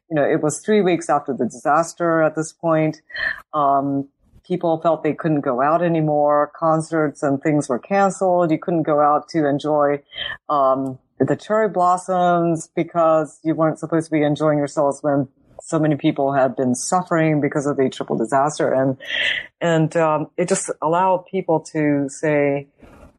You 0.08 0.14
know, 0.14 0.24
it 0.24 0.42
was 0.42 0.60
three 0.60 0.80
weeks 0.80 1.10
after 1.10 1.34
the 1.34 1.44
disaster 1.44 2.22
at 2.22 2.34
this 2.34 2.50
point. 2.50 3.02
Um, 3.52 4.08
people 4.46 4.80
felt 4.80 5.02
they 5.02 5.12
couldn't 5.12 5.42
go 5.42 5.60
out 5.60 5.82
anymore. 5.82 6.50
Concerts 6.56 7.22
and 7.22 7.42
things 7.42 7.68
were 7.68 7.78
canceled. 7.78 8.50
You 8.50 8.58
couldn't 8.58 8.84
go 8.84 9.00
out 9.00 9.28
to 9.30 9.46
enjoy 9.46 10.02
um, 10.48 10.98
the 11.18 11.36
cherry 11.36 11.68
blossoms 11.68 12.70
because 12.74 13.38
you 13.44 13.54
weren't 13.54 13.78
supposed 13.78 14.06
to 14.06 14.12
be 14.12 14.22
enjoying 14.22 14.56
yourselves 14.56 15.02
when 15.02 15.28
so 15.66 15.78
many 15.80 15.96
people 15.96 16.32
had 16.32 16.54
been 16.54 16.74
suffering 16.74 17.40
because 17.40 17.66
of 17.66 17.76
the 17.76 17.88
triple 17.90 18.16
disaster 18.16 18.72
and 18.72 18.96
and 19.60 19.96
um, 19.96 20.28
it 20.36 20.48
just 20.48 20.70
allowed 20.80 21.26
people 21.30 21.60
to 21.60 22.08
say 22.08 22.68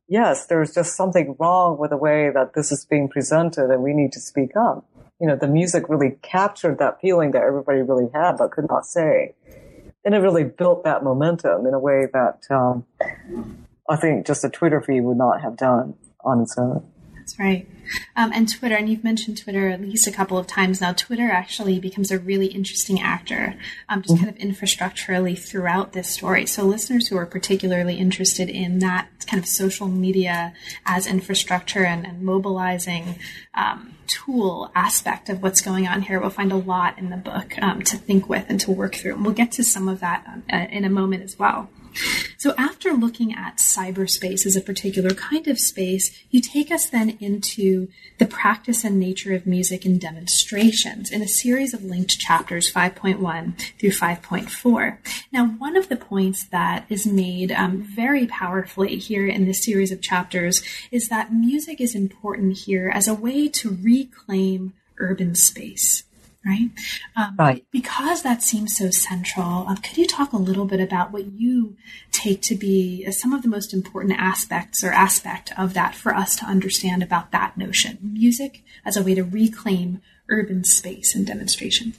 yes, 0.08 0.46
there's 0.46 0.74
just 0.74 0.96
something 0.96 1.36
wrong 1.40 1.78
with 1.78 1.92
the 1.92 1.98
way 1.98 2.30
that 2.34 2.54
this 2.54 2.72
is 2.72 2.86
being 2.86 3.10
presented 3.10 3.70
and 3.70 3.84
we 3.84 3.94
need 3.94 4.12
to 4.14 4.20
speak 4.20 4.56
up. 4.56 4.86
You 5.20 5.28
know, 5.28 5.36
the 5.36 5.48
music 5.48 5.90
really 5.90 6.18
captured 6.22 6.80
that 6.80 7.02
feeling 7.02 7.32
that 7.32 7.44
everybody 7.44 7.82
really 7.82 8.10
had 8.14 8.38
but 8.38 8.52
could 8.52 8.68
not 8.70 8.86
say. 8.86 9.36
And 10.06 10.16
it 10.16 10.20
really 10.20 10.46
built 10.46 10.84
that 10.86 11.04
momentum 11.04 11.66
in 11.66 11.74
a 11.74 11.80
way 11.80 12.08
that 12.14 12.44
um, 12.50 12.86
I 13.90 13.98
think 13.98 14.26
just 14.26 14.44
a 14.44 14.50
Twitter 14.50 14.82
feed 14.82 15.02
would 15.02 15.18
not 15.18 15.42
have 15.42 15.58
done 15.58 15.96
on 16.24 16.42
its 16.42 16.58
own. 16.58 16.88
That's 17.28 17.40
right. 17.40 17.68
Um, 18.16 18.32
and 18.34 18.50
Twitter, 18.50 18.76
and 18.76 18.88
you've 18.88 19.04
mentioned 19.04 19.38
Twitter 19.38 19.68
at 19.68 19.82
least 19.82 20.08
a 20.08 20.14
couple 20.14 20.38
of 20.38 20.48
times 20.48 20.80
now. 20.80 20.94
Twitter 20.94 21.30
actually 21.30 21.78
becomes 21.78 22.10
a 22.10 22.18
really 22.18 22.48
interesting 22.48 23.02
actor, 23.02 23.56
um, 23.90 24.02
just 24.02 24.16
mm-hmm. 24.16 24.24
kind 24.24 24.38
of 24.38 24.42
infrastructurally 24.42 25.38
throughout 25.38 25.92
this 25.92 26.10
story. 26.10 26.46
So 26.46 26.64
listeners 26.64 27.10
who 27.10 27.18
are 27.18 27.26
particularly 27.26 27.96
interested 27.96 28.48
in 28.48 28.80
that 28.80 29.10
kind 29.28 29.44
of 29.44 29.50
social 29.50 29.90
media 29.90 30.54
as 30.86 31.06
infrastructure 31.06 31.84
and, 31.84 32.08
and 32.08 32.22
mobilizing 32.22 33.16
um, 33.54 33.96
tool 34.08 34.72
aspect 34.74 35.28
of 35.28 35.44
what's 35.44 35.60
going 35.60 35.86
on 35.86 36.04
here 36.04 36.22
will 36.22 36.30
find 36.30 36.54
a 36.54 36.58
lot 36.58 36.98
in 36.98 37.10
the 37.10 37.18
book 37.18 37.62
um, 37.62 37.82
to 37.82 37.98
think 37.98 38.30
with 38.30 38.46
and 38.48 38.62
to 38.62 38.72
work 38.72 38.96
through. 38.96 39.16
And 39.16 39.26
we'll 39.26 39.34
get 39.34 39.52
to 39.54 39.66
some 39.66 39.90
of 39.90 40.00
that 40.00 40.24
um, 40.26 40.44
uh, 40.50 40.68
in 40.70 40.86
a 40.86 40.90
moment 40.90 41.24
as 41.24 41.38
well. 41.38 41.70
So 42.38 42.54
after 42.58 42.94
looking 42.94 43.34
at 43.34 43.58
cyberspace 43.58 44.46
as 44.46 44.56
a 44.56 44.62
particular 44.62 45.12
kind 45.12 45.48
of 45.48 45.60
space, 45.60 46.18
you 46.30 46.40
take 46.42 46.72
us 46.72 46.90
then 46.90 47.18
into 47.20 47.90
the 48.20 48.26
practice 48.26 48.84
and 48.84 49.00
nature 49.00 49.34
of 49.34 49.48
music 49.48 49.86
and 49.86 50.00
demonstrations 50.00 51.12
in 51.12 51.22
a 51.22 51.28
series 51.28 51.74
of 51.74 51.84
linked 51.84 52.20
chapters 52.20 52.72
5.1 52.72 53.60
through 53.80 53.92
5.4. 53.92 54.98
Now, 55.32 55.48
one 55.48 55.76
of 55.76 55.90
the 55.90 55.96
points 55.96 56.46
that 56.46 56.86
is 56.90 57.06
made 57.06 57.52
um, 57.52 57.82
very 57.82 58.28
powerfully 58.28 58.98
here 58.98 59.28
in 59.28 59.46
this 59.46 59.64
series 59.64 59.92
of 59.92 60.02
chapters 60.02 60.62
is 60.92 61.10
that 61.10 61.34
music 61.34 61.82
is 61.82 61.96
important 61.96 62.58
here 62.60 62.90
as 62.94 63.08
a 63.08 63.14
way 63.14 63.48
to 63.50 63.78
reclaim 63.82 64.74
urban 65.00 65.36
space 65.36 66.04
right? 66.48 66.70
Um, 67.16 67.36
right. 67.38 67.66
Because 67.72 68.24
that 68.24 68.42
seems 68.42 68.76
so 68.76 68.90
central, 68.90 69.68
um, 69.68 69.78
could 69.78 69.98
you 69.98 70.08
talk 70.08 70.32
a 70.32 70.38
little 70.38 70.66
bit 70.66 70.80
about 70.80 71.12
what 71.12 71.26
you 71.34 71.76
take 72.12 72.42
to 72.44 72.56
be 72.56 73.06
uh, 73.08 73.12
some 73.12 73.34
of 73.34 73.42
the 73.42 73.50
most 73.50 73.74
important 73.74 74.16
aspects 74.18 74.84
or 74.84 74.92
aspect 74.92 75.52
of 75.58 75.74
that 75.74 75.94
for 75.94 76.16
us 76.16 76.36
to 76.38 76.46
understand 76.46 77.04
about 77.04 77.32
that 77.32 77.58
notion? 77.58 77.98
Music 78.02 78.64
as 78.86 78.96
a 78.96 79.04
way 79.04 79.14
to 79.14 79.24
reclaim 79.24 80.02
urban 80.30 80.64
space 80.64 81.14
and 81.16 81.28
demonstration. 81.28 81.94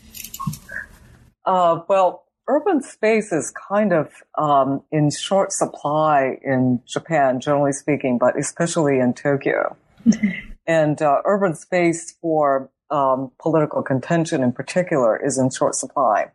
Uh, 1.45 1.81
well, 1.89 2.25
urban 2.49 2.83
space 2.83 3.33
is 3.33 3.53
kind 3.69 3.93
of 3.93 4.11
um, 4.37 4.83
in 4.91 5.11
short 5.11 5.53
supply 5.53 6.39
in 6.43 6.81
Japan, 6.87 7.41
generally 7.41 7.73
speaking, 7.73 8.19
but 8.19 8.39
especially 8.39 8.99
in 8.99 9.15
Tokyo. 9.15 9.77
Mm-hmm. 10.07 10.29
and 10.67 11.03
uh, 11.03 11.21
urban 11.25 11.55
space 11.57 12.15
for 12.23 12.71
um, 12.91 13.31
political 13.41 13.83
contention 13.83 14.43
in 14.43 14.53
particular 14.53 15.17
is 15.17 15.39
in 15.39 15.51
short 15.51 15.75
supply. 15.75 16.31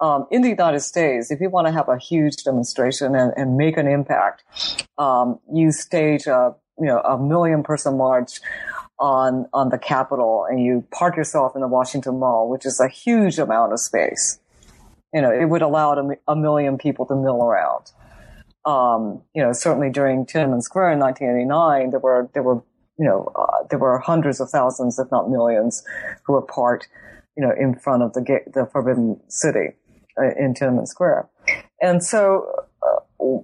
Um, 0.00 0.26
in 0.30 0.42
the 0.42 0.48
United 0.48 0.80
States, 0.80 1.30
if 1.30 1.40
you 1.40 1.48
want 1.48 1.66
to 1.66 1.72
have 1.72 1.88
a 1.88 1.98
huge 1.98 2.42
demonstration 2.44 3.14
and, 3.14 3.32
and 3.36 3.56
make 3.56 3.76
an 3.76 3.86
impact, 3.86 4.44
um, 4.98 5.38
you 5.52 5.72
stage 5.72 6.26
a 6.26 6.54
you 6.78 6.86
know 6.86 6.98
a 7.00 7.16
million 7.16 7.62
person 7.62 7.96
march 7.96 8.40
on 8.98 9.46
on 9.52 9.68
the 9.68 9.78
Capitol, 9.78 10.46
and 10.48 10.60
you 10.60 10.84
park 10.90 11.16
yourself 11.16 11.54
in 11.54 11.60
the 11.60 11.68
Washington 11.68 12.18
Mall, 12.18 12.48
which 12.48 12.66
is 12.66 12.80
a 12.80 12.88
huge 12.88 13.38
amount 13.38 13.72
of 13.72 13.80
space. 13.80 14.40
You 15.12 15.22
know, 15.22 15.30
it 15.30 15.44
would 15.44 15.62
allow 15.62 15.92
a, 16.26 16.34
million 16.34 16.76
people 16.76 17.06
to 17.06 17.14
mill 17.14 17.40
around. 17.44 17.92
Um, 18.64 19.22
you 19.32 19.42
know, 19.42 19.52
certainly 19.52 19.90
during 19.90 20.26
Tiananmen 20.26 20.60
Square 20.60 20.92
in 20.92 20.98
1989, 20.98 21.90
there 21.90 22.00
were 22.00 22.28
there 22.34 22.42
were 22.42 22.62
you 22.98 23.04
know 23.04 23.32
uh, 23.36 23.66
there 23.70 23.78
were 23.78 23.98
hundreds 23.98 24.40
of 24.40 24.50
thousands, 24.50 24.98
if 24.98 25.10
not 25.10 25.30
millions, 25.30 25.84
who 26.24 26.34
were 26.34 26.42
parked, 26.42 26.88
you 27.36 27.42
know, 27.44 27.52
in 27.58 27.74
front 27.74 28.02
of 28.02 28.12
the 28.12 28.22
gate, 28.22 28.52
the 28.52 28.66
Forbidden 28.66 29.20
City 29.28 29.76
uh, 30.18 30.30
in 30.38 30.54
Tiananmen 30.54 30.86
Square. 30.86 31.28
And 31.80 32.02
so, 32.02 32.46
uh, 32.82 33.00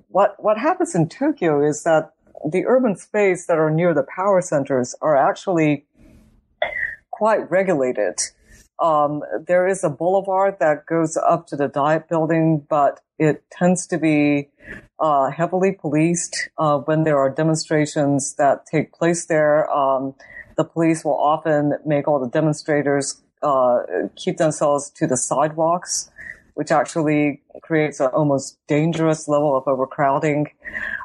what 0.09 0.37
what 0.39 0.59
happens 0.59 0.95
in 0.95 1.09
Tokyo 1.09 1.67
is 1.67 1.83
that 1.85 2.13
the 2.51 2.65
urban 2.67 2.97
space 2.97 3.47
that 3.47 3.59
are 3.59 3.71
near 3.71 3.93
the 3.93 4.07
power 4.15 4.41
centers 4.41 4.95
are 5.03 5.17
actually 5.17 5.87
quite 7.11 7.51
regulated. 7.51 8.19
Um, 8.81 9.23
there 9.47 9.67
is 9.67 9.85
a 9.85 9.91
boulevard 9.91 10.57
that 10.61 10.87
goes 10.87 11.17
up 11.17 11.47
to 11.49 11.57
the 11.57 11.69
Diet 11.69 12.09
Building, 12.09 12.67
but 12.69 13.01
it 13.19 13.45
tends 13.51 13.87
to 13.89 13.99
be 13.99 14.49
uh, 14.99 15.31
heavily 15.31 15.73
policed 15.73 16.49
uh, 16.57 16.79
when 16.79 17.05
there 17.05 17.19
are 17.19 17.29
demonstrations 17.29 18.35
that 18.37 18.65
take 18.67 18.93
place 18.93 19.27
there. 19.27 19.71
Um, 19.71 20.15
the 20.57 20.65
police 20.65 21.05
will 21.05 21.19
often 21.19 21.75
make 21.85 22.09
all 22.09 22.19
the 22.19 22.29
demonstrators 22.29 23.23
uh, 23.43 23.81
keep 24.17 24.39
themselves 24.39 24.91
to 24.91 25.07
the 25.07 25.17
sidewalks, 25.17 26.11
which 26.55 26.71
actually 26.71 27.43
creates 27.63 28.01
an 28.01 28.09
almost 28.09 28.59
dangerous 28.67 29.29
level 29.29 29.57
of 29.57 29.67
overcrowding. 29.67 30.51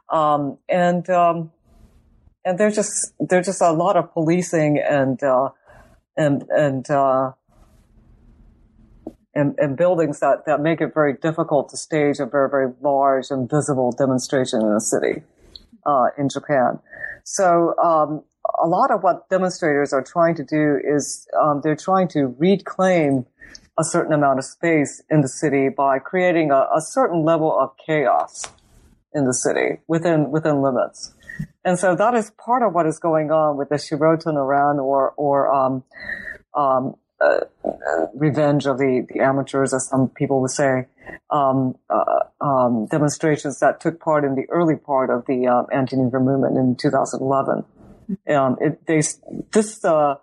Um, 0.09 0.57
and 0.69 1.09
um, 1.09 1.51
and 2.45 2.57
there's 2.57 2.75
just 2.75 3.13
there's 3.19 3.47
just 3.47 3.61
a 3.61 3.71
lot 3.71 3.97
of 3.97 4.13
policing 4.13 4.77
and 4.77 5.21
uh, 5.23 5.49
and 6.15 6.43
and 6.49 6.89
uh, 6.89 7.31
and, 9.35 9.55
and 9.57 9.77
buildings 9.77 10.19
that, 10.21 10.45
that 10.45 10.61
make 10.61 10.81
it 10.81 10.93
very 10.93 11.13
difficult 11.13 11.69
to 11.69 11.77
stage 11.77 12.19
a 12.19 12.25
very, 12.25 12.49
very 12.49 12.73
large 12.81 13.25
and 13.29 13.49
visible 13.49 13.91
demonstration 13.91 14.61
in 14.61 14.71
a 14.71 14.79
city 14.79 15.21
uh, 15.85 16.07
in 16.17 16.29
Japan. 16.29 16.79
So 17.23 17.75
um, 17.77 18.23
a 18.63 18.67
lot 18.67 18.91
of 18.91 19.03
what 19.03 19.29
demonstrators 19.29 19.91
are 19.93 20.03
trying 20.03 20.35
to 20.35 20.43
do 20.43 20.79
is 20.83 21.27
um, 21.39 21.61
they're 21.63 21.75
trying 21.75 22.07
to 22.09 22.35
reclaim 22.37 23.25
a 23.77 23.83
certain 23.83 24.13
amount 24.13 24.39
of 24.39 24.45
space 24.45 25.03
in 25.09 25.21
the 25.21 25.27
city 25.27 25.67
by 25.69 25.99
creating 25.99 26.51
a, 26.51 26.67
a 26.75 26.81
certain 26.81 27.23
level 27.23 27.57
of 27.59 27.71
chaos 27.85 28.45
in 29.13 29.25
the 29.25 29.33
city 29.33 29.79
within 29.87 30.31
within 30.31 30.61
limits. 30.61 31.13
And 31.63 31.79
so 31.79 31.95
that 31.95 32.13
is 32.13 32.31
part 32.31 32.63
of 32.63 32.73
what 32.73 32.85
is 32.85 32.99
going 32.99 33.31
on 33.31 33.57
with 33.57 33.69
the 33.69 33.75
Shiroto 33.75 34.47
Ran 34.47 34.79
or 34.79 35.13
or 35.17 35.53
um, 35.53 35.83
um, 36.53 36.95
uh, 37.21 37.39
revenge 38.13 38.65
of 38.65 38.77
the, 38.77 39.05
the 39.13 39.21
amateurs, 39.21 39.73
as 39.73 39.87
some 39.87 40.09
people 40.09 40.41
would 40.41 40.51
say, 40.51 40.87
um, 41.29 41.75
uh, 41.89 42.19
um, 42.41 42.87
demonstrations 42.87 43.59
that 43.59 43.79
took 43.79 43.99
part 43.99 44.23
in 44.23 44.35
the 44.35 44.45
early 44.49 44.75
part 44.75 45.09
of 45.09 45.25
the 45.25 45.47
uh, 45.47 45.63
anti-nuclear 45.73 46.19
movement 46.19 46.57
in 46.57 46.75
2011. 46.75 47.63
Um, 48.29 48.57
it, 48.61 48.85
they, 48.85 49.01
this 49.51 49.83
uh, 49.83 50.15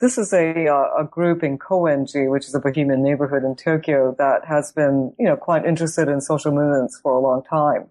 this 0.00 0.16
is 0.16 0.32
a 0.32 0.68
uh, 0.68 1.02
a 1.02 1.04
group 1.04 1.42
in 1.42 1.58
Koenji, 1.58 2.30
which 2.30 2.46
is 2.46 2.54
a 2.54 2.60
bohemian 2.60 3.02
neighborhood 3.02 3.44
in 3.44 3.56
Tokyo, 3.56 4.14
that 4.16 4.46
has 4.46 4.72
been 4.72 5.12
you 5.18 5.26
know 5.26 5.36
quite 5.36 5.66
interested 5.66 6.08
in 6.08 6.22
social 6.22 6.50
movements 6.50 6.98
for 7.02 7.12
a 7.12 7.20
long 7.20 7.42
time, 7.42 7.90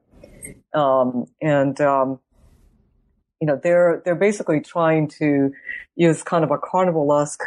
um, 0.73 1.27
and 1.41 1.79
um, 1.79 2.19
you 3.39 3.45
know 3.45 3.59
they're 3.61 4.01
they're 4.03 4.15
basically 4.15 4.61
trying 4.61 5.07
to 5.19 5.51
use 5.95 6.23
kind 6.23 6.43
of 6.43 6.49
a 6.49 6.57
carnivalesque 6.57 7.43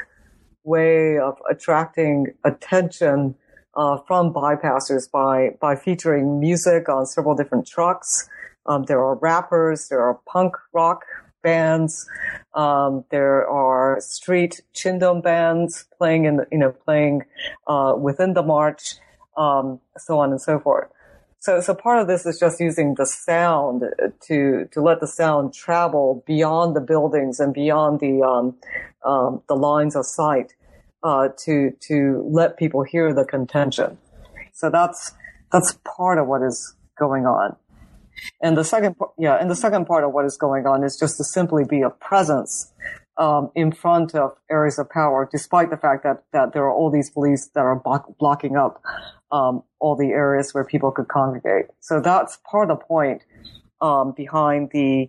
way 0.66 1.18
of 1.18 1.38
attracting 1.48 2.26
attention 2.44 3.34
uh, 3.76 3.98
from 4.06 4.32
bypassers 4.32 5.10
by 5.10 5.50
by 5.60 5.76
featuring 5.76 6.40
music 6.40 6.88
on 6.88 7.06
several 7.06 7.34
different 7.34 7.66
trucks. 7.66 8.28
Um, 8.66 8.84
there 8.84 8.98
are 8.98 9.14
rappers, 9.16 9.88
there 9.88 10.00
are 10.00 10.18
punk 10.26 10.54
rock 10.72 11.04
bands, 11.42 12.08
um, 12.54 13.04
there 13.10 13.48
are 13.48 14.00
street 14.00 14.62
chindon 14.74 15.22
bands 15.22 15.84
playing 15.96 16.24
in 16.24 16.38
the, 16.38 16.46
you 16.50 16.58
know 16.58 16.72
playing 16.72 17.22
uh, 17.66 17.94
within 17.96 18.34
the 18.34 18.42
march, 18.42 18.96
um, 19.36 19.80
so 19.96 20.18
on 20.18 20.30
and 20.30 20.40
so 20.40 20.58
forth. 20.58 20.88
So, 21.38 21.60
so 21.60 21.74
part 21.76 22.00
of 22.00 22.08
this 22.08 22.26
is 22.26 22.40
just 22.40 22.58
using 22.58 22.94
the 22.96 23.06
sound 23.06 23.84
to 24.22 24.68
to 24.72 24.80
let 24.80 24.98
the 24.98 25.06
sound 25.06 25.54
travel 25.54 26.24
beyond 26.26 26.74
the 26.74 26.80
buildings 26.80 27.38
and 27.38 27.54
beyond 27.54 28.00
the 28.00 28.22
um, 28.22 28.56
um, 29.04 29.42
the 29.46 29.54
lines 29.54 29.94
of 29.94 30.06
sight 30.06 30.55
uh, 31.06 31.28
to 31.44 31.70
to 31.88 32.28
let 32.28 32.56
people 32.56 32.82
hear 32.82 33.14
the 33.14 33.24
contention. 33.24 33.96
So 34.52 34.70
that's 34.70 35.12
that's 35.52 35.78
part 35.96 36.18
of 36.18 36.26
what 36.26 36.42
is 36.42 36.74
going 36.98 37.26
on. 37.26 37.54
And 38.42 38.56
the 38.56 38.64
second, 38.64 38.96
yeah, 39.16 39.36
and 39.36 39.48
the 39.48 39.54
second 39.54 39.84
part 39.84 40.02
of 40.02 40.12
what 40.12 40.24
is 40.24 40.36
going 40.36 40.66
on 40.66 40.82
is 40.82 40.96
just 40.98 41.16
to 41.18 41.24
simply 41.24 41.64
be 41.64 41.82
a 41.82 41.90
presence 41.90 42.72
um, 43.18 43.50
in 43.54 43.70
front 43.70 44.14
of 44.16 44.36
areas 44.50 44.78
of 44.80 44.90
power, 44.90 45.28
despite 45.30 45.70
the 45.70 45.76
fact 45.76 46.02
that 46.02 46.24
that 46.32 46.52
there 46.52 46.64
are 46.64 46.72
all 46.72 46.90
these 46.90 47.10
police 47.10 47.50
that 47.54 47.60
are 47.60 47.76
block, 47.76 48.18
blocking 48.18 48.56
up 48.56 48.82
um, 49.30 49.62
all 49.78 49.94
the 49.94 50.08
areas 50.08 50.52
where 50.54 50.64
people 50.64 50.90
could 50.90 51.06
congregate. 51.06 51.66
So 51.78 52.00
that's 52.00 52.38
part 52.50 52.68
of 52.68 52.80
the 52.80 52.84
point 52.84 53.22
um, 53.80 54.12
behind 54.16 54.70
the 54.72 55.08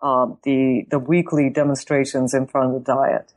um, 0.00 0.38
the 0.42 0.86
the 0.90 0.98
weekly 0.98 1.50
demonstrations 1.50 2.32
in 2.32 2.46
front 2.46 2.74
of 2.74 2.82
the 2.82 2.92
Diet. 2.94 3.34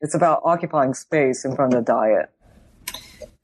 It's 0.00 0.14
about 0.14 0.42
occupying 0.44 0.94
space 0.94 1.44
in 1.44 1.54
front 1.56 1.74
of 1.74 1.84
the 1.84 1.92
Diet. 1.92 2.30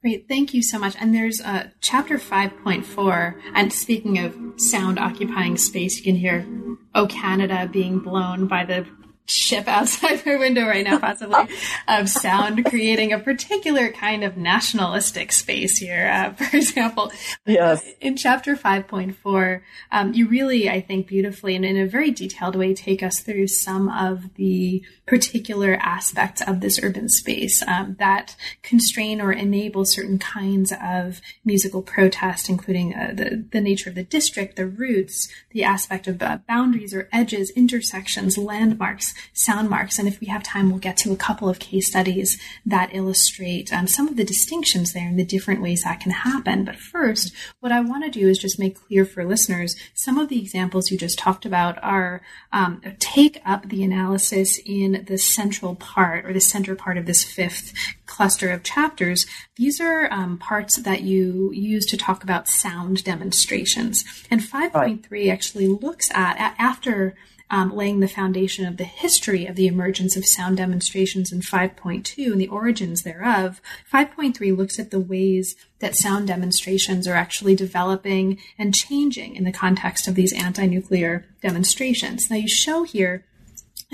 Great, 0.01 0.27
thank 0.27 0.53
you 0.53 0.61
so 0.61 0.77
much. 0.77 0.95
And 0.99 1.13
there's 1.13 1.41
uh, 1.41 1.69
chapter 1.81 2.17
5.4, 2.17 3.41
and 3.55 3.73
speaking 3.73 4.19
of 4.19 4.37
sound 4.57 4.99
occupying 4.99 5.57
space, 5.57 5.97
you 5.97 6.03
can 6.03 6.15
hear 6.15 6.45
Oh 6.93 7.07
Canada 7.07 7.67
being 7.71 7.99
blown 7.99 8.47
by 8.47 8.65
the 8.65 8.85
ship 9.27 9.67
outside 9.67 10.25
my 10.25 10.35
window 10.35 10.65
right 10.65 10.83
now, 10.83 10.99
possibly, 10.99 11.47
of 11.87 12.09
sound 12.09 12.65
creating 12.65 13.11
a 13.11 13.19
particular 13.19 13.91
kind 13.91 14.23
of 14.23 14.37
nationalistic 14.37 15.31
space 15.31 15.77
here. 15.77 16.07
Uh, 16.07 16.33
for 16.33 16.43
example, 16.57 17.11
yes. 17.45 17.83
in 17.99 18.15
chapter 18.15 18.55
5.4, 18.55 19.61
um, 19.91 20.13
you 20.13 20.27
really, 20.27 20.69
I 20.69 20.81
think, 20.81 21.07
beautifully 21.07 21.55
and 21.55 21.65
in 21.65 21.77
a 21.77 21.87
very 21.87 22.11
detailed 22.11 22.55
way 22.55 22.73
take 22.73 23.01
us 23.01 23.19
through 23.19 23.47
some 23.47 23.89
of 23.89 24.33
the 24.35 24.83
particular 25.07 25.77
aspects 25.81 26.41
of 26.41 26.61
this 26.61 26.79
urban 26.81 27.09
space 27.09 27.63
um, 27.67 27.95
that 27.99 28.35
constrain 28.63 29.21
or 29.21 29.31
enable 29.31 29.85
certain 29.85 30.19
kinds 30.19 30.73
of 30.81 31.21
musical 31.43 31.81
protest, 31.81 32.49
including 32.49 32.93
uh, 32.93 33.11
the, 33.13 33.45
the 33.51 33.61
nature 33.61 33.89
of 33.89 33.95
the 33.95 34.03
district, 34.03 34.55
the 34.55 34.67
routes, 34.67 35.27
the 35.51 35.63
aspect 35.63 36.07
of 36.07 36.21
uh, 36.21 36.39
boundaries 36.47 36.93
or 36.93 37.09
edges, 37.11 37.49
intersections, 37.51 38.37
landmarks, 38.37 39.14
sound 39.33 39.69
marks. 39.69 39.99
And 39.99 40.07
if 40.07 40.19
we 40.19 40.27
have 40.27 40.43
time, 40.43 40.69
we'll 40.69 40.79
get 40.79 40.97
to 40.97 41.11
a 41.11 41.17
couple 41.17 41.49
of 41.49 41.59
case 41.59 41.87
studies 41.87 42.39
that 42.65 42.93
illustrate 42.93 43.71
um, 43.73 43.87
some 43.87 44.07
of 44.07 44.15
the 44.15 44.23
distinctions 44.23 44.93
there 44.93 45.07
and 45.07 45.19
the 45.19 45.25
different 45.25 45.61
ways 45.61 45.83
that 45.83 45.99
can 45.99 46.11
happen. 46.11 46.65
But 46.65 46.77
first, 46.77 47.33
what 47.59 47.71
I 47.71 47.81
want 47.81 48.03
to 48.05 48.19
do 48.19 48.27
is 48.27 48.37
just 48.37 48.59
make 48.59 48.79
clear 48.87 49.05
for 49.05 49.25
listeners 49.25 49.75
some 49.93 50.17
of 50.17 50.29
the 50.29 50.39
examples 50.39 50.91
you 50.91 50.97
just 50.97 51.17
talked 51.17 51.45
about 51.45 51.81
are 51.83 52.21
um, 52.51 52.81
take 52.99 53.41
up 53.45 53.69
the 53.69 53.83
analysis 53.83 54.59
in 54.65 55.05
the 55.07 55.17
central 55.17 55.75
part 55.75 56.25
or 56.25 56.33
the 56.33 56.41
center 56.41 56.75
part 56.75 56.97
of 56.97 57.05
this 57.05 57.23
fifth 57.23 57.73
cluster 58.05 58.49
of 58.51 58.63
chapters. 58.63 59.25
These 59.55 59.79
are 59.79 60.11
um, 60.11 60.37
parts 60.37 60.77
that 60.77 61.01
you 61.01 61.51
use 61.53 61.85
to 61.87 61.97
talk 61.97 62.23
about 62.23 62.47
sound 62.47 63.03
demonstrations. 63.03 64.03
And 64.29 64.41
5.3 64.41 65.11
right. 65.11 65.29
actually 65.29 65.67
looks 65.67 66.09
at, 66.11 66.55
after 66.57 67.15
um, 67.49 67.75
laying 67.75 67.99
the 67.99 68.07
foundation 68.07 68.65
of 68.65 68.77
the 68.77 68.83
history 68.83 69.45
of 69.45 69.55
the 69.55 69.67
emergence 69.67 70.15
of 70.15 70.25
sound 70.25 70.57
demonstrations 70.57 71.31
in 71.31 71.41
5.2 71.41 72.31
and 72.31 72.41
the 72.41 72.47
origins 72.47 73.03
thereof, 73.03 73.61
5.3 73.91 74.55
looks 74.55 74.79
at 74.79 74.91
the 74.91 74.99
ways 74.99 75.55
that 75.79 75.95
sound 75.95 76.27
demonstrations 76.27 77.07
are 77.07 77.15
actually 77.15 77.55
developing 77.55 78.39
and 78.57 78.73
changing 78.73 79.35
in 79.35 79.43
the 79.43 79.51
context 79.51 80.07
of 80.07 80.15
these 80.15 80.33
anti 80.33 80.65
nuclear 80.65 81.25
demonstrations. 81.41 82.29
Now, 82.29 82.37
you 82.37 82.47
show 82.47 82.83
here 82.83 83.23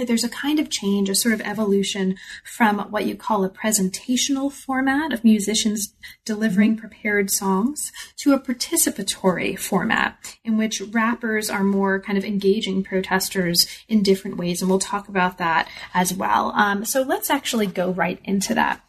there's 0.05 0.23
a 0.23 0.29
kind 0.29 0.59
of 0.59 0.69
change, 0.69 1.09
a 1.09 1.15
sort 1.15 1.33
of 1.33 1.41
evolution 1.41 2.17
from 2.43 2.79
what 2.91 3.05
you 3.05 3.15
call 3.15 3.43
a 3.43 3.49
presentational 3.49 4.51
format 4.51 5.13
of 5.13 5.23
musicians 5.23 5.93
delivering 6.25 6.71
mm-hmm. 6.71 6.81
prepared 6.81 7.29
songs 7.31 7.91
to 8.17 8.33
a 8.33 8.39
participatory 8.39 9.57
format 9.57 10.37
in 10.43 10.57
which 10.57 10.81
rappers 10.81 11.49
are 11.49 11.63
more 11.63 11.99
kind 11.99 12.17
of 12.17 12.25
engaging 12.25 12.83
protesters 12.83 13.67
in 13.87 14.03
different 14.03 14.37
ways. 14.37 14.61
And 14.61 14.69
we'll 14.69 14.79
talk 14.79 15.07
about 15.07 15.37
that 15.37 15.67
as 15.93 16.13
well. 16.13 16.51
Um, 16.51 16.85
so 16.85 17.01
let's 17.01 17.29
actually 17.29 17.67
go 17.67 17.91
right 17.91 18.19
into 18.23 18.53
that. 18.55 18.81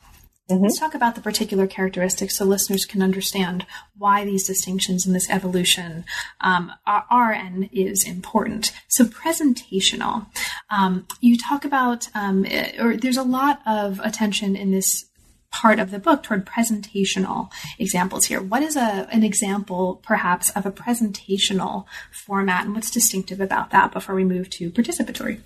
Mm-hmm. 0.51 0.64
Let's 0.64 0.78
talk 0.78 0.95
about 0.95 1.14
the 1.14 1.20
particular 1.20 1.66
characteristics 1.66 2.36
so 2.36 2.45
listeners 2.45 2.84
can 2.84 3.01
understand 3.01 3.64
why 3.97 4.24
these 4.24 4.47
distinctions 4.47 5.07
in 5.07 5.12
this 5.12 5.30
evolution 5.30 6.05
um, 6.40 6.72
are, 6.86 7.05
are, 7.11 7.32
and 7.32 7.68
is 7.72 8.05
important. 8.07 8.72
So, 8.88 9.05
presentational. 9.05 10.26
Um, 10.68 11.07
you 11.20 11.38
talk 11.38 11.64
about, 11.64 12.09
um, 12.14 12.45
or 12.78 12.97
there's 12.97 13.16
a 13.16 13.22
lot 13.22 13.61
of 13.66 14.01
attention 14.01 14.57
in 14.57 14.72
this 14.72 15.07
part 15.53 15.78
of 15.78 15.90
the 15.90 15.99
book 15.99 16.22
toward 16.22 16.47
presentational 16.47 17.51
examples 17.78 18.24
here. 18.24 18.40
What 18.40 18.62
is 18.62 18.74
a 18.74 19.07
an 19.12 19.22
example, 19.22 20.01
perhaps, 20.03 20.51
of 20.51 20.66
a 20.66 20.72
presentational 20.72 21.84
format, 22.11 22.64
and 22.64 22.74
what's 22.74 22.90
distinctive 22.90 23.40
about 23.40 23.70
that 23.70 23.93
before 23.93 24.14
we 24.14 24.24
move 24.24 24.51
to 24.51 24.70
participatory? 24.70 25.40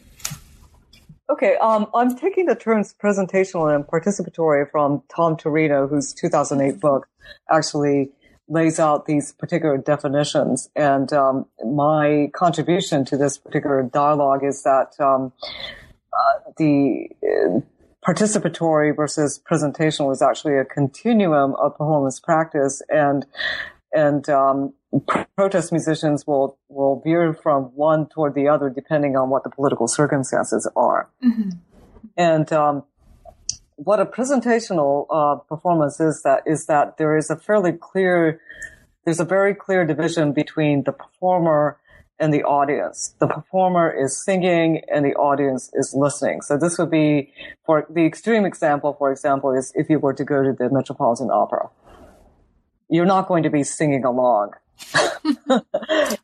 Okay, 1.28 1.56
um, 1.56 1.88
I'm 1.92 2.16
taking 2.16 2.46
the 2.46 2.54
terms 2.54 2.94
presentational 3.02 3.74
and 3.74 3.84
participatory 3.84 4.70
from 4.70 5.02
Tom 5.14 5.36
Turino, 5.36 5.88
whose 5.88 6.12
2008 6.14 6.78
book 6.80 7.08
actually 7.50 8.10
lays 8.48 8.78
out 8.78 9.06
these 9.06 9.32
particular 9.32 9.76
definitions. 9.76 10.68
And 10.76 11.12
um, 11.12 11.46
my 11.64 12.30
contribution 12.32 13.04
to 13.06 13.16
this 13.16 13.38
particular 13.38 13.82
dialogue 13.82 14.44
is 14.44 14.62
that 14.62 14.92
um, 15.00 15.32
uh, 16.12 16.50
the 16.58 17.08
uh, 17.24 17.60
participatory 18.06 18.94
versus 18.94 19.40
presentational 19.50 20.12
is 20.12 20.22
actually 20.22 20.56
a 20.56 20.64
continuum 20.64 21.56
of 21.56 21.72
performance 21.76 22.20
practice, 22.20 22.82
and 22.88 23.26
and 23.92 24.28
um, 24.28 24.74
protest 25.36 25.72
musicians 25.72 26.26
will 26.26 26.58
will 26.68 27.00
veer 27.04 27.34
from 27.34 27.64
one 27.74 28.08
toward 28.08 28.34
the 28.34 28.48
other 28.48 28.70
depending 28.70 29.16
on 29.16 29.30
what 29.30 29.44
the 29.44 29.50
political 29.50 29.88
circumstances 29.88 30.68
are. 30.76 31.08
Mm-hmm. 31.24 31.50
And 32.16 32.52
um, 32.52 32.84
what 33.76 34.00
a 34.00 34.06
presentational 34.06 35.06
uh, 35.10 35.36
performance 35.36 36.00
is 36.00 36.22
that 36.22 36.42
is 36.46 36.66
that 36.66 36.96
there 36.98 37.16
is 37.16 37.30
a 37.30 37.36
fairly 37.36 37.72
clear 37.72 38.40
there's 39.04 39.20
a 39.20 39.24
very 39.24 39.54
clear 39.54 39.84
division 39.84 40.32
between 40.32 40.82
the 40.82 40.92
performer 40.92 41.78
and 42.18 42.32
the 42.32 42.42
audience. 42.42 43.14
The 43.20 43.26
performer 43.26 43.90
is 43.90 44.24
singing 44.24 44.82
and 44.92 45.04
the 45.04 45.14
audience 45.14 45.70
is 45.74 45.94
listening. 45.94 46.40
So 46.42 46.56
this 46.56 46.78
would 46.78 46.90
be 46.90 47.32
for 47.64 47.86
the 47.90 48.06
extreme 48.06 48.44
example, 48.44 48.94
for 48.98 49.12
example, 49.12 49.52
is 49.52 49.72
if 49.74 49.90
you 49.90 49.98
were 49.98 50.14
to 50.14 50.24
go 50.24 50.42
to 50.42 50.52
the 50.52 50.70
Metropolitan 50.70 51.30
Opera. 51.30 51.68
You're 52.88 53.06
not 53.06 53.28
going 53.28 53.42
to 53.44 53.50
be 53.50 53.64
singing 53.64 54.04
along 54.04 54.52
well, 55.48 55.64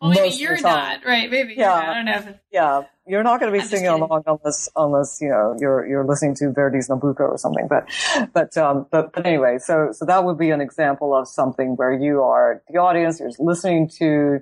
maybe 0.03 0.35
you're 0.37 0.61
not, 0.61 1.05
right? 1.05 1.31
Maybe 1.31 1.55
yeah, 1.57 1.73
I 1.73 1.95
don't 1.95 2.05
know. 2.05 2.35
yeah, 2.53 2.83
you're 3.07 3.23
not 3.23 3.41
going 3.41 3.53
to 3.53 3.59
be 3.59 3.65
singing 3.65 3.89
along 3.89 4.25
unless 4.27 4.69
unless 4.77 5.19
you 5.21 5.29
know 5.29 5.57
you're 5.59 5.87
you're 5.87 6.05
listening 6.05 6.35
to 6.37 6.51
Verdi's 6.51 6.89
Nabucco 6.89 7.21
or 7.21 7.39
something. 7.39 7.67
But 7.69 7.89
but 8.33 8.57
um 8.57 8.87
but 8.91 9.13
but 9.13 9.27
anyway, 9.27 9.59
so 9.59 9.91
so 9.93 10.05
that 10.05 10.25
would 10.25 10.39
be 10.39 10.51
an 10.51 10.61
example 10.61 11.15
of 11.15 11.29
something 11.29 11.77
where 11.77 11.93
you 11.93 12.23
are 12.23 12.63
the 12.69 12.79
audience, 12.79 13.21
you're 13.21 13.31
listening 13.39 13.89
to 13.99 14.41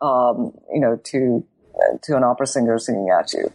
um 0.00 0.52
you 0.72 0.80
know 0.80 0.96
to 1.04 1.44
to 2.02 2.16
an 2.16 2.24
opera 2.24 2.46
singer 2.46 2.78
singing 2.78 3.10
at 3.10 3.32
you. 3.32 3.52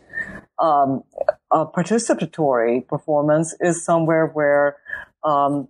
Um, 0.60 1.04
a 1.52 1.66
participatory 1.66 2.88
performance 2.88 3.56
is 3.60 3.84
somewhere 3.84 4.28
where 4.28 4.78
um, 5.24 5.68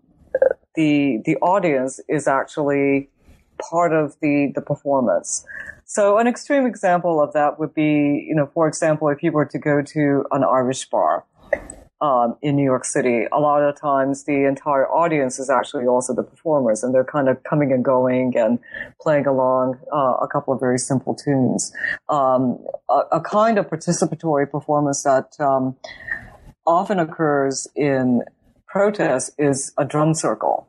the 0.76 1.22
the 1.26 1.36
audience 1.38 2.00
is 2.08 2.28
actually 2.28 3.10
part 3.62 3.94
of 3.94 4.16
the, 4.22 4.52
the 4.56 4.62
performance. 4.62 5.46
So 5.86 6.18
an 6.18 6.28
extreme 6.28 6.66
example 6.66 7.22
of 7.22 7.34
that 7.34 7.60
would 7.60 7.74
be, 7.74 8.26
you 8.28 8.34
know, 8.36 8.50
for 8.54 8.68
example, 8.68 9.10
if 9.10 9.22
you 9.22 9.32
were 9.32 9.46
to 9.46 9.60
go 9.60 9.82
to 9.82 10.26
an 10.32 10.44
Irish 10.44 10.90
bar, 10.90 11.26
um, 12.04 12.36
in 12.42 12.58
New 12.58 12.66
York 12.66 12.84
City, 12.84 13.28
a 13.32 13.40
lot 13.40 13.64
of 13.64 13.80
times 13.80 14.26
the 14.26 14.46
entire 14.46 14.90
audience 14.90 15.40
is 15.40 15.50
actually 15.50 15.86
also 15.86 16.14
the 16.14 16.22
performers, 16.22 16.84
and 16.84 16.94
they're 16.94 17.06
kind 17.06 17.30
of 17.30 17.42
coming 17.44 17.72
and 17.72 17.86
going 17.86 18.38
and 18.38 18.60
playing 19.02 19.26
along 19.26 19.80
uh, 19.94 20.18
a 20.22 20.28
couple 20.28 20.54
of 20.54 20.60
very 20.60 20.78
simple 20.78 21.16
tunes. 21.16 21.72
Um, 22.10 22.60
a, 22.90 23.04
a, 23.14 23.22
kind 23.22 23.58
of 23.58 23.70
participatory 23.70 24.52
performance 24.52 25.04
that 25.04 25.40
um, 25.40 25.78
often 26.68 27.00
occurs 27.00 27.70
in 27.74 28.24
protests 28.74 29.30
is 29.38 29.72
a 29.78 29.86
drum 29.86 30.16
circle. 30.16 30.68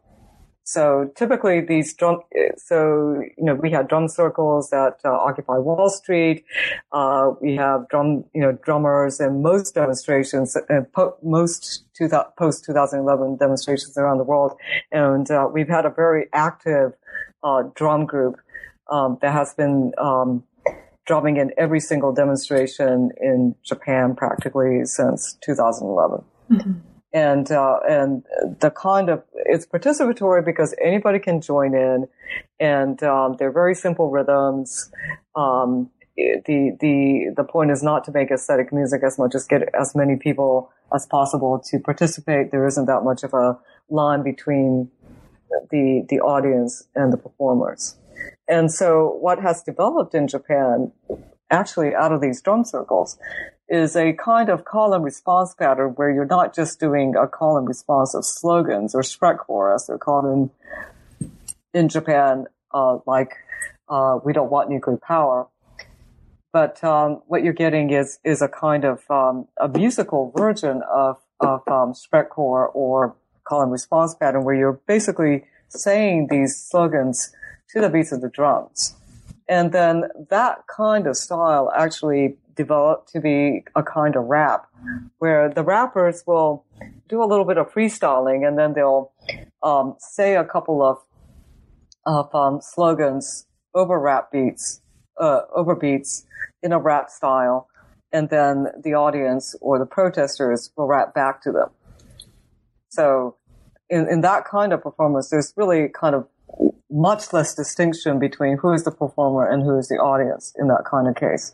So 0.64 1.10
typically 1.16 1.62
these 1.62 1.94
drum, 1.94 2.20
so, 2.58 3.22
you 3.38 3.44
know, 3.44 3.54
we 3.54 3.70
had 3.70 3.88
drum 3.88 4.08
circles 4.08 4.68
that 4.68 5.00
uh, 5.06 5.08
occupy 5.10 5.56
Wall 5.56 5.88
Street. 5.88 6.44
Uh, 6.92 7.30
we 7.40 7.56
have 7.56 7.88
drum, 7.88 8.24
you 8.34 8.42
know, 8.42 8.52
drummers 8.52 9.20
in 9.20 9.42
most 9.42 9.74
demonstrations, 9.74 10.54
uh, 10.54 10.82
po- 10.92 11.16
most 11.22 11.84
two, 11.94 12.10
post 12.36 12.66
2011 12.66 13.36
demonstrations 13.36 13.96
around 13.96 14.18
the 14.18 14.24
world. 14.24 14.52
And, 14.92 15.30
uh, 15.30 15.48
we've 15.50 15.68
had 15.68 15.86
a 15.86 15.90
very 15.90 16.28
active, 16.34 16.92
uh, 17.42 17.62
drum 17.74 18.04
group, 18.04 18.36
um, 18.90 19.18
that 19.22 19.32
has 19.32 19.54
been, 19.54 19.92
um, 19.96 20.44
drumming 21.06 21.38
in 21.38 21.52
every 21.56 21.80
single 21.80 22.12
demonstration 22.12 23.12
in 23.18 23.54
Japan 23.62 24.14
practically 24.14 24.84
since 24.84 25.38
2011. 25.42 26.22
Mm-hmm 26.50 26.93
and 27.14 27.50
uh, 27.52 27.78
and 27.88 28.24
the 28.60 28.70
kind 28.70 29.08
of 29.08 29.22
it's 29.46 29.64
participatory 29.64 30.44
because 30.44 30.74
anybody 30.84 31.20
can 31.20 31.40
join 31.40 31.74
in, 31.74 32.08
and 32.58 33.02
um, 33.04 33.36
they're 33.38 33.52
very 33.52 33.74
simple 33.74 34.10
rhythms. 34.10 34.90
Um, 35.36 35.90
the 36.16 36.76
the 36.80 37.32
the 37.36 37.44
point 37.44 37.70
is 37.70 37.82
not 37.82 38.04
to 38.04 38.12
make 38.12 38.30
aesthetic 38.32 38.72
music 38.72 39.02
as 39.06 39.16
much 39.16 39.34
as 39.34 39.46
get 39.46 39.62
as 39.80 39.94
many 39.94 40.16
people 40.16 40.72
as 40.92 41.06
possible 41.06 41.62
to 41.70 41.78
participate. 41.78 42.50
There 42.50 42.66
isn't 42.66 42.86
that 42.86 43.02
much 43.04 43.22
of 43.22 43.32
a 43.32 43.58
line 43.88 44.24
between 44.24 44.90
the 45.70 46.04
the 46.08 46.18
audience 46.18 46.88
and 46.96 47.12
the 47.12 47.16
performers. 47.16 47.96
And 48.48 48.72
so 48.72 49.16
what 49.20 49.40
has 49.40 49.62
developed 49.62 50.14
in 50.14 50.26
Japan 50.26 50.92
actually 51.50 51.94
out 51.94 52.12
of 52.12 52.20
these 52.20 52.42
drum 52.42 52.64
circles 52.64 53.18
is 53.68 53.96
a 53.96 54.12
kind 54.12 54.48
of 54.48 54.64
call 54.64 54.92
and 54.92 55.04
response 55.04 55.54
pattern 55.54 55.90
where 55.90 56.10
you're 56.10 56.26
not 56.26 56.54
just 56.54 56.78
doing 56.78 57.14
a 57.16 57.26
call 57.26 57.56
and 57.56 57.66
response 57.66 58.14
of 58.14 58.24
slogans 58.24 58.94
or 58.94 59.02
Sprechchor, 59.02 59.74
as 59.74 59.86
they're 59.86 59.98
called 59.98 60.26
in 60.26 61.30
in 61.72 61.88
Japan, 61.88 62.46
uh, 62.72 62.98
like 63.06 63.32
uh, 63.88 64.18
"We 64.24 64.32
don't 64.32 64.50
want 64.50 64.70
nuclear 64.70 64.98
power," 64.98 65.48
but 66.52 66.82
um, 66.84 67.22
what 67.26 67.42
you're 67.42 67.52
getting 67.52 67.90
is 67.90 68.18
is 68.24 68.42
a 68.42 68.48
kind 68.48 68.84
of 68.84 69.02
um, 69.10 69.48
a 69.58 69.68
musical 69.68 70.32
version 70.36 70.82
of 70.90 71.18
of 71.40 71.66
um, 71.66 71.94
Sprechchor 71.94 72.74
or 72.74 73.16
call 73.44 73.62
and 73.62 73.72
response 73.72 74.14
pattern 74.14 74.44
where 74.44 74.54
you're 74.54 74.80
basically 74.86 75.44
saying 75.68 76.28
these 76.30 76.56
slogans 76.56 77.32
to 77.70 77.80
the 77.80 77.88
beats 77.88 78.12
of 78.12 78.20
the 78.20 78.28
drums. 78.28 78.94
And 79.48 79.72
then 79.72 80.04
that 80.30 80.66
kind 80.74 81.06
of 81.06 81.16
style 81.16 81.70
actually 81.76 82.36
developed 82.54 83.12
to 83.12 83.20
be 83.20 83.64
a 83.74 83.82
kind 83.82 84.16
of 84.16 84.24
rap 84.24 84.66
where 85.18 85.48
the 85.48 85.62
rappers 85.62 86.22
will 86.26 86.64
do 87.08 87.22
a 87.22 87.26
little 87.26 87.44
bit 87.44 87.58
of 87.58 87.70
freestyling 87.72 88.46
and 88.46 88.56
then 88.58 88.72
they'll 88.74 89.12
um, 89.62 89.96
say 89.98 90.36
a 90.36 90.44
couple 90.44 90.82
of 90.82 90.98
of 92.06 92.34
um, 92.34 92.60
slogans 92.60 93.46
over 93.74 93.98
rap 93.98 94.30
beats, 94.30 94.80
uh, 95.18 95.42
over 95.54 95.74
beats 95.74 96.24
in 96.62 96.72
a 96.72 96.78
rap 96.78 97.10
style, 97.10 97.68
and 98.12 98.28
then 98.30 98.66
the 98.82 98.94
audience 98.94 99.54
or 99.60 99.78
the 99.78 99.86
protesters 99.86 100.70
will 100.76 100.86
rap 100.86 101.14
back 101.14 101.42
to 101.42 101.52
them. 101.52 101.68
So, 102.88 103.36
in, 103.90 104.08
in 104.08 104.20
that 104.22 104.44
kind 104.44 104.72
of 104.72 104.82
performance, 104.82 105.30
there's 105.30 105.52
really 105.56 105.88
kind 105.88 106.14
of 106.14 106.28
much 106.90 107.32
less 107.32 107.54
distinction 107.54 108.18
between 108.18 108.56
who 108.58 108.72
is 108.72 108.84
the 108.84 108.90
performer 108.90 109.46
and 109.48 109.62
who 109.62 109.76
is 109.76 109.88
the 109.88 109.96
audience 109.96 110.54
in 110.56 110.68
that 110.68 110.84
kind 110.88 111.08
of 111.08 111.16
case. 111.16 111.52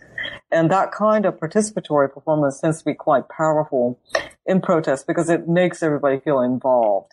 And 0.52 0.70
that 0.70 0.92
kind 0.92 1.24
of 1.24 1.40
participatory 1.40 2.12
performance 2.12 2.60
tends 2.60 2.80
to 2.80 2.84
be 2.84 2.94
quite 2.94 3.28
powerful 3.28 3.98
in 4.44 4.60
protest 4.60 5.06
because 5.06 5.30
it 5.30 5.48
makes 5.48 5.82
everybody 5.82 6.20
feel 6.20 6.40
involved. 6.40 7.12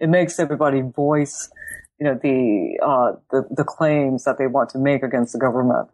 it 0.00 0.08
makes 0.08 0.38
everybody 0.38 0.80
voice, 0.80 1.50
you 2.00 2.06
know, 2.06 2.18
the, 2.22 2.78
uh, 2.82 3.18
the, 3.30 3.46
the 3.54 3.64
claims 3.64 4.24
that 4.24 4.38
they 4.38 4.46
want 4.46 4.70
to 4.70 4.78
make 4.78 5.02
against 5.02 5.34
the 5.34 5.38
government 5.38 5.88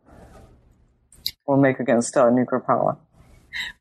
or 1.46 1.56
make 1.56 1.80
against 1.80 2.16
uh, 2.16 2.30
nuclear 2.30 2.60
power. 2.60 2.96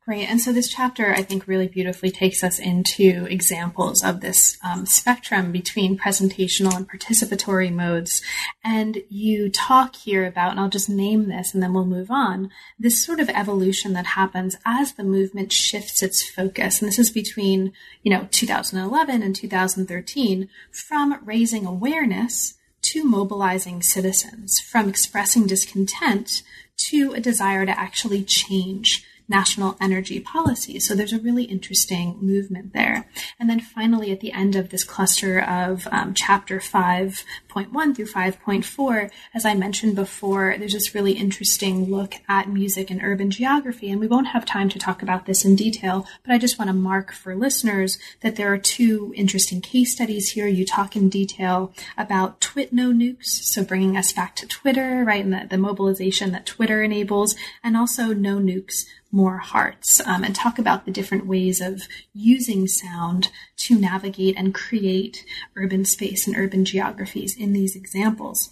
Great. 0.04 0.28
And 0.28 0.40
so 0.40 0.52
this 0.52 0.68
chapter, 0.68 1.14
I 1.14 1.22
think, 1.22 1.46
really 1.46 1.66
beautifully 1.66 2.10
takes 2.10 2.44
us 2.44 2.58
into 2.58 3.26
examples 3.30 4.04
of 4.04 4.20
this 4.20 4.58
um, 4.62 4.84
spectrum 4.84 5.50
between 5.50 5.98
presentational 5.98 6.76
and 6.76 6.88
participatory 6.88 7.72
modes. 7.72 8.22
And 8.62 9.02
you 9.08 9.48
talk 9.48 9.96
here 9.96 10.26
about, 10.26 10.50
and 10.50 10.60
I'll 10.60 10.68
just 10.68 10.90
name 10.90 11.28
this 11.28 11.54
and 11.54 11.62
then 11.62 11.72
we'll 11.72 11.86
move 11.86 12.10
on, 12.10 12.50
this 12.78 13.02
sort 13.02 13.18
of 13.18 13.30
evolution 13.30 13.94
that 13.94 14.06
happens 14.06 14.56
as 14.66 14.92
the 14.92 15.04
movement 15.04 15.52
shifts 15.52 16.02
its 16.02 16.22
focus. 16.22 16.80
And 16.80 16.88
this 16.88 16.98
is 16.98 17.10
between, 17.10 17.72
you 18.02 18.12
know, 18.12 18.28
2011 18.30 19.22
and 19.22 19.34
2013 19.34 20.48
from 20.70 21.18
raising 21.24 21.64
awareness 21.64 22.54
to 22.82 23.04
mobilizing 23.04 23.82
citizens, 23.82 24.60
from 24.60 24.88
expressing 24.88 25.46
discontent 25.46 26.42
to 26.76 27.12
a 27.14 27.20
desire 27.20 27.64
to 27.64 27.78
actually 27.78 28.22
change 28.22 29.04
national 29.28 29.76
energy 29.80 30.20
policy. 30.20 30.78
So 30.78 30.94
there's 30.94 31.12
a 31.12 31.18
really 31.18 31.44
interesting 31.44 32.18
movement 32.20 32.72
there. 32.72 33.08
And 33.38 33.48
then 33.48 33.60
finally, 33.60 34.12
at 34.12 34.20
the 34.20 34.32
end 34.32 34.54
of 34.54 34.70
this 34.70 34.84
cluster 34.84 35.40
of 35.40 35.88
um, 35.90 36.14
chapter 36.14 36.58
5.1 36.58 37.24
5.1 37.54 37.94
through 37.94 38.06
5.4, 38.06 39.10
as 39.34 39.44
I 39.44 39.54
mentioned 39.54 39.94
before, 39.94 40.56
there's 40.58 40.72
this 40.72 40.94
really 40.94 41.12
interesting 41.12 41.90
look 41.90 42.14
at 42.28 42.48
music 42.48 42.90
and 42.90 43.00
urban 43.02 43.30
geography. 43.30 43.90
And 43.90 44.00
we 44.00 44.06
won't 44.06 44.28
have 44.28 44.44
time 44.44 44.68
to 44.70 44.78
talk 44.78 45.02
about 45.02 45.26
this 45.26 45.44
in 45.44 45.56
detail, 45.56 46.06
but 46.24 46.32
I 46.32 46.38
just 46.38 46.58
want 46.58 46.68
to 46.68 46.74
mark 46.74 47.12
for 47.12 47.36
listeners 47.36 47.98
that 48.20 48.36
there 48.36 48.52
are 48.52 48.58
two 48.58 49.12
interesting 49.16 49.60
case 49.60 49.92
studies 49.92 50.30
here. 50.30 50.48
You 50.48 50.66
talk 50.66 50.96
in 50.96 51.08
detail 51.08 51.72
about 51.96 52.40
Twit 52.40 52.72
No 52.72 52.90
Nukes, 52.92 53.26
so 53.26 53.64
bringing 53.64 53.96
us 53.96 54.12
back 54.12 54.34
to 54.36 54.46
Twitter, 54.46 55.04
right, 55.04 55.24
and 55.24 55.32
the, 55.32 55.46
the 55.48 55.58
mobilization 55.58 56.32
that 56.32 56.46
Twitter 56.46 56.82
enables, 56.82 57.36
and 57.62 57.76
also 57.76 58.12
No 58.12 58.38
Nukes, 58.38 58.84
more 59.14 59.38
hearts 59.38 60.00
um, 60.06 60.24
and 60.24 60.34
talk 60.34 60.58
about 60.58 60.84
the 60.84 60.90
different 60.90 61.24
ways 61.24 61.60
of 61.60 61.82
using 62.12 62.66
sound 62.66 63.30
to 63.56 63.78
navigate 63.78 64.36
and 64.36 64.52
create 64.52 65.24
urban 65.54 65.84
space 65.84 66.26
and 66.26 66.36
urban 66.36 66.64
geographies 66.64 67.36
in 67.44 67.52
these 67.52 67.76
examples. 67.82 68.50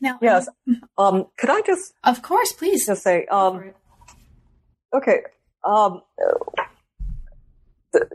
Now, 0.00 0.18
yes, 0.20 0.48
um, 0.96 1.26
could 1.38 1.50
I 1.50 1.60
just, 1.70 1.94
of 2.04 2.22
course, 2.22 2.52
please, 2.52 2.86
just 2.86 3.02
say, 3.02 3.26
um, 3.26 3.54
okay, 4.92 5.18
um, 5.64 6.02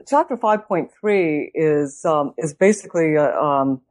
chapter 0.08 0.38
five 0.38 0.62
point 0.68 0.88
three 0.98 1.52
is 1.54 2.06
um, 2.06 2.34
is 2.38 2.54
basically 2.54 3.16
a, 3.16 3.30
um, 3.48 3.82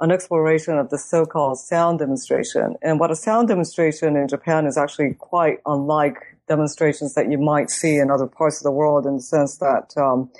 an 0.00 0.10
exploration 0.10 0.74
of 0.82 0.90
the 0.90 0.98
so-called 0.98 1.58
sound 1.58 1.98
demonstration, 2.00 2.74
and 2.82 2.98
what 3.00 3.10
a 3.10 3.16
sound 3.16 3.48
demonstration 3.48 4.16
in 4.16 4.26
Japan 4.28 4.66
is 4.66 4.76
actually 4.76 5.14
quite 5.14 5.58
unlike 5.66 6.18
demonstrations 6.48 7.14
that 7.14 7.30
you 7.30 7.38
might 7.38 7.70
see 7.70 7.96
in 7.96 8.10
other 8.10 8.26
parts 8.26 8.60
of 8.60 8.64
the 8.64 8.76
world 8.80 9.06
in 9.06 9.16
the 9.16 9.22
sense 9.22 9.58
that 9.58 9.94
um, 9.96 10.30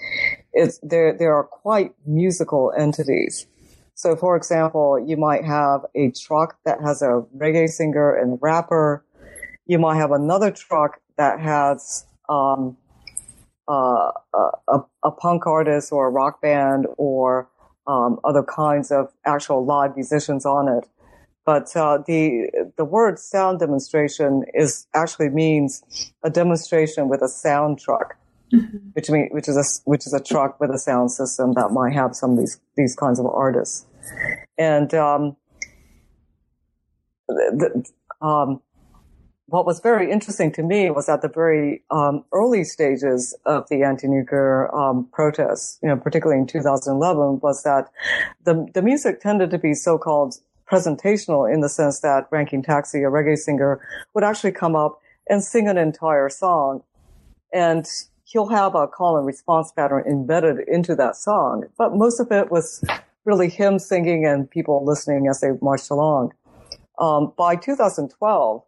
it's 0.52 0.78
there 0.82 1.12
there 1.12 1.34
are 1.34 1.44
quite 1.44 1.92
musical 2.04 2.72
entities. 2.76 3.46
So, 3.96 4.14
for 4.14 4.36
example, 4.36 5.02
you 5.04 5.16
might 5.16 5.44
have 5.46 5.86
a 5.94 6.10
truck 6.10 6.58
that 6.66 6.82
has 6.82 7.00
a 7.00 7.24
reggae 7.34 7.66
singer 7.66 8.14
and 8.14 8.38
rapper. 8.42 9.02
You 9.66 9.78
might 9.78 9.96
have 9.96 10.12
another 10.12 10.50
truck 10.50 11.00
that 11.16 11.40
has 11.40 12.04
um, 12.28 12.76
uh, 13.66 14.12
a, 14.34 14.80
a, 15.02 15.10
punk 15.10 15.46
artist 15.46 15.92
or 15.92 16.08
a 16.08 16.10
rock 16.10 16.42
band 16.42 16.86
or 16.98 17.48
um, 17.86 18.20
other 18.22 18.42
kinds 18.42 18.92
of 18.92 19.10
actual 19.24 19.64
live 19.64 19.96
musicians 19.96 20.44
on 20.44 20.68
it. 20.68 20.86
But 21.46 21.74
uh, 21.74 21.98
the 22.06 22.50
the 22.76 22.84
word 22.84 23.18
sound 23.18 23.60
demonstration 23.60 24.44
is 24.52 24.86
actually 24.94 25.30
means 25.30 26.12
a 26.22 26.28
demonstration 26.28 27.08
with 27.08 27.22
a 27.22 27.28
sound 27.28 27.78
truck, 27.78 28.16
mm-hmm. 28.52 28.76
which 28.92 29.10
mean 29.10 29.28
which 29.32 29.48
is 29.48 29.56
a 29.56 29.64
which 29.88 30.06
is 30.06 30.12
a 30.12 30.22
truck 30.22 30.60
with 30.60 30.70
a 30.70 30.78
sound 30.78 31.10
system 31.10 31.52
that 31.54 31.70
might 31.70 31.92
have 31.92 32.14
some 32.14 32.32
of 32.32 32.38
these 32.38 32.60
these 32.76 32.94
kinds 32.94 33.18
of 33.18 33.26
artists, 33.26 33.86
and 34.58 34.92
um, 34.94 35.36
the, 37.28 37.84
um, 38.20 38.60
what 39.46 39.64
was 39.64 39.80
very 39.80 40.10
interesting 40.10 40.50
to 40.52 40.62
me 40.62 40.90
was 40.90 41.08
at 41.08 41.22
the 41.22 41.28
very 41.28 41.82
um, 41.90 42.24
early 42.32 42.64
stages 42.64 43.36
of 43.46 43.68
the 43.68 43.84
anti-nuclear 43.84 44.74
um, 44.74 45.08
protests, 45.12 45.78
you 45.82 45.88
know, 45.88 45.96
particularly 45.96 46.40
in 46.40 46.46
2011, 46.46 47.40
was 47.40 47.62
that 47.62 47.90
the 48.44 48.66
the 48.74 48.82
music 48.82 49.20
tended 49.20 49.50
to 49.50 49.58
be 49.58 49.74
so-called 49.74 50.36
presentational 50.70 51.52
in 51.52 51.60
the 51.60 51.68
sense 51.68 52.00
that 52.00 52.26
Ranking 52.30 52.62
Taxi, 52.62 52.98
a 52.98 53.10
reggae 53.10 53.36
singer, 53.36 53.80
would 54.14 54.24
actually 54.24 54.52
come 54.52 54.74
up 54.74 55.00
and 55.28 55.42
sing 55.42 55.68
an 55.68 55.78
entire 55.78 56.28
song. 56.28 56.82
And 57.52 57.86
he'll 58.26 58.48
have 58.48 58.74
a 58.74 58.86
call 58.86 59.16
and 59.16 59.26
response 59.26 59.72
pattern 59.72 60.04
embedded 60.06 60.68
into 60.68 60.94
that 60.96 61.16
song. 61.16 61.64
But 61.78 61.94
most 61.94 62.20
of 62.20 62.30
it 62.30 62.50
was 62.50 62.84
really 63.24 63.48
him 63.48 63.78
singing 63.78 64.24
and 64.26 64.50
people 64.50 64.84
listening 64.84 65.26
as 65.28 65.40
they 65.40 65.48
marched 65.62 65.90
along. 65.90 66.32
Um, 66.98 67.32
by 67.36 67.56
2012, 67.56 68.62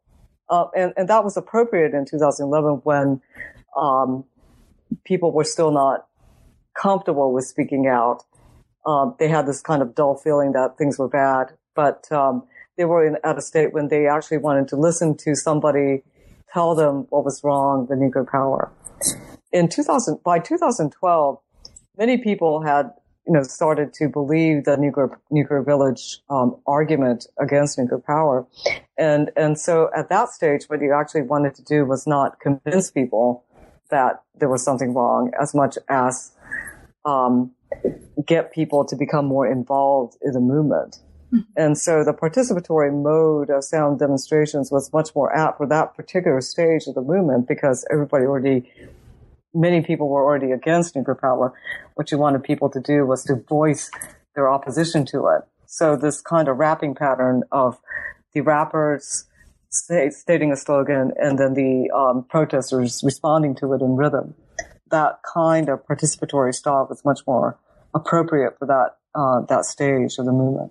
uh, 0.51 0.65
and, 0.77 0.93
and 0.97 1.09
that 1.09 1.25
was 1.25 1.37
appropriate 1.37 1.95
in 1.95 2.05
2011 2.05 2.81
when 2.85 3.21
um, 3.77 4.25
people 5.05 5.33
were 5.33 5.45
still 5.45 5.71
not 5.71 6.07
comfortable 6.75 7.33
with 7.33 7.45
speaking 7.45 7.87
out. 7.87 8.25
Um, 8.87 9.15
they 9.19 9.29
had 9.29 9.47
this 9.47 9.61
kind 9.61 9.83
of 9.83 9.95
dull 9.95 10.17
feeling 10.17 10.53
that 10.53 10.79
things 10.79 10.99
were 10.99 11.09
bad 11.09 11.53
but 11.79 12.11
um, 12.11 12.43
they 12.77 12.85
were 12.85 13.07
in, 13.07 13.17
at 13.23 13.39
a 13.39 13.41
state 13.41 13.73
when 13.73 13.87
they 13.87 14.09
actually 14.09 14.39
wanted 14.39 14.67
to 14.67 14.75
listen 14.75 15.17
to 15.17 15.37
somebody 15.37 16.03
tell 16.53 16.75
them 16.75 17.07
what 17.11 17.25
was 17.25 17.41
wrong 17.45 17.87
the 17.89 17.95
nuclear 17.95 18.25
power. 18.25 18.69
In 19.53 19.69
2000, 19.69 20.23
by 20.23 20.39
2012, 20.39 21.39
many 21.97 22.19
people 22.19 22.63
had 22.63 22.91
you 23.27 23.35
know 23.35 23.43
started 23.43 23.93
to 23.95 24.09
believe 24.09 24.65
the 24.65 24.77
nuclear 24.77 25.11
nuclear 25.31 25.63
village 25.63 26.21
um, 26.31 26.57
argument 26.67 27.27
against 27.39 27.79
nuclear 27.79 28.01
power, 28.01 28.47
and 28.97 29.31
and 29.37 29.59
so 29.59 29.91
at 29.97 30.09
that 30.09 30.29
stage, 30.31 30.65
what 30.69 30.81
you 30.81 30.93
actually 30.93 31.23
wanted 31.23 31.55
to 31.57 31.63
do 31.63 31.85
was 31.85 32.07
not 32.07 32.41
convince 32.41 32.91
people 32.91 33.45
that 33.91 34.23
there 34.39 34.49
was 34.49 34.63
something 34.63 34.95
wrong 34.95 35.31
as 35.41 35.55
much 35.55 35.79
as 35.89 36.33
um, 37.05 37.53
get 38.27 38.53
people 38.53 38.85
to 38.85 38.97
become 38.97 39.27
more 39.27 39.51
involved 39.51 40.17
in 40.23 40.33
the 40.33 40.41
movement. 40.41 41.01
And 41.57 41.77
so 41.77 42.05
the 42.05 42.15
participatory 42.15 42.91
mode 42.91 43.51
of 43.51 43.63
sound 43.63 43.99
demonstrations 43.99 44.71
was 44.71 44.91
much 44.93 45.15
more 45.15 45.35
apt 45.37 45.59
for 45.59 45.67
that 45.67 45.95
particular 45.95 46.41
stage 46.41 46.87
of 46.87 46.95
the 46.95 47.03
movement 47.03 47.47
because 47.47 47.85
everybody 47.91 48.25
already, 48.25 48.71
many 49.59 49.83
people 49.83 50.09
were 50.09 50.23
already 50.23 50.53
against 50.53 50.95
nuclear 50.95 51.15
power. 51.15 51.53
What 51.95 52.11
you 52.11 52.19
wanted 52.19 52.45
people 52.45 52.71
to 52.71 52.81
do 52.81 53.05
was 53.05 53.25
to 53.25 53.35
voice 53.37 53.91
their 54.35 54.51
opposition 54.51 55.05
to 55.07 55.27
it. 55.29 55.43
So 55.67 55.97
this 55.97 56.21
kind 56.21 56.49
of 56.49 56.57
rapping 56.57 56.95
pattern 56.95 57.43
of 57.53 57.79
the 58.33 58.41
rappers 58.41 59.25
stating 59.71 60.53
a 60.53 60.57
slogan 60.57 61.13
and 61.21 61.39
then 61.39 61.55
the 61.55 61.91
um, 61.95 62.25
protesters 62.25 63.03
responding 63.05 63.55
to 63.57 63.73
it 63.75 63.83
in 63.83 63.97
rhythm, 63.97 64.35
that 64.91 65.21
kind 65.23 65.69
of 65.69 65.87
participatory 65.87 66.55
style 66.55 66.87
was 66.89 67.05
much 67.05 67.21
more 67.27 67.59
appropriate 67.95 68.59
for 68.59 68.67
that 68.67 68.97
uh, 69.15 69.41
that 69.49 69.65
stage 69.65 70.17
of 70.19 70.27
the 70.27 70.33
movement. 70.33 70.71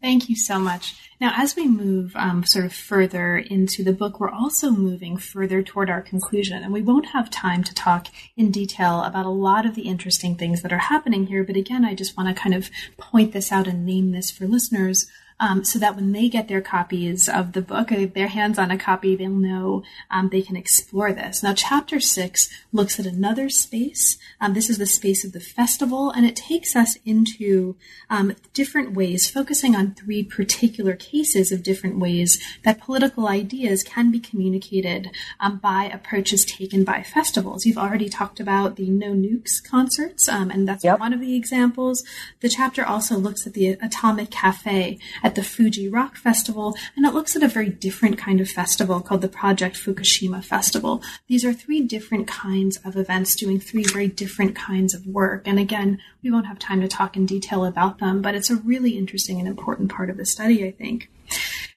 Thank 0.00 0.28
you 0.28 0.36
so 0.36 0.58
much. 0.58 0.96
Now, 1.20 1.34
as 1.36 1.54
we 1.54 1.68
move 1.68 2.16
um, 2.16 2.44
sort 2.44 2.64
of 2.64 2.72
further 2.72 3.36
into 3.36 3.84
the 3.84 3.92
book, 3.92 4.18
we're 4.18 4.30
also 4.30 4.70
moving 4.70 5.18
further 5.18 5.62
toward 5.62 5.90
our 5.90 6.00
conclusion, 6.00 6.62
and 6.62 6.72
we 6.72 6.82
won't 6.82 7.06
have 7.06 7.30
time 7.30 7.62
to 7.64 7.74
talk 7.74 8.08
in 8.36 8.50
detail 8.50 9.02
about 9.02 9.26
a 9.26 9.30
lot 9.30 9.66
of 9.66 9.74
the 9.74 9.82
interesting 9.82 10.34
things 10.34 10.62
that 10.62 10.72
are 10.72 10.78
happening 10.78 11.26
here. 11.26 11.44
But 11.44 11.56
again, 11.56 11.84
I 11.84 11.94
just 11.94 12.16
want 12.16 12.34
to 12.34 12.42
kind 12.42 12.54
of 12.54 12.70
point 12.96 13.32
this 13.32 13.52
out 13.52 13.66
and 13.66 13.84
name 13.84 14.12
this 14.12 14.30
for 14.30 14.46
listeners 14.46 15.06
um, 15.40 15.64
so 15.64 15.78
that 15.78 15.96
when 15.96 16.12
they 16.12 16.28
get 16.28 16.46
their 16.46 16.60
copies 16.60 17.28
of 17.28 17.52
the 17.52 17.62
book, 17.62 17.90
if 17.90 18.14
their 18.14 18.28
hands 18.28 18.58
on 18.58 18.70
a 18.70 18.78
copy, 18.78 19.16
they'll 19.16 19.30
know 19.30 19.82
um, 20.10 20.28
they 20.28 20.42
can 20.42 20.54
explore 20.54 21.12
this. 21.12 21.42
Now, 21.42 21.54
chapter 21.54 21.98
six 21.98 22.48
looks 22.72 23.00
at 23.00 23.06
another 23.06 23.48
space. 23.48 24.18
Um, 24.40 24.52
this 24.52 24.68
is 24.68 24.78
the 24.78 24.86
space 24.86 25.24
of 25.24 25.32
the 25.32 25.40
festival, 25.40 26.10
and 26.10 26.26
it 26.26 26.36
takes 26.36 26.76
us 26.76 26.96
into 27.04 27.76
um, 28.10 28.36
different 28.52 28.92
ways, 28.92 29.30
focusing 29.30 29.74
on 29.74 29.94
three 29.94 30.22
particular 30.22 30.94
cases 30.94 31.50
of 31.50 31.62
different 31.62 31.98
ways 31.98 32.40
that 32.64 32.80
political 32.80 33.26
ideas 33.26 33.82
can 33.82 34.10
be 34.10 34.20
communicated 34.20 35.10
um, 35.40 35.56
by 35.56 35.84
approaches 35.84 36.44
taken 36.44 36.84
by 36.84 37.02
festivals. 37.02 37.64
You've 37.64 37.78
already 37.78 38.08
talked 38.10 38.40
about 38.40 38.76
the 38.76 38.90
No 38.90 39.12
Nukes 39.12 39.62
concerts, 39.66 40.28
um, 40.28 40.50
and 40.50 40.68
that's 40.68 40.84
yep. 40.84 41.00
one 41.00 41.14
of 41.14 41.20
the 41.20 41.34
examples. 41.34 42.04
The 42.40 42.50
chapter 42.50 42.84
also 42.84 43.16
looks 43.16 43.46
at 43.46 43.54
the 43.54 43.70
Atomic 43.80 44.30
Cafe 44.30 44.98
at 45.30 45.36
the 45.36 45.42
Fuji 45.44 45.88
Rock 45.88 46.16
Festival, 46.16 46.74
and 46.96 47.06
it 47.06 47.14
looks 47.14 47.36
at 47.36 47.42
a 47.44 47.48
very 47.48 47.68
different 47.68 48.18
kind 48.18 48.40
of 48.40 48.48
festival 48.48 49.00
called 49.00 49.20
the 49.20 49.28
Project 49.28 49.76
Fukushima 49.76 50.42
Festival. 50.42 51.00
These 51.28 51.44
are 51.44 51.52
three 51.52 51.82
different 51.82 52.26
kinds 52.26 52.78
of 52.78 52.96
events 52.96 53.36
doing 53.36 53.60
three 53.60 53.84
very 53.84 54.08
different 54.08 54.56
kinds 54.56 54.92
of 54.92 55.06
work. 55.06 55.46
And 55.46 55.60
again, 55.60 56.00
we 56.20 56.32
won't 56.32 56.48
have 56.48 56.58
time 56.58 56.80
to 56.80 56.88
talk 56.88 57.16
in 57.16 57.26
detail 57.26 57.64
about 57.64 58.00
them, 58.00 58.22
but 58.22 58.34
it's 58.34 58.50
a 58.50 58.56
really 58.56 58.98
interesting 58.98 59.38
and 59.38 59.46
important 59.46 59.92
part 59.92 60.10
of 60.10 60.16
the 60.16 60.26
study, 60.26 60.66
I 60.66 60.72
think. 60.72 61.08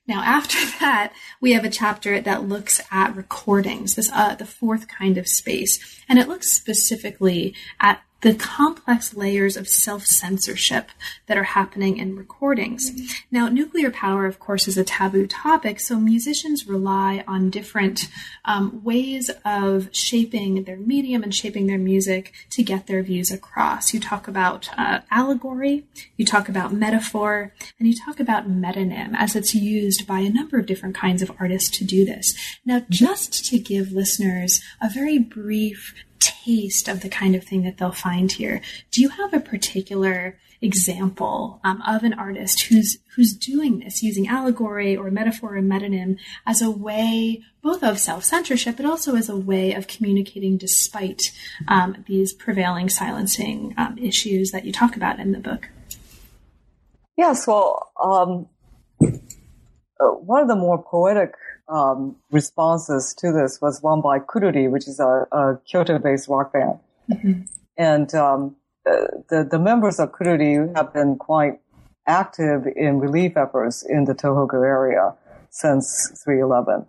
Now, 0.08 0.24
after 0.24 0.58
that, 0.80 1.14
we 1.39 1.54
have 1.54 1.64
a 1.64 1.70
chapter 1.70 2.20
that 2.22 2.49
looks 2.49 2.82
at 2.89 3.16
recordings, 3.16 3.93
this 3.93 4.10
uh, 4.12 4.34
the 4.34 4.47
fourth 4.47 4.88
kind 4.88 5.20
of 5.20 5.28
space, 5.28 6.01
and 6.10 6.18
it 6.18 6.28
looks 6.28 6.51
specifically 6.51 7.54
at 7.80 8.01
the 8.24 8.34
complex 8.34 9.13
layers 9.15 9.57
of 9.57 9.67
self 9.67 10.05
censorship 10.05 10.89
that 11.28 11.38
are 11.38 11.43
happening 11.43 11.97
in 11.97 12.15
recordings. 12.15 12.89
Now, 13.30 13.49
nuclear 13.49 13.91
power, 13.91 14.26
of 14.26 14.39
course, 14.39 14.65
is 14.65 14.78
a 14.78 14.84
taboo 14.86 15.28
topic, 15.28 15.82
so 15.82 15.99
musicians 15.99 16.65
rely 16.65 17.26
on 17.28 17.49
different 17.49 18.07
um, 18.45 18.82
ways 18.82 19.30
of 19.43 19.89
shaping 19.91 20.63
their 20.63 20.78
medium 20.78 21.21
and 21.21 21.36
shaping 21.36 21.67
their 21.67 21.78
music 21.78 22.34
to 22.51 22.63
get 22.63 22.88
their 22.88 23.03
views 23.03 23.30
across. 23.30 23.93
You 23.93 23.99
talk 23.99 24.30
about 24.30 24.69
uh, 24.78 25.01
allegory, 25.11 25.84
you 26.15 26.26
talk 26.26 26.47
about 26.47 26.71
metaphor, 26.71 27.51
and 27.78 27.89
you 27.89 27.93
talk 27.93 28.21
about 28.21 28.49
metonym 28.49 29.15
as 29.17 29.36
it's 29.36 29.53
used 29.53 30.07
by 30.07 30.19
a 30.19 30.30
number 30.30 30.57
of 30.57 30.65
different 30.65 30.95
kinds 30.95 31.21
of 31.21 31.32
artists 31.39 31.78
to 31.78 31.84
do 31.84 32.05
this. 32.05 32.34
Now, 32.65 32.86
just 32.89 33.45
to 33.47 33.59
give 33.59 33.91
listeners 33.91 34.61
a 34.82 34.89
very 34.89 35.19
brief 35.19 35.93
taste 36.24 36.88
of 36.88 37.01
the 37.01 37.09
kind 37.09 37.36
of 37.36 37.43
thing 37.43 37.63
that 37.63 37.78
they'll 37.78 37.91
find 37.91 38.32
here. 38.32 38.61
Do 38.91 39.01
you 39.01 39.09
have 39.09 39.34
a 39.34 39.39
particular 39.39 40.38
example 40.63 41.59
um, 41.63 41.82
of 41.86 42.03
an 42.03 42.13
artist 42.13 42.61
who's 42.63 42.97
who's 43.15 43.34
doing 43.34 43.80
this 43.80 44.01
using 44.01 44.28
allegory 44.28 44.95
or 44.95 45.11
metaphor 45.11 45.55
and 45.55 45.69
metonym 45.69 46.17
as 46.47 46.61
a 46.61 46.71
way 46.71 47.43
both 47.61 47.84
of 47.84 47.99
self 47.99 48.24
censorship, 48.24 48.78
but 48.78 48.86
also 48.86 49.15
as 49.15 49.30
a 49.30 49.36
way 49.36 49.74
of 49.74 49.88
communicating 49.88 50.57
despite 50.57 51.32
um, 51.67 52.03
these 52.07 52.34
prevailing 52.34 52.89
silencing 52.89 53.74
um, 53.78 53.97
issues 53.97 54.51
that 54.51 54.65
you 54.65 54.71
talk 54.71 54.95
about 54.95 55.19
in 55.19 55.32
the 55.32 55.39
book. 55.39 55.69
Yes, 57.17 57.45
well, 57.45 57.91
um, 58.01 58.47
one 60.12 60.41
of 60.41 60.47
the 60.47 60.56
more 60.56 60.82
poetic 60.82 61.34
um, 61.68 62.16
responses 62.32 63.16
to 63.20 63.32
this 63.32 63.60
was 63.62 63.82
one 63.82 64.01
by 64.01 64.20
Quruli, 64.20 64.70
which 64.70 64.88
is 64.88 64.99
a, 64.99 65.26
a 65.32 65.60
Kyoto-based 65.66 66.28
rock 66.28 66.54
band. 66.54 66.80
Mm-hmm. 67.12 67.41
And 67.78 68.14
um, 68.14 68.56
the, 68.86 69.47
the 69.49 69.60
members 69.60 69.99
of 69.99 70.12
Quruli 70.12 70.76
have 70.76 70.93
been 70.93 71.18
quite 71.18 71.60
active 72.08 72.68
in 72.76 72.99
relief 72.99 73.38
efforts 73.38 73.86
in 73.88 74.06
the 74.06 74.14
Tohoku 74.14 74.66
area 74.66 75.16
since 75.49 76.12
311. 76.24 76.86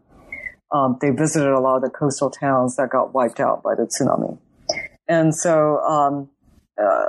Um, 0.73 0.99
they 1.01 1.11
visited 1.11 1.49
a 1.49 1.61
lot 1.61 1.77
of 1.77 1.83
the 1.83 1.91
coastal 1.91 2.31
towns 2.31 2.77
that 2.77 2.91
got 2.91 3.15
wiped 3.15 3.39
out 3.39 3.63
by 3.63 3.75
the 3.75 3.83
tsunami. 3.83 4.39
And 5.07 5.35
so 5.35 5.79
um, 5.81 6.31
uh, 6.83 7.07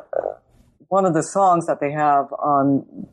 one 0.90 1.06
of 1.06 1.14
the 1.14 1.24
songs 1.24 1.66
that 1.66 1.80
they 1.80 1.92
have 1.92 2.32
on 2.34 3.08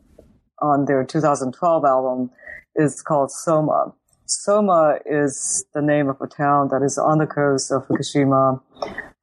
on 0.61 0.85
their 0.85 1.05
2012 1.05 1.85
album 1.85 2.31
is 2.77 3.03
called 3.03 3.31
Soma. 3.31 3.93
Soma 4.27 4.99
is 5.05 5.65
the 5.75 5.83
name 5.83 6.09
of 6.09 6.21
a 6.21 6.27
town 6.27 6.69
that 6.69 6.83
is 6.83 6.99
on 6.99 7.19
the 7.19 7.27
coast 7.27 7.71
of 7.71 7.87
Fukushima 7.87 8.61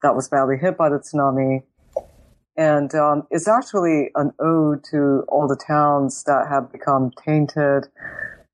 that 0.02 0.14
was 0.14 0.28
badly 0.28 0.56
hit 0.56 0.76
by 0.76 0.88
the 0.88 0.98
tsunami. 0.98 1.62
And 2.56 2.94
um, 2.94 3.26
it's 3.30 3.48
actually 3.48 4.10
an 4.14 4.32
ode 4.40 4.84
to 4.90 5.24
all 5.28 5.48
the 5.48 5.56
towns 5.56 6.24
that 6.24 6.46
have 6.48 6.70
become 6.70 7.10
tainted 7.24 7.86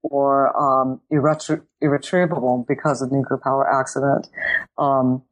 or 0.03 0.57
um, 0.57 1.01
irretri- 1.13 1.63
irretrievable 1.81 2.65
because 2.69 3.03
of 3.03 3.11
nuclear 3.11 3.39
power 3.43 3.69
accident. 3.69 4.29
Um, 4.79 5.23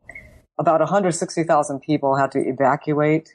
about 0.59 0.81
160,000 0.81 1.81
people 1.81 2.17
had 2.17 2.33
to 2.33 2.39
evacuate 2.39 3.29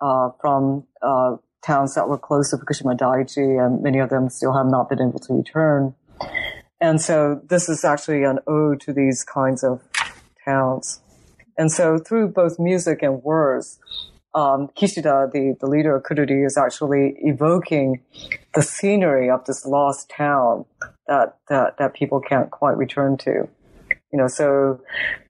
uh, 0.00 0.30
from 0.40 0.84
uh, 1.02 1.36
towns 1.66 1.94
that 1.94 2.08
were 2.08 2.18
close 2.18 2.50
to 2.50 2.56
Fukushima 2.56 2.96
Daiichi, 2.96 3.64
and 3.64 3.82
many 3.82 3.98
of 3.98 4.10
them 4.10 4.28
still 4.28 4.54
have 4.54 4.66
not 4.66 4.88
been 4.88 5.00
able 5.00 5.18
to 5.18 5.34
return. 5.34 5.94
And 6.80 7.00
so 7.00 7.40
this 7.48 7.68
is 7.68 7.84
actually 7.84 8.22
an 8.22 8.38
ode 8.46 8.80
to 8.82 8.92
these 8.92 9.24
kinds 9.24 9.64
of 9.64 9.82
towns. 10.44 11.00
And 11.58 11.72
so 11.72 11.98
through 11.98 12.28
both 12.28 12.58
music 12.58 13.02
and 13.02 13.22
words, 13.22 13.78
um, 14.34 14.68
Kishida, 14.76 15.32
the, 15.32 15.56
the 15.58 15.66
leader 15.66 15.96
of 15.96 16.02
Quruli, 16.02 16.46
is 16.46 16.58
actually 16.58 17.16
evoking 17.20 18.02
the 18.54 18.62
scenery 18.62 19.30
of 19.30 19.46
this 19.46 19.64
lost 19.64 20.10
town 20.10 20.66
that, 21.08 21.38
that, 21.48 21.78
that 21.78 21.94
people 21.94 22.20
can't 22.20 22.50
quite 22.50 22.76
return 22.76 23.16
to. 23.18 23.48
You 24.12 24.18
know, 24.18 24.28
so 24.28 24.80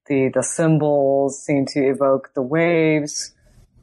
the, 0.07 0.30
the 0.34 0.43
cymbals 0.43 1.41
seem 1.41 1.66
to 1.66 1.80
evoke 1.89 2.34
the 2.34 2.43
waves. 2.43 3.32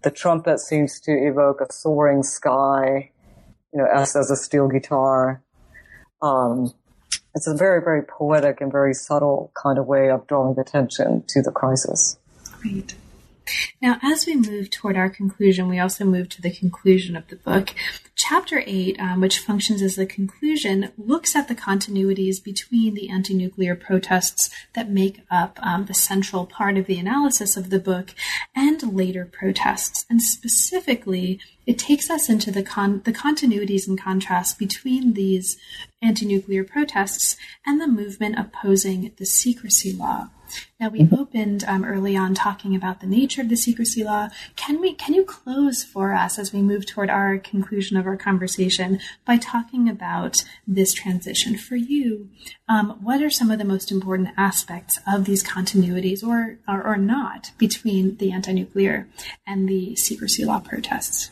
The 0.04 0.12
trumpet 0.12 0.60
seems 0.60 1.00
to 1.02 1.12
evoke 1.12 1.62
a 1.62 1.72
soaring 1.72 2.24
sky, 2.24 3.12
you 3.74 3.80
know, 3.80 3.86
S 3.86 4.16
as 4.16 4.30
a 4.30 4.36
steel 4.36 4.68
guitar. 4.68 5.42
Um, 6.22 6.74
it's 7.36 7.48
a 7.48 7.56
very, 7.56 7.82
very 7.82 8.04
poetic 8.04 8.62
and 8.62 8.72
very 8.72 8.94
subtle 8.94 9.52
kind 9.62 9.78
of 9.78 9.88
way 9.88 10.10
of 10.10 10.28
drawing 10.28 10.60
attention 10.60 11.24
to 11.28 11.42
the 11.42 11.52
crisis. 11.52 12.18
Great. 12.62 12.96
Now, 13.82 14.00
as 14.02 14.26
we 14.26 14.36
move 14.36 14.70
toward 14.70 14.98
our 14.98 15.10
conclusion, 15.10 15.68
we 15.68 15.80
also 15.80 16.06
move 16.06 16.30
to 16.30 16.42
the 16.42 16.52
conclusion 16.52 17.16
of 17.16 17.28
the 17.28 17.36
book. 17.36 17.70
Chapter 18.16 18.64
8, 18.66 19.00
um, 19.00 19.22
which 19.22 19.40
functions 19.40 19.82
as 19.82 19.96
the 19.96 20.06
conclusion, 20.06 20.92
looks 20.98 21.36
at 21.36 21.48
the 21.48 21.56
continuities 21.56 22.44
between 22.44 22.94
the 22.94 23.10
anti 23.10 23.34
nuclear 23.34 23.76
protests 23.76 24.50
that 24.74 24.90
make 24.90 25.22
up 25.30 25.60
um, 25.62 25.86
the 25.86 25.94
central 25.94 26.46
part 26.46 26.78
of 26.78 26.86
the 26.86 27.00
analysis 27.00 27.58
of 27.58 27.70
the 27.70 27.80
book 27.80 28.14
and 28.56 28.82
later 28.94 29.26
protests. 29.26 30.06
And 30.10 30.22
specifically, 30.22 31.40
it 31.66 31.78
takes 31.80 32.10
us 32.10 32.30
into 32.30 32.52
the, 32.52 32.64
con- 32.64 33.02
the 33.04 33.14
continuities 33.14 33.88
and 33.88 34.00
contrasts 34.00 34.54
between 34.54 35.14
these 35.14 35.58
anti 36.02 36.26
nuclear 36.26 36.64
protests 36.64 37.36
and 37.66 37.82
the 37.82 37.88
movement 37.88 38.38
opposing 38.38 39.12
the 39.18 39.26
secrecy 39.26 39.92
law. 39.94 40.30
Now 40.80 40.90
we 40.90 41.02
mm-hmm. 41.02 41.16
opened 41.16 41.64
um, 41.66 41.84
early 41.84 42.16
on 42.16 42.34
talking 42.34 42.76
about 42.76 43.00
the 43.00 43.08
nature 43.08 43.42
of 43.42 43.50
the 43.50 43.58
secrecy 43.58 44.04
law. 44.04 44.30
Can 44.56 44.80
we? 44.80 44.94
Can 44.94 45.14
you 45.14 45.24
close 45.24 45.84
for 45.84 46.14
us 46.14 46.40
as 46.40 46.54
we 46.54 46.62
move 46.62 46.86
toward 46.86 47.10
our 47.10 47.38
conclusion 47.38 47.98
of 47.98 48.06
our 48.06 48.18
conversation 48.18 49.00
by 49.26 49.38
talking 49.38 49.90
about 49.90 50.44
this 50.66 50.94
transition 50.94 51.58
for 51.58 51.76
you? 51.76 52.30
Um, 52.70 53.00
what 53.02 53.22
are 53.22 53.30
some 53.30 53.52
of 53.52 53.60
the 53.60 53.66
most 53.66 53.92
important 53.92 54.30
aspects 54.38 55.00
of 55.08 55.26
these 55.26 55.44
continuities, 55.44 56.24
or, 56.24 56.60
or 56.68 56.82
or 56.86 56.98
not, 56.98 57.52
between 57.58 58.18
the 58.18 58.32
anti-nuclear 58.32 59.08
and 59.46 59.68
the 59.68 59.96
secrecy 59.96 60.46
law 60.46 60.60
protests? 60.60 61.30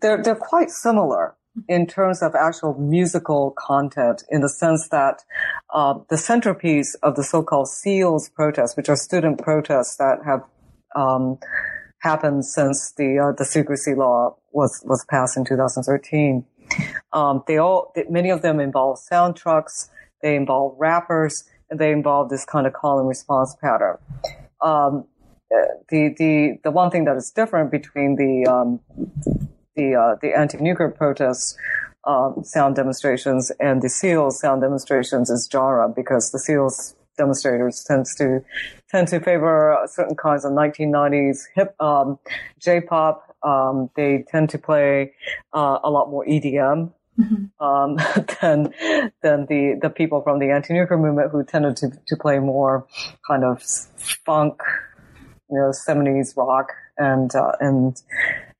They're 0.00 0.22
they're 0.22 0.34
quite 0.34 0.70
similar 0.70 1.35
in 1.68 1.86
terms 1.86 2.22
of 2.22 2.34
actual 2.34 2.74
musical 2.74 3.54
content 3.56 4.22
in 4.30 4.40
the 4.40 4.48
sense 4.48 4.88
that 4.90 5.22
uh, 5.72 5.94
the 6.10 6.16
centerpiece 6.16 6.94
of 7.02 7.16
the 7.16 7.24
so-called 7.24 7.68
SEALDs 7.68 8.32
protests, 8.34 8.76
which 8.76 8.88
are 8.88 8.96
student 8.96 9.42
protests 9.42 9.96
that 9.96 10.18
have 10.24 10.42
um, 10.94 11.38
happened 12.00 12.44
since 12.44 12.92
the 12.96 13.18
uh, 13.18 13.32
the 13.36 13.44
secrecy 13.44 13.94
law 13.94 14.36
was 14.52 14.82
was 14.86 15.04
passed 15.08 15.36
in 15.36 15.44
2013. 15.44 16.44
Um, 17.12 17.42
they 17.46 17.58
all 17.58 17.92
many 18.08 18.30
of 18.30 18.42
them 18.42 18.60
involve 18.60 18.98
sound 18.98 19.36
trucks, 19.36 19.90
they 20.22 20.36
involve 20.36 20.74
rappers, 20.78 21.44
and 21.70 21.80
they 21.80 21.92
involve 21.92 22.28
this 22.28 22.44
kind 22.44 22.66
of 22.66 22.72
call 22.72 22.98
and 22.98 23.08
response 23.08 23.56
pattern. 23.60 23.98
Um, 24.60 25.06
the 25.88 26.14
the 26.18 26.58
the 26.64 26.70
one 26.70 26.90
thing 26.90 27.04
that 27.04 27.16
is 27.16 27.30
different 27.30 27.70
between 27.70 28.16
the 28.16 28.50
um, 28.50 28.80
the 29.76 29.94
uh, 29.94 30.16
the 30.20 30.36
anti-nuclear 30.36 30.90
protests 30.90 31.56
um, 32.04 32.42
sound 32.42 32.76
demonstrations 32.76 33.50
and 33.60 33.82
the 33.82 33.88
SEALDs 33.88 34.34
sound 34.34 34.62
demonstrations 34.62 35.30
is 35.30 35.48
genre 35.50 35.88
because 35.88 36.30
the 36.30 36.38
SEALDs 36.38 36.94
demonstrators 37.18 37.84
tends 37.84 38.14
to 38.16 38.44
tend 38.90 39.08
to 39.08 39.20
favor 39.20 39.76
certain 39.86 40.16
kinds 40.16 40.44
of 40.44 40.52
1990s 40.52 41.44
hip 41.54 41.74
um, 41.80 42.18
J-pop. 42.60 43.36
Um, 43.42 43.90
they 43.96 44.24
tend 44.28 44.50
to 44.50 44.58
play 44.58 45.12
uh, 45.52 45.78
a 45.82 45.90
lot 45.90 46.10
more 46.10 46.24
EDM 46.24 46.92
Mm-hmm. 47.18 47.64
Um, 47.64 47.96
than 48.42 48.74
than 49.22 49.46
the 49.46 49.78
the 49.80 49.88
people 49.88 50.20
from 50.20 50.38
the 50.38 50.50
anti-nuclear 50.50 50.98
movement 50.98 51.30
who 51.30 51.44
tended 51.44 51.76
to 51.78 51.90
to 52.06 52.16
play 52.16 52.38
more 52.40 52.86
kind 53.26 53.42
of 53.42 53.62
funk, 53.62 54.60
you 55.50 55.58
know, 55.58 55.72
seventies 55.72 56.34
rock 56.36 56.72
and 56.98 57.34
uh, 57.34 57.52
and 57.58 58.02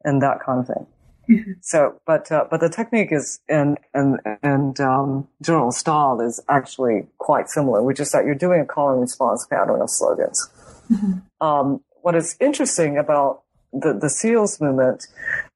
and 0.05 0.23
that 0.23 0.41
kind 0.41 0.61
of 0.61 0.67
thing. 0.67 0.87
So, 1.61 2.01
but 2.07 2.31
uh, 2.31 2.45
but 2.51 2.61
the 2.61 2.69
technique 2.69 3.09
is 3.11 3.41
and 3.49 3.79
and 3.93 4.21
and 4.43 4.81
um, 4.81 5.29
general 5.43 5.73
style 5.73 6.21
is 6.21 6.41
actually 6.49 7.07
quite 7.19 7.49
similar, 7.49 7.83
which 7.83 8.01
is 8.01 8.13
that 8.13 8.25
you're 8.25 8.35
doing 8.35 8.61
a 8.61 8.65
call 8.65 8.93
and 8.93 9.01
response 9.01 9.47
pattern 9.47 9.81
of 9.81 9.91
slogans. 9.91 10.49
Mm-hmm. 10.91 11.47
Um, 11.47 11.81
what 12.03 12.15
is 12.15 12.37
interesting 12.41 12.97
about 12.99 13.43
the 13.73 13.93
the 13.93 14.09
SEALDs 14.09 14.61
movement, 14.61 15.07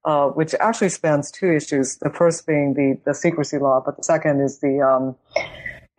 uh, 0.05 0.29
which 0.29 0.55
actually 0.59 0.89
spans 0.89 1.31
two 1.31 1.53
issues. 1.53 1.97
The 1.99 2.11
first 2.11 2.47
being 2.47 2.75
the 2.75 2.99
the 3.05 3.15
secrecy 3.15 3.59
law, 3.59 3.83
but 3.85 3.97
the 3.97 4.03
second 4.03 4.41
is 4.41 4.61
the 4.61 4.81
um, 4.81 5.17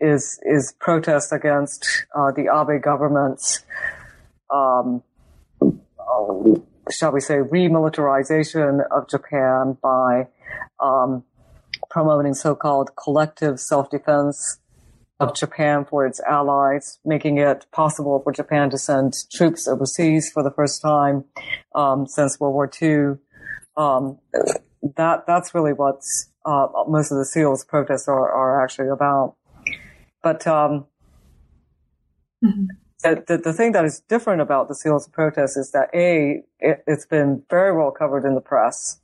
is 0.00 0.38
is 0.42 0.74
protest 0.78 1.32
against 1.32 1.86
uh, 2.14 2.30
the 2.32 2.48
Abe 2.52 2.82
government's 2.82 3.64
um, 4.50 5.02
um 5.62 6.62
shall 6.90 7.12
we 7.12 7.20
say, 7.20 7.36
remilitarization 7.36 8.80
of 8.90 9.08
Japan 9.08 9.76
by 9.82 10.28
um, 10.80 11.24
promoting 11.90 12.34
so-called 12.34 12.90
collective 12.96 13.60
self-defense 13.60 14.58
of 15.20 15.34
Japan 15.34 15.84
for 15.84 16.04
its 16.04 16.20
allies, 16.20 16.98
making 17.04 17.38
it 17.38 17.66
possible 17.70 18.20
for 18.22 18.32
Japan 18.32 18.70
to 18.70 18.78
send 18.78 19.14
troops 19.30 19.68
overseas 19.68 20.30
for 20.32 20.42
the 20.42 20.50
first 20.50 20.82
time 20.82 21.24
um, 21.74 22.06
since 22.06 22.40
World 22.40 22.54
War 22.54 22.70
II. 22.80 23.18
Um, 23.76 24.18
that 24.96 25.24
that's 25.26 25.54
really 25.54 25.72
what 25.72 26.02
uh, 26.44 26.66
most 26.88 27.12
of 27.12 27.18
the 27.18 27.24
SEALDs 27.24 27.66
protests 27.66 28.08
are, 28.08 28.30
are 28.30 28.62
actually 28.62 28.88
about. 28.88 29.36
But 30.22 30.46
um, 30.46 30.86
mm-hmm 32.44 32.64
the, 33.02 33.24
the, 33.26 33.38
the, 33.38 33.52
thing 33.52 33.72
that 33.72 33.84
is 33.84 34.00
different 34.08 34.40
about 34.40 34.68
the 34.68 34.74
SEALDs 34.74 35.10
protest 35.12 35.56
is 35.56 35.70
that 35.72 35.88
A, 35.94 36.42
it, 36.60 36.82
has 36.86 37.06
been 37.06 37.42
very 37.50 37.76
well 37.76 37.90
covered 37.90 38.24
in 38.24 38.34
the 38.34 38.40
press. 38.40 39.00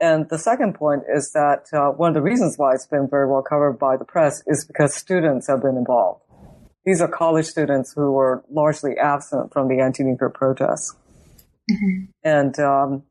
And 0.00 0.28
the 0.28 0.38
second 0.38 0.74
point 0.74 1.04
is 1.14 1.32
that 1.32 1.66
uh, 1.72 1.90
one 1.90 2.08
of 2.08 2.14
the 2.14 2.22
reasons 2.22 2.56
why 2.56 2.72
it's 2.74 2.86
been 2.86 3.08
very 3.08 3.28
well 3.30 3.42
covered 3.42 3.78
by 3.78 3.96
the 3.96 4.04
press 4.04 4.42
is 4.46 4.64
because 4.64 4.94
students 4.94 5.46
have 5.46 5.62
been 5.62 5.76
involved. 5.76 6.22
These 6.84 7.00
are 7.00 7.08
college 7.08 7.46
students 7.46 7.92
who 7.94 8.10
were 8.10 8.42
largely 8.50 8.96
absent 9.00 9.52
from 9.52 9.68
the 9.68 9.80
anti-nuclear 9.80 10.30
protests. 10.30 10.96
Mm-hmm. 11.70 12.04
And 12.24 12.58
um, 12.58 13.04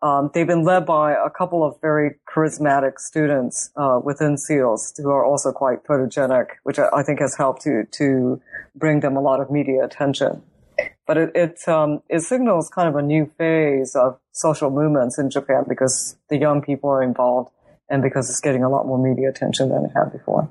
um, 0.00 0.30
they've 0.32 0.46
been 0.46 0.64
led 0.64 0.86
by 0.86 1.12
a 1.12 1.28
couple 1.28 1.64
of 1.64 1.80
very 1.80 2.16
charismatic 2.32 2.98
students 2.98 3.70
uh, 3.76 4.00
within 4.02 4.36
SEALDs 4.36 4.96
who 4.96 5.10
are 5.10 5.24
also 5.24 5.50
quite 5.50 5.84
photogenic, 5.84 6.46
which 6.62 6.78
I, 6.78 6.88
I, 6.94 7.02
think 7.02 7.18
has 7.20 7.36
helped 7.36 7.62
to 7.62 7.84
to 7.92 8.40
bring 8.76 9.00
them 9.00 9.16
a 9.16 9.20
lot 9.20 9.40
of 9.40 9.50
media 9.50 9.84
attention. 9.84 10.42
But 11.06 11.16
it 11.16 11.32
it, 11.34 11.68
um, 11.68 12.02
it 12.08 12.20
signals 12.20 12.68
kind 12.68 12.88
of 12.88 12.94
a 12.94 13.02
new 13.02 13.30
phase 13.38 13.96
of 13.96 14.20
social 14.32 14.70
movements 14.70 15.18
in 15.18 15.30
Japan 15.30 15.64
because 15.68 16.16
the 16.30 16.38
young 16.38 16.62
people 16.62 16.90
are 16.90 17.02
involved 17.02 17.50
and 17.88 18.02
because 18.02 18.30
it's 18.30 18.40
getting 18.40 18.62
a 18.62 18.68
lot 18.68 18.86
more 18.86 18.98
media 18.98 19.28
attention 19.28 19.70
than 19.70 19.84
it 19.84 19.90
had 19.96 20.12
before. 20.12 20.48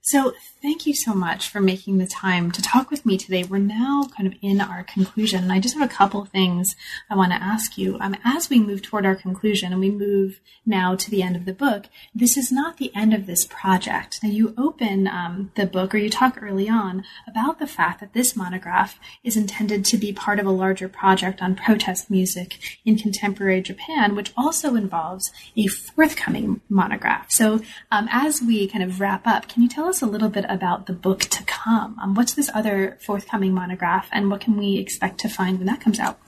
So, 0.00 0.32
thank 0.62 0.86
you 0.86 0.94
so 0.94 1.14
much 1.14 1.48
for 1.48 1.60
making 1.60 1.98
the 1.98 2.06
time 2.06 2.50
to 2.50 2.60
talk 2.62 2.90
with 2.90 3.06
me 3.06 3.16
today. 3.16 3.44
We're 3.44 3.58
now 3.58 4.08
kind 4.16 4.26
of 4.26 4.38
in 4.42 4.60
our 4.60 4.82
conclusion, 4.82 5.42
and 5.42 5.52
I 5.52 5.60
just 5.60 5.76
have 5.76 5.88
a 5.88 5.92
couple 5.92 6.24
things 6.24 6.74
I 7.08 7.16
want 7.16 7.32
to 7.32 7.42
ask 7.42 7.78
you. 7.78 7.98
Um, 8.00 8.16
as 8.24 8.50
we 8.50 8.58
move 8.58 8.82
toward 8.82 9.06
our 9.06 9.14
conclusion 9.14 9.72
and 9.72 9.80
we 9.80 9.90
move 9.90 10.40
now 10.66 10.96
to 10.96 11.10
the 11.10 11.22
end 11.22 11.36
of 11.36 11.44
the 11.44 11.52
book, 11.52 11.86
this 12.14 12.36
is 12.36 12.50
not 12.50 12.78
the 12.78 12.92
end 12.94 13.14
of 13.14 13.26
this 13.26 13.46
project. 13.46 14.18
Now, 14.22 14.30
you 14.30 14.54
open 14.58 15.06
um, 15.06 15.52
the 15.54 15.66
book, 15.66 15.94
or 15.94 15.98
you 15.98 16.10
talk 16.10 16.42
early 16.42 16.68
on 16.68 17.04
about 17.28 17.58
the 17.58 17.66
fact 17.66 18.00
that 18.00 18.12
this 18.12 18.34
monograph 18.34 18.98
is 19.22 19.36
intended 19.36 19.84
to 19.86 19.96
be 19.96 20.12
part 20.12 20.40
of 20.40 20.46
a 20.46 20.50
larger 20.50 20.88
project 20.88 21.40
on 21.42 21.54
protest 21.54 22.10
music 22.10 22.58
in 22.84 22.98
contemporary 22.98 23.62
Japan, 23.62 24.16
which 24.16 24.32
also 24.36 24.74
involves 24.74 25.30
a 25.56 25.68
forthcoming 25.68 26.60
monograph. 26.68 27.30
So, 27.30 27.60
um, 27.90 28.08
as 28.10 28.42
we 28.42 28.66
kind 28.66 28.82
of 28.82 28.98
wrap 28.98 29.26
up, 29.26 29.48
can 29.48 29.62
you 29.62 29.68
tell 29.68 29.86
us? 29.86 29.92
us 29.92 30.00
a 30.00 30.06
little 30.06 30.30
bit 30.30 30.46
about 30.52 30.86
the 30.86 30.92
book 30.92 31.20
to 31.20 31.42
come. 31.44 31.98
Um, 32.00 32.14
what's 32.14 32.34
this 32.34 32.50
other 32.54 32.98
forthcoming 33.04 33.52
monograph, 33.52 34.08
and 34.12 34.30
what 34.30 34.40
can 34.40 34.56
we 34.56 34.78
expect 34.78 35.18
to 35.20 35.28
find 35.28 35.58
when 35.58 35.66
that 35.66 35.80
comes 35.80 35.98
out? 35.98 36.18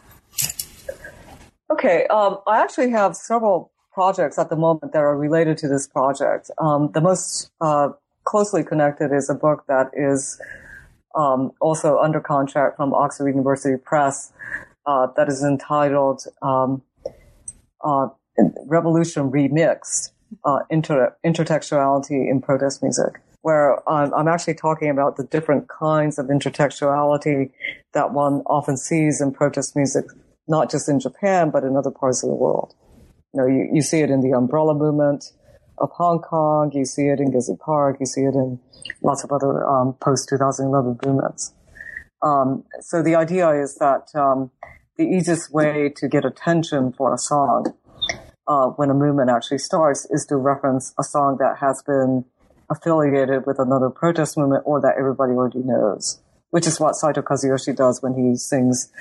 Okay, 1.71 2.07
um, 2.07 2.39
I 2.47 2.63
actually 2.63 2.91
have 2.91 3.17
several 3.17 3.73
projects 3.93 4.39
at 4.39 4.49
the 4.49 4.57
moment 4.57 4.93
that 4.93 4.99
are 4.99 5.17
related 5.17 5.57
to 5.59 5.69
this 5.69 5.87
project. 5.87 6.51
Um, 6.59 6.91
the 6.93 7.01
most 7.01 7.51
uh, 7.61 7.91
closely 8.25 8.65
connected 8.65 9.13
is 9.13 9.31
a 9.31 9.35
book 9.35 9.65
that 9.69 9.91
is 9.95 10.41
um, 11.15 11.53
also 11.61 11.99
under 11.99 12.21
contract 12.21 12.77
from 12.77 12.93
Oxford 12.93 13.29
University 13.29 13.77
Press 13.77 14.33
uh, 14.87 15.07
that 15.17 15.29
is 15.29 15.43
entitled 15.43 16.25
um, 16.43 16.83
uh, 17.83 18.09
Revolution 18.67 19.31
Remixed 19.31 20.11
uh, 20.45 20.61
inter- 20.71 21.17
Intertextuality 21.25 22.29
in 22.29 22.41
Protest 22.41 22.83
Music 22.83 23.21
where 23.45 23.87
um, 23.87 24.11
I'm 24.17 24.27
actually 24.27 24.55
talking 24.55 24.89
about 24.89 25.17
the 25.17 25.25
different 25.25 25.69
kinds 25.69 26.19
of 26.19 26.29
intertextuality 26.29 27.51
that 27.93 28.15
one 28.15 28.41
often 28.47 28.79
sees 28.79 29.21
in 29.21 29.33
protest 29.33 29.77
music, 29.77 30.07
not 30.49 30.71
just 30.71 30.89
in 30.89 30.99
Japan, 30.99 31.51
but 31.51 31.63
in 31.63 31.77
other 31.77 31.91
parts 31.91 32.23
of 32.23 32.31
the 32.31 32.35
world. 32.35 32.75
You 33.35 33.43
know, 33.43 33.47
you, 33.47 33.69
you 33.71 33.83
see 33.83 34.01
it 34.01 34.09
in 34.09 34.23
the 34.23 34.31
umbrella 34.31 34.75
movement 34.75 35.31
of 35.77 35.91
Hong 35.91 36.21
Kong, 36.21 36.73
you 36.73 36.87
see 36.87 37.03
it 37.03 37.21
in 37.21 37.33
Gezi 37.33 37.59
Park, 37.59 37.99
you 38.01 38.07
see 38.07 38.23
it 38.23 38.35
in 38.35 38.59
lots 39.03 39.25
of 39.25 39.31
other 39.31 39.67
um, 39.67 39.93
post 40.01 40.27
2011 40.31 41.01
movements. 41.05 41.53
Um, 42.23 42.65
so 42.81 43.03
the 43.03 43.15
idea 43.15 43.51
is 43.51 43.75
that 43.75 44.09
um, 44.15 44.53
the 44.97 45.05
easiest 45.05 45.53
way 45.53 45.93
to 45.97 46.09
get 46.09 46.25
attention 46.25 46.95
for 46.95 47.13
a 47.13 47.19
song 47.19 47.75
uh, 48.49 48.69
when 48.69 48.89
a 48.89 48.95
movement 48.95 49.29
actually 49.29 49.59
starts 49.59 50.07
is 50.11 50.25
to 50.31 50.37
reference 50.37 50.95
a 50.99 51.03
song 51.03 51.37
that 51.41 51.59
has 51.59 51.83
been 51.87 52.25
affiliated 52.71 53.47
with 53.47 53.59
another 53.59 53.91
protest 53.91 54.37
movement 54.37 54.63
or 54.67 54.81
that 54.81 54.95
everybody 54.99 55.33
already 55.33 55.61
knows, 55.61 56.21
which 56.51 56.67
is 56.67 56.81
what 56.81 56.95
Saito 56.95 57.23
Kazuyoshi 57.23 57.75
does 57.77 58.03
when 58.03 58.15
he 58.15 58.37
sings, 58.37 58.93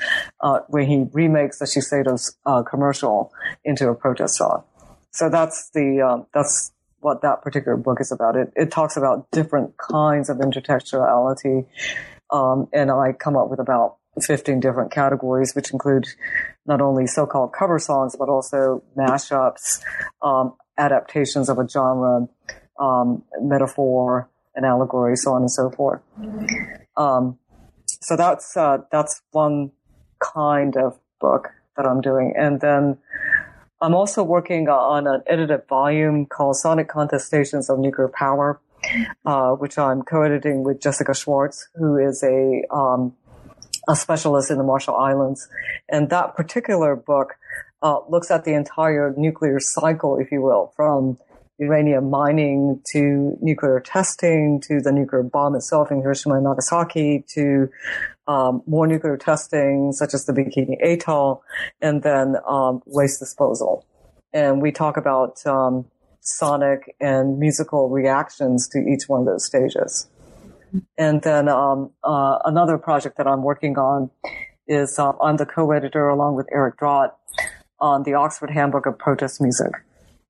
uh, 0.41 0.59
when 0.67 0.87
he 0.87 1.05
remakes 1.13 1.59
the 1.59 1.65
Shiseido's 1.65 2.35
uh, 2.45 2.63
commercial 2.63 3.31
into 3.63 3.89
a 3.89 3.95
protest 3.95 4.35
song. 4.35 4.63
So 5.11 5.29
that's 5.29 5.69
the, 5.73 6.01
um, 6.01 6.25
that's 6.33 6.71
what 6.99 7.21
that 7.21 7.41
particular 7.41 7.77
book 7.77 7.99
is 8.01 8.11
about. 8.11 8.35
It, 8.35 8.51
it 8.55 8.71
talks 8.71 8.97
about 8.97 9.29
different 9.31 9.77
kinds 9.77 10.29
of 10.29 10.37
intertextuality. 10.37 11.67
Um, 12.31 12.67
and 12.73 12.89
I 12.89 13.13
come 13.13 13.35
up 13.35 13.49
with 13.49 13.59
about 13.59 13.97
15 14.21 14.59
different 14.59 14.91
categories, 14.91 15.53
which 15.55 15.71
include 15.71 16.07
not 16.65 16.81
only 16.81 17.07
so-called 17.07 17.53
cover 17.53 17.79
songs, 17.79 18.15
but 18.17 18.29
also 18.29 18.83
mashups, 18.97 19.81
um, 20.21 20.55
adaptations 20.77 21.49
of 21.49 21.59
a 21.59 21.67
genre, 21.67 22.27
um, 22.83 23.23
metaphor, 23.41 24.29
and 24.55 24.65
allegory, 24.65 25.15
so 25.15 25.31
on 25.33 25.41
and 25.41 25.51
so 25.51 25.69
forth. 25.69 26.01
Um, 26.97 27.37
so 27.87 28.15
that's 28.15 28.55
uh, 28.57 28.79
that's 28.91 29.21
one 29.31 29.71
kind 30.19 30.75
of 30.77 30.99
book 31.19 31.49
that 31.77 31.85
I'm 31.85 32.01
doing, 32.01 32.33
and 32.37 32.59
then 32.59 32.97
I'm 33.81 33.95
also 33.95 34.23
working 34.23 34.69
on 34.69 35.07
an 35.07 35.23
edited 35.27 35.67
volume 35.67 36.25
called 36.25 36.55
Sonic 36.57 36.89
Contestations 36.89 37.69
of 37.69 37.79
Nuclear 37.79 38.09
Power, 38.09 38.61
uh, 39.25 39.51
which 39.51 39.77
I'm 39.77 40.03
co-editing 40.03 40.63
with 40.63 40.81
Jessica 40.81 41.13
Schwartz, 41.13 41.67
who 41.75 41.97
is 41.97 42.23
a 42.23 42.63
um, 42.73 43.13
a 43.87 43.95
specialist 43.95 44.51
in 44.51 44.57
the 44.57 44.63
Marshall 44.63 44.95
Islands, 44.95 45.49
and 45.89 46.09
that 46.09 46.35
particular 46.35 46.95
book 46.95 47.35
uh, 47.81 47.99
looks 48.07 48.29
at 48.31 48.45
the 48.45 48.53
entire 48.53 49.13
nuclear 49.17 49.59
cycle, 49.59 50.17
if 50.17 50.31
you 50.31 50.41
will, 50.41 50.71
from 50.75 51.17
uranium 51.59 52.09
mining 52.09 52.81
to 52.91 53.37
nuclear 53.41 53.79
testing 53.79 54.61
to 54.61 54.79
the 54.81 54.91
nuclear 54.91 55.23
bomb 55.23 55.55
itself 55.55 55.91
in 55.91 56.01
Hiroshima 56.01 56.35
and 56.35 56.43
Nagasaki 56.43 57.23
to 57.35 57.69
um, 58.27 58.63
more 58.65 58.87
nuclear 58.87 59.17
testing, 59.17 59.91
such 59.91 60.13
as 60.13 60.25
the 60.25 60.33
Bikini 60.33 60.77
Atoll, 60.83 61.43
and 61.81 62.03
then 62.03 62.35
um, 62.47 62.81
waste 62.85 63.19
disposal. 63.19 63.85
And 64.31 64.61
we 64.61 64.71
talk 64.71 64.97
about 64.97 65.45
um, 65.45 65.85
sonic 66.21 66.95
and 66.99 67.37
musical 67.37 67.89
reactions 67.89 68.67
to 68.69 68.79
each 68.79 69.07
one 69.07 69.21
of 69.21 69.25
those 69.25 69.45
stages. 69.45 70.07
And 70.97 71.21
then 71.21 71.49
um, 71.49 71.91
uh, 72.03 72.39
another 72.45 72.77
project 72.79 73.17
that 73.17 73.27
I'm 73.27 73.43
working 73.43 73.77
on 73.77 74.09
is 74.67 74.97
uh, 74.97 75.11
I'm 75.21 75.37
the 75.37 75.45
co-editor 75.45 76.09
along 76.09 76.35
with 76.35 76.47
Eric 76.51 76.77
Drott 76.77 77.15
on 77.79 78.03
the 78.03 78.15
Oxford 78.15 78.49
Handbook 78.49 78.85
of 78.87 78.97
Protest 78.97 79.39
Music 79.41 79.71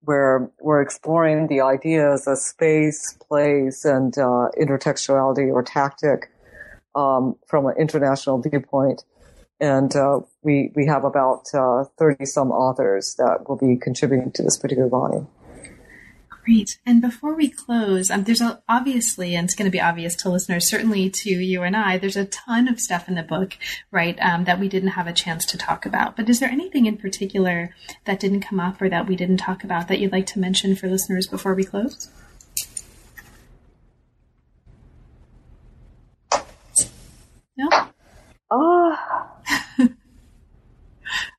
where 0.05 0.49
we're 0.59 0.81
exploring 0.81 1.47
the 1.47 1.61
ideas 1.61 2.27
of 2.27 2.37
space, 2.37 3.17
place, 3.27 3.85
and 3.85 4.17
uh, 4.17 4.49
intertextuality 4.59 5.51
or 5.51 5.63
tactic 5.63 6.29
um, 6.95 7.35
from 7.47 7.65
an 7.65 7.75
international 7.77 8.41
viewpoint. 8.41 9.03
And 9.59 9.95
uh, 9.95 10.19
we 10.41 10.71
we 10.75 10.85
have 10.87 11.05
about 11.05 11.47
thirty 11.97 12.23
uh, 12.23 12.25
some 12.25 12.51
authors 12.51 13.15
that 13.15 13.47
will 13.47 13.55
be 13.55 13.77
contributing 13.77 14.31
to 14.31 14.43
this 14.43 14.57
particular 14.57 14.89
volume. 14.89 15.27
Great. 16.43 16.77
And 16.85 17.01
before 17.01 17.35
we 17.35 17.47
close, 17.47 18.11
um, 18.11 18.25
there's 18.25 18.41
a, 18.41 18.61
obviously, 18.67 19.33
and 19.33 19.45
it's 19.45 19.55
going 19.55 19.65
to 19.65 19.71
be 19.71 19.79
obvious 19.79 20.13
to 20.17 20.29
listeners, 20.29 20.69
certainly 20.69 21.09
to 21.09 21.29
you 21.29 21.63
and 21.63 21.73
I, 21.73 21.97
there's 21.97 22.17
a 22.17 22.25
ton 22.25 22.67
of 22.67 22.81
stuff 22.81 23.07
in 23.07 23.15
the 23.15 23.23
book, 23.23 23.57
right, 23.91 24.17
um, 24.19 24.43
that 24.43 24.59
we 24.59 24.67
didn't 24.67 24.89
have 24.89 25.07
a 25.07 25.13
chance 25.13 25.45
to 25.45 25.57
talk 25.57 25.85
about. 25.85 26.17
But 26.17 26.27
is 26.27 26.41
there 26.41 26.49
anything 26.49 26.85
in 26.85 26.97
particular 26.97 27.73
that 28.03 28.19
didn't 28.19 28.41
come 28.41 28.59
up 28.59 28.81
or 28.81 28.89
that 28.89 29.07
we 29.07 29.15
didn't 29.15 29.37
talk 29.37 29.63
about 29.63 29.87
that 29.87 29.99
you'd 29.99 30.11
like 30.11 30.25
to 30.27 30.39
mention 30.39 30.75
for 30.75 30.89
listeners 30.89 31.27
before 31.27 31.53
we 31.55 31.63
close? 31.63 32.09
No? 37.55 37.69
Uh, 38.51 38.97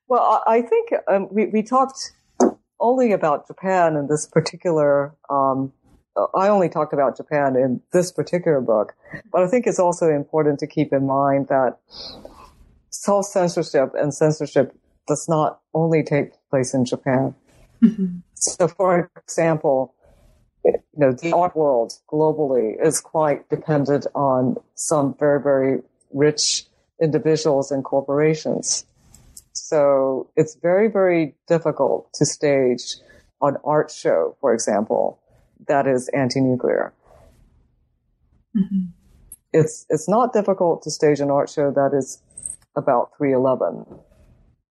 well, 0.07 0.43
I 0.47 0.63
think 0.63 0.89
um, 1.07 1.27
we, 1.29 1.45
we 1.45 1.61
talked 1.61 2.13
only 2.79 3.11
about 3.11 3.47
Japan 3.47 3.95
in 3.95 4.07
this 4.07 4.27
particular. 4.27 5.13
Um, 5.29 5.71
I 6.33 6.47
only 6.47 6.69
talked 6.69 6.93
about 6.93 7.17
Japan 7.17 7.55
in 7.55 7.81
this 7.91 8.11
particular 8.11 8.61
book, 8.61 8.95
but 9.31 9.43
I 9.43 9.47
think 9.47 9.67
it's 9.67 9.79
also 9.79 10.09
important 10.09 10.59
to 10.59 10.67
keep 10.67 10.93
in 10.93 11.05
mind 11.05 11.49
that 11.49 11.77
self 12.89 13.25
censorship 13.25 13.93
and 13.95 14.13
censorship 14.13 14.73
does 15.07 15.27
not 15.27 15.59
only 15.73 16.03
take 16.03 16.31
place 16.49 16.73
in 16.73 16.85
Japan. 16.85 17.35
Mm-hmm. 17.83 18.17
So, 18.35 18.67
for 18.67 19.11
example, 19.17 19.93
you 20.63 20.73
know, 20.95 21.11
the 21.11 21.33
art 21.33 21.55
world 21.55 21.93
globally 22.11 22.75
is 22.83 22.99
quite 22.99 23.47
dependent 23.49 24.07
on 24.15 24.55
some 24.75 25.15
very, 25.19 25.41
very 25.41 25.81
rich 26.13 26.65
individuals 27.01 27.71
and 27.71 27.83
corporations. 27.83 28.85
So 29.67 30.29
it's 30.35 30.53
very, 30.61 30.89
very 30.89 31.33
difficult 31.47 32.13
to 32.13 32.25
stage 32.25 32.97
an 33.41 33.57
art 33.65 33.89
show, 33.89 34.37
for 34.39 34.53
example, 34.53 35.19
that 35.67 35.87
is 35.87 36.07
anti-nuclear. 36.09 36.93
Mm-hmm. 38.55 38.91
It's, 39.53 39.87
it's 39.89 40.07
not 40.07 40.33
difficult 40.33 40.83
to 40.83 40.91
stage 40.91 41.19
an 41.19 41.31
art 41.31 41.49
show 41.49 41.71
that 41.71 41.97
is 41.97 42.21
about 42.75 43.17
311, 43.17 43.87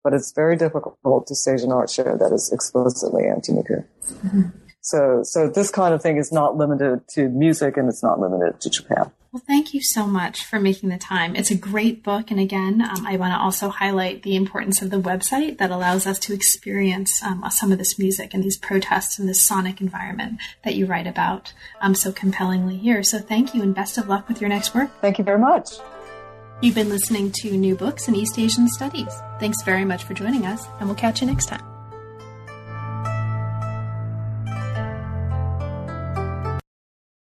but 0.04 0.14
it's 0.14 0.30
very 0.30 0.56
difficult 0.56 1.26
to 1.26 1.34
stage 1.34 1.62
an 1.62 1.72
art 1.72 1.90
show 1.90 2.16
that 2.16 2.32
is 2.32 2.52
explicitly 2.52 3.24
anti-nuclear. 3.26 3.88
Mm-hmm. 4.06 4.42
So, 4.84 5.22
so 5.22 5.48
this 5.48 5.70
kind 5.70 5.94
of 5.94 6.02
thing 6.02 6.18
is 6.18 6.30
not 6.30 6.58
limited 6.58 7.08
to 7.14 7.30
music 7.30 7.78
and 7.78 7.88
it's 7.88 8.02
not 8.02 8.20
limited 8.20 8.60
to 8.60 8.68
Japan. 8.68 9.10
Well, 9.32 9.42
thank 9.46 9.72
you 9.72 9.82
so 9.82 10.06
much 10.06 10.44
for 10.44 10.60
making 10.60 10.90
the 10.90 10.98
time. 10.98 11.34
It's 11.34 11.50
a 11.50 11.56
great 11.56 12.02
book. 12.02 12.30
And 12.30 12.38
again, 12.38 12.82
um, 12.82 13.06
I 13.06 13.16
want 13.16 13.32
to 13.32 13.38
also 13.38 13.70
highlight 13.70 14.24
the 14.24 14.36
importance 14.36 14.82
of 14.82 14.90
the 14.90 15.00
website 15.00 15.56
that 15.56 15.70
allows 15.70 16.06
us 16.06 16.18
to 16.20 16.34
experience 16.34 17.22
um, 17.22 17.42
some 17.50 17.72
of 17.72 17.78
this 17.78 17.98
music 17.98 18.34
and 18.34 18.44
these 18.44 18.58
protests 18.58 19.18
and 19.18 19.26
this 19.26 19.42
sonic 19.42 19.80
environment 19.80 20.38
that 20.64 20.74
you 20.74 20.84
write 20.84 21.06
about 21.06 21.54
um, 21.80 21.94
so 21.94 22.12
compellingly 22.12 22.76
here. 22.76 23.02
So 23.02 23.18
thank 23.18 23.54
you 23.54 23.62
and 23.62 23.74
best 23.74 23.96
of 23.96 24.06
luck 24.06 24.28
with 24.28 24.38
your 24.42 24.50
next 24.50 24.74
work. 24.74 24.90
Thank 25.00 25.16
you 25.16 25.24
very 25.24 25.40
much. 25.40 25.70
You've 26.60 26.74
been 26.74 26.90
listening 26.90 27.32
to 27.36 27.56
New 27.56 27.74
Books 27.74 28.06
in 28.06 28.14
East 28.14 28.38
Asian 28.38 28.68
Studies. 28.68 29.12
Thanks 29.40 29.62
very 29.62 29.86
much 29.86 30.04
for 30.04 30.12
joining 30.12 30.44
us, 30.44 30.66
and 30.78 30.88
we'll 30.88 30.94
catch 30.94 31.22
you 31.22 31.26
next 31.26 31.46
time. 31.46 31.73